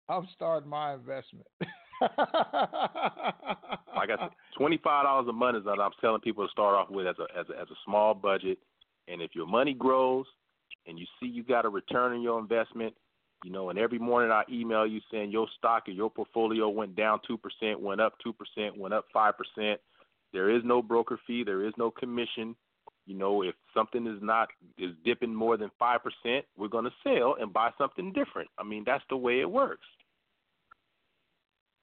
I'm 0.09 0.27
starting 0.33 0.67
my 0.67 0.95
investment. 0.95 1.45
like 2.01 2.11
I 4.09 4.15
said, 4.19 4.29
twenty 4.57 4.79
five 4.83 5.03
dollars 5.05 5.27
a 5.29 5.33
month 5.33 5.57
is 5.57 5.65
what 5.65 5.79
I'm 5.79 5.91
telling 6.01 6.21
people 6.21 6.43
to 6.43 6.51
start 6.51 6.73
off 6.73 6.89
with 6.89 7.05
as 7.05 7.17
a 7.19 7.39
as 7.39 7.45
a 7.55 7.61
as 7.61 7.67
a 7.69 7.75
small 7.85 8.15
budget. 8.15 8.57
And 9.07 9.21
if 9.21 9.35
your 9.35 9.45
money 9.45 9.75
grows 9.75 10.25
and 10.87 10.97
you 10.97 11.05
see 11.19 11.27
you 11.27 11.43
got 11.43 11.65
a 11.65 11.69
return 11.69 12.13
on 12.13 12.23
your 12.23 12.39
investment, 12.39 12.95
you 13.43 13.51
know, 13.51 13.69
and 13.69 13.77
every 13.77 13.99
morning 13.99 14.31
I 14.31 14.41
email 14.51 14.87
you 14.87 15.01
saying 15.11 15.29
your 15.29 15.47
stock 15.55 15.83
or 15.87 15.91
your 15.91 16.09
portfolio 16.09 16.67
went 16.67 16.95
down 16.95 17.19
two 17.27 17.37
percent, 17.37 17.79
went 17.79 18.01
up 18.01 18.13
two 18.23 18.33
percent, 18.33 18.75
went 18.75 18.95
up 18.95 19.05
five 19.13 19.35
percent. 19.37 19.79
There 20.33 20.49
is 20.49 20.63
no 20.65 20.81
broker 20.81 21.19
fee, 21.27 21.43
there 21.43 21.63
is 21.63 21.73
no 21.77 21.91
commission. 21.91 22.55
You 23.05 23.15
know, 23.15 23.43
if 23.43 23.55
something 23.73 24.07
is 24.07 24.21
not 24.21 24.49
is 24.77 24.91
dipping 25.03 25.33
more 25.33 25.57
than 25.57 25.69
five 25.77 26.01
percent, 26.03 26.45
we're 26.57 26.67
gonna 26.67 26.93
sell 27.03 27.35
and 27.39 27.53
buy 27.53 27.69
something 27.77 28.11
different. 28.13 28.49
I 28.57 28.63
mean, 28.63 28.83
that's 28.85 29.03
the 29.09 29.17
way 29.17 29.41
it 29.41 29.49
works. 29.49 29.85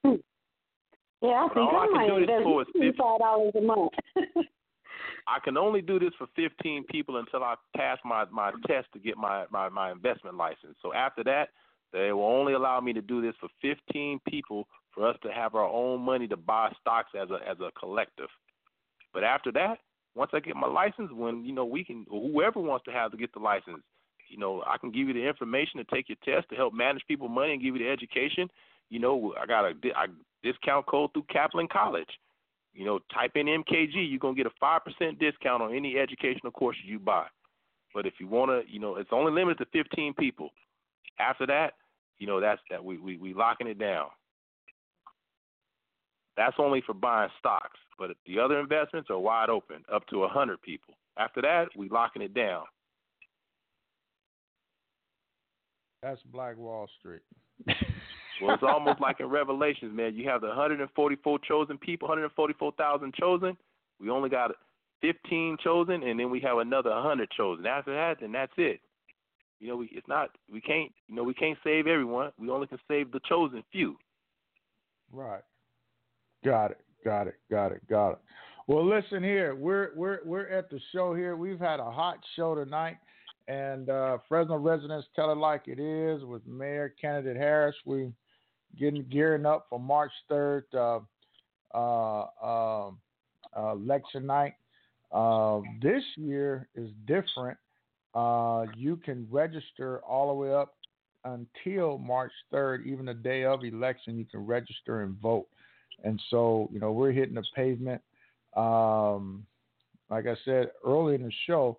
Yeah, 0.04 1.46
I 1.48 1.54
think 1.54 1.70
I, 1.72 1.86
might 1.92 2.10
invest 2.10 2.98
five 2.98 3.18
dollars 3.20 3.52
a 3.56 3.60
month. 3.60 3.92
I 5.28 5.38
can 5.44 5.56
only 5.56 5.80
do 5.80 6.00
this 6.00 6.10
for 6.18 6.26
15 6.34 6.84
people 6.90 7.18
until 7.18 7.44
I 7.44 7.54
pass 7.76 7.98
my 8.04 8.24
my 8.30 8.50
test 8.66 8.88
to 8.94 8.98
get 8.98 9.16
my 9.16 9.44
my 9.50 9.68
my 9.68 9.92
investment 9.92 10.36
license. 10.36 10.76
So 10.82 10.92
after 10.92 11.22
that, 11.24 11.50
they 11.92 12.12
will 12.12 12.24
only 12.24 12.54
allow 12.54 12.80
me 12.80 12.92
to 12.94 13.00
do 13.00 13.22
this 13.22 13.34
for 13.38 13.48
15 13.60 14.20
people 14.28 14.66
for 14.92 15.08
us 15.08 15.16
to 15.22 15.32
have 15.32 15.54
our 15.54 15.66
own 15.66 16.00
money 16.00 16.26
to 16.26 16.36
buy 16.36 16.72
stocks 16.80 17.10
as 17.20 17.30
a 17.30 17.38
as 17.48 17.58
a 17.60 17.70
collective. 17.78 18.28
But 19.14 19.22
after 19.22 19.52
that, 19.52 19.78
once 20.14 20.30
I 20.34 20.40
get 20.40 20.56
my 20.56 20.66
license, 20.66 21.10
when 21.12 21.44
you 21.44 21.52
know 21.52 21.64
we 21.64 21.84
can, 21.84 22.06
or 22.10 22.20
whoever 22.20 22.60
wants 22.60 22.84
to 22.84 22.92
have 22.92 23.10
to 23.12 23.16
get 23.16 23.32
the 23.32 23.40
license, 23.40 23.82
you 24.28 24.38
know, 24.38 24.62
I 24.66 24.78
can 24.78 24.90
give 24.90 25.08
you 25.08 25.14
the 25.14 25.26
information 25.26 25.78
to 25.78 25.84
take 25.84 26.08
your 26.08 26.18
test 26.24 26.48
to 26.50 26.56
help 26.56 26.74
manage 26.74 27.02
people 27.06 27.28
money 27.28 27.52
and 27.52 27.62
give 27.62 27.76
you 27.76 27.84
the 27.84 27.90
education. 27.90 28.48
You 28.88 28.98
know, 28.98 29.34
I 29.40 29.46
got 29.46 29.64
a 29.64 29.74
I 29.96 30.06
discount 30.42 30.86
code 30.86 31.10
through 31.12 31.26
Kaplan 31.32 31.68
College. 31.72 32.08
You 32.74 32.86
know, 32.86 33.00
type 33.12 33.32
in 33.34 33.46
MKG, 33.46 33.92
you're 33.94 34.18
gonna 34.18 34.34
get 34.34 34.46
a 34.46 34.52
five 34.58 34.82
percent 34.84 35.18
discount 35.18 35.62
on 35.62 35.74
any 35.74 35.98
educational 35.98 36.52
courses 36.52 36.82
you 36.86 36.98
buy. 36.98 37.26
But 37.94 38.06
if 38.06 38.14
you 38.18 38.26
wanna, 38.26 38.62
you 38.66 38.80
know, 38.80 38.96
it's 38.96 39.10
only 39.12 39.32
limited 39.32 39.58
to 39.58 39.84
15 39.84 40.14
people. 40.14 40.50
After 41.20 41.46
that, 41.46 41.74
you 42.18 42.26
know, 42.26 42.40
that's 42.40 42.60
that 42.70 42.82
we 42.82 42.98
we 42.98 43.18
we 43.18 43.34
locking 43.34 43.66
it 43.66 43.78
down. 43.78 44.06
That's 46.36 46.56
only 46.58 46.82
for 46.86 46.94
buying 46.94 47.30
stocks, 47.38 47.78
but 47.98 48.10
the 48.26 48.38
other 48.38 48.58
investments 48.58 49.10
are 49.10 49.18
wide 49.18 49.50
open, 49.50 49.84
up 49.92 50.06
to 50.08 50.20
100 50.20 50.60
people. 50.62 50.94
After 51.18 51.42
that, 51.42 51.68
we're 51.76 51.90
locking 51.90 52.22
it 52.22 52.32
down. 52.32 52.64
That's 56.02 56.20
Black 56.32 56.56
Wall 56.56 56.88
Street. 56.98 57.22
Well, 58.42 58.54
it's 58.54 58.62
almost 58.62 59.00
like 59.00 59.20
in 59.20 59.26
Revelations, 59.26 59.94
man. 59.94 60.16
You 60.16 60.28
have 60.28 60.40
the 60.40 60.48
144 60.48 61.38
chosen 61.46 61.78
people, 61.78 62.08
144,000 62.08 63.14
chosen. 63.14 63.56
We 64.00 64.10
only 64.10 64.30
got 64.30 64.50
15 65.00 65.58
chosen, 65.62 66.02
and 66.02 66.18
then 66.18 66.28
we 66.28 66.40
have 66.40 66.58
another 66.58 66.90
100 66.90 67.30
chosen. 67.30 67.66
After 67.66 67.94
that, 67.94 68.16
then 68.20 68.32
that's 68.32 68.52
it. 68.56 68.80
You 69.60 69.68
know, 69.68 69.76
we 69.76 69.88
it's 69.92 70.08
not 70.08 70.30
we 70.52 70.60
can't 70.60 70.90
you 71.06 71.14
know 71.14 71.22
we 71.22 71.34
can't 71.34 71.58
save 71.62 71.86
everyone. 71.86 72.32
We 72.36 72.50
only 72.50 72.66
can 72.66 72.80
save 72.88 73.12
the 73.12 73.20
chosen 73.28 73.62
few. 73.70 73.96
Right. 75.12 75.42
Got 76.45 76.72
it. 76.72 76.80
Got 77.05 77.28
it. 77.28 77.34
Got 77.51 77.72
it. 77.72 77.88
Got 77.88 78.11
it. 78.12 78.18
Well, 78.66 78.86
listen 78.86 79.22
here. 79.22 79.55
We're 79.55 79.90
we're 79.97 80.20
we're 80.24 80.49
at 80.49 80.70
the 80.70 80.80
show 80.93 81.14
here. 81.14 81.36
We've 81.36 81.59
had 81.59 81.80
a 81.80 81.90
hot 81.90 82.18
show 82.36 82.55
tonight, 82.55 82.99
and 83.49 83.90
uh, 83.90 84.18
Fresno 84.28 84.57
residents 84.57 85.09
tell 85.16 85.32
it 85.32 85.36
like 85.36 85.62
it 85.66 85.80
is 85.80 86.24
with 86.24 86.47
Mayor 86.47 86.95
candidate 87.01 87.36
Harris. 87.36 87.74
We 87.84 88.12
getting 88.78 89.05
gearing 89.11 89.47
up 89.47 89.66
for 89.68 89.78
March 89.78 90.12
3rd, 90.30 90.62
uh, 90.74 91.76
uh, 91.76 92.86
um, 92.86 92.99
election 93.57 94.26
night. 94.26 94.55
Uh, 95.11 95.61
this 95.82 96.03
year 96.16 96.68
is 96.74 96.88
different. 97.07 97.59
Uh, 98.14 98.66
you 98.76 98.97
can 98.97 99.26
register 99.30 100.01
all 100.01 100.28
the 100.28 100.34
way 100.34 100.53
up 100.53 100.74
until 101.24 101.99
March 101.99 102.32
3rd, 102.53 102.86
even 102.86 103.07
the 103.07 103.14
day 103.14 103.45
of 103.45 103.64
election, 103.64 104.18
you 104.18 104.24
can 104.24 104.45
register 104.45 105.03
and 105.03 105.16
vote. 105.20 105.47
And 106.03 106.20
so, 106.30 106.68
you 106.72 106.80
know, 106.80 106.92
we're 106.92 107.12
hitting 107.12 107.34
the 107.34 107.44
pavement. 107.55 108.03
Um, 108.57 109.46
like 110.11 110.26
I 110.26 110.36
said 110.44 110.70
early 110.84 111.14
in 111.14 111.22
the 111.22 111.32
show, 111.46 111.78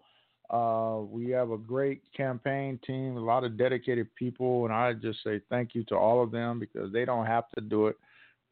uh, 0.50 1.00
we 1.10 1.30
have 1.30 1.52
a 1.52 1.58
great 1.58 2.02
campaign 2.16 2.80
team, 2.86 3.18
a 3.18 3.20
lot 3.20 3.44
of 3.44 3.58
dedicated 3.58 4.14
people, 4.16 4.66
and 4.66 4.74
I 4.74 4.94
just 4.94 5.24
say 5.24 5.42
thank 5.50 5.74
you 5.74 5.84
to 5.86 5.96
all 5.96 6.22
of 6.22 6.32
them 6.32 6.60
because 6.60 6.92
they 6.92 7.06
don't 7.06 7.26
have 7.26 7.46
to 7.56 7.62
do 7.62 7.88
it. 7.88 7.98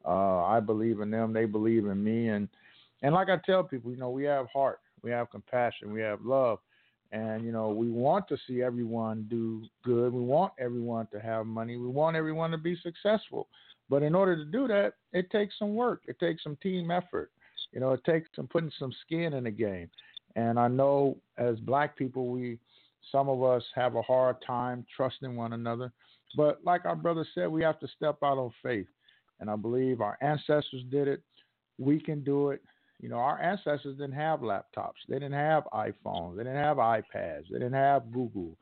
Uh, 0.05 0.43
I 0.43 0.59
believe 0.59 0.99
in 0.99 1.11
them; 1.11 1.31
they 1.31 1.45
believe 1.45 1.85
in 1.85 2.03
me, 2.03 2.29
and 2.29 2.47
and 3.03 3.13
like 3.13 3.29
I 3.29 3.37
tell 3.45 3.63
people, 3.63 3.91
you 3.91 3.97
know, 3.97 4.09
we 4.09 4.23
have 4.23 4.47
heart, 4.47 4.79
we 5.03 5.11
have 5.11 5.29
compassion, 5.29 5.93
we 5.93 6.01
have 6.01 6.21
love, 6.23 6.59
and 7.11 7.43
you 7.45 7.51
know, 7.51 7.69
we 7.69 7.89
want 7.89 8.27
to 8.29 8.37
see 8.47 8.63
everyone 8.63 9.27
do 9.29 9.63
good. 9.83 10.13
We 10.13 10.21
want 10.21 10.53
everyone 10.57 11.07
to 11.11 11.19
have 11.19 11.45
money. 11.45 11.77
We 11.77 11.87
want 11.87 12.15
everyone 12.15 12.51
to 12.51 12.57
be 12.57 12.77
successful. 12.81 13.47
But 13.91 14.03
in 14.03 14.15
order 14.15 14.37
to 14.37 14.45
do 14.45 14.69
that, 14.69 14.93
it 15.11 15.29
takes 15.31 15.59
some 15.59 15.75
work. 15.75 16.03
It 16.07 16.17
takes 16.17 16.43
some 16.43 16.55
team 16.63 16.89
effort. 16.89 17.29
You 17.73 17.81
know, 17.81 17.91
it 17.91 18.01
takes 18.05 18.29
some 18.37 18.47
putting 18.47 18.71
some 18.79 18.93
skin 19.05 19.33
in 19.33 19.43
the 19.43 19.51
game. 19.51 19.89
And 20.37 20.57
I 20.57 20.69
know 20.69 21.17
as 21.37 21.59
black 21.59 21.97
people, 21.97 22.29
we 22.29 22.57
some 23.11 23.27
of 23.27 23.43
us 23.43 23.63
have 23.75 23.95
a 23.95 24.01
hard 24.01 24.37
time 24.47 24.85
trusting 24.95 25.35
one 25.35 25.51
another. 25.51 25.91
But 26.37 26.61
like 26.63 26.85
our 26.85 26.95
brother 26.95 27.27
said, 27.35 27.49
we 27.49 27.63
have 27.63 27.81
to 27.81 27.87
step 27.89 28.15
out 28.23 28.37
on 28.37 28.53
faith. 28.63 28.87
And 29.41 29.49
I 29.49 29.57
believe 29.57 29.99
our 29.99 30.17
ancestors 30.21 30.85
did 30.89 31.09
it. 31.09 31.21
We 31.77 31.99
can 31.99 32.23
do 32.23 32.51
it. 32.51 32.61
You 33.01 33.09
know, 33.09 33.17
our 33.17 33.41
ancestors 33.41 33.97
didn't 33.97 34.13
have 34.13 34.39
laptops. 34.39 35.01
They 35.09 35.15
didn't 35.15 35.33
have 35.33 35.63
iPhones. 35.73 36.37
They 36.37 36.43
didn't 36.43 36.63
have 36.63 36.77
iPads. 36.77 37.49
They 37.51 37.59
didn't 37.59 37.73
have 37.73 38.09
Google. 38.13 38.55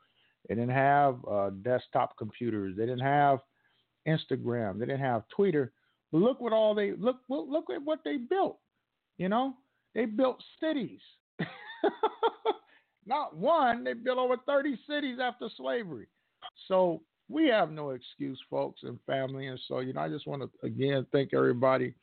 They 0.48 0.56
didn't 0.56 0.70
have 0.70 1.18
uh, 1.30 1.50
desktop 1.62 2.16
computers. 2.18 2.74
They 2.76 2.86
didn't 2.86 3.04
have 3.04 3.38
Instagram. 4.06 4.78
They 4.78 4.86
didn't 4.86 5.00
have 5.00 5.28
Twitter. 5.34 5.72
But 6.12 6.18
look 6.18 6.40
what 6.40 6.52
all 6.52 6.74
they 6.74 6.92
look 6.92 7.18
look 7.28 7.70
at 7.70 7.82
what 7.82 8.00
they 8.04 8.16
built. 8.16 8.58
You 9.18 9.28
know, 9.28 9.54
they 9.94 10.06
built 10.06 10.42
cities. 10.60 11.00
Not 13.06 13.36
one, 13.36 13.84
they 13.84 13.94
built 13.94 14.18
over 14.18 14.36
30 14.46 14.78
cities 14.88 15.18
after 15.20 15.48
slavery. 15.56 16.06
So 16.68 17.02
we 17.28 17.48
have 17.48 17.70
no 17.70 17.90
excuse, 17.90 18.38
folks 18.50 18.82
and 18.82 18.98
family. 19.06 19.46
And 19.46 19.58
so, 19.68 19.80
you 19.80 19.92
know, 19.92 20.00
I 20.00 20.08
just 20.08 20.26
want 20.26 20.42
to 20.42 20.66
again 20.66 21.06
thank 21.12 21.32
everybody, 21.32 21.94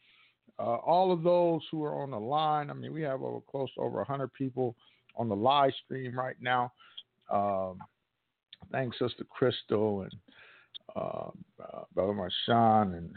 uh, 0.59 0.75
all 0.75 1.11
of 1.11 1.23
those 1.23 1.61
who 1.71 1.83
are 1.83 2.01
on 2.01 2.11
the 2.11 2.19
line. 2.19 2.69
I 2.69 2.73
mean, 2.73 2.93
we 2.93 3.01
have 3.03 3.21
over 3.21 3.41
close 3.49 3.73
to 3.75 3.81
over 3.81 3.97
100 3.97 4.33
people 4.33 4.75
on 5.15 5.29
the 5.29 5.35
live 5.35 5.71
stream 5.85 6.17
right 6.17 6.37
now. 6.41 6.71
Um, 7.31 7.79
thanks, 8.71 8.97
Sister 8.99 9.25
Crystal 9.29 10.03
and 10.03 10.13
uh, 10.95 11.29
uh, 11.63 11.83
Brother 11.93 12.13
Marshawn 12.13 12.97
and 12.97 13.11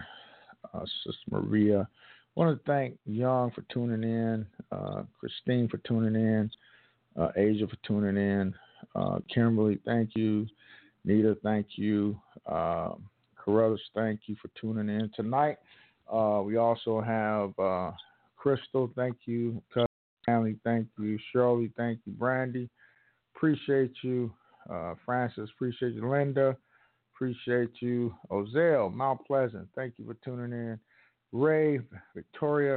uh, 0.75 0.85
Sister 1.05 1.31
Maria. 1.31 1.81
I 1.83 2.41
want 2.41 2.57
to 2.57 2.71
thank 2.71 2.97
Young 3.07 3.51
for 3.51 3.63
tuning 3.73 4.03
in, 4.03 4.47
uh, 4.71 5.03
Christine 5.19 5.69
for 5.69 5.79
tuning 5.79 6.15
in, 6.15 6.51
uh, 7.21 7.29
Asia 7.37 7.67
for 7.67 7.77
tuning 7.87 8.17
in, 8.17 8.55
uh, 8.95 9.19
Kimberly, 9.33 9.81
thank 9.85 10.11
you, 10.15 10.47
Nita, 11.05 11.37
thank 11.43 11.67
you, 11.77 12.19
uh, 12.47 12.93
Carruthers, 13.37 13.83
thank 13.95 14.21
you 14.27 14.37
for 14.41 14.49
tuning 14.61 14.89
in. 14.89 15.11
Tonight. 15.17 15.57
Uh, 16.11 16.43
we 16.45 16.57
also 16.57 17.01
have 17.01 17.59
uh, 17.59 17.93
Crystal, 18.37 18.91
thank 18.97 19.17
you, 19.27 19.63
Family, 20.27 20.57
thank 20.65 20.87
you, 20.99 21.19
Shirley, 21.33 21.73
thank 21.77 21.99
you, 22.05 22.13
Brandy, 22.13 22.69
appreciate 23.35 23.93
you, 24.03 24.33
Francis, 25.05 25.51
appreciate 25.55 25.95
you, 25.95 26.09
Linda, 26.09 26.57
appreciate 27.21 27.83
you, 27.83 28.15
Ozell, 28.31 28.91
Mount 28.95 29.21
Pleasant, 29.27 29.69
thank 29.77 29.93
you 29.99 30.07
for 30.07 30.15
tuning 30.25 30.53
in. 30.53 30.81
Ray, 31.33 31.79
Victoria, 32.15 32.69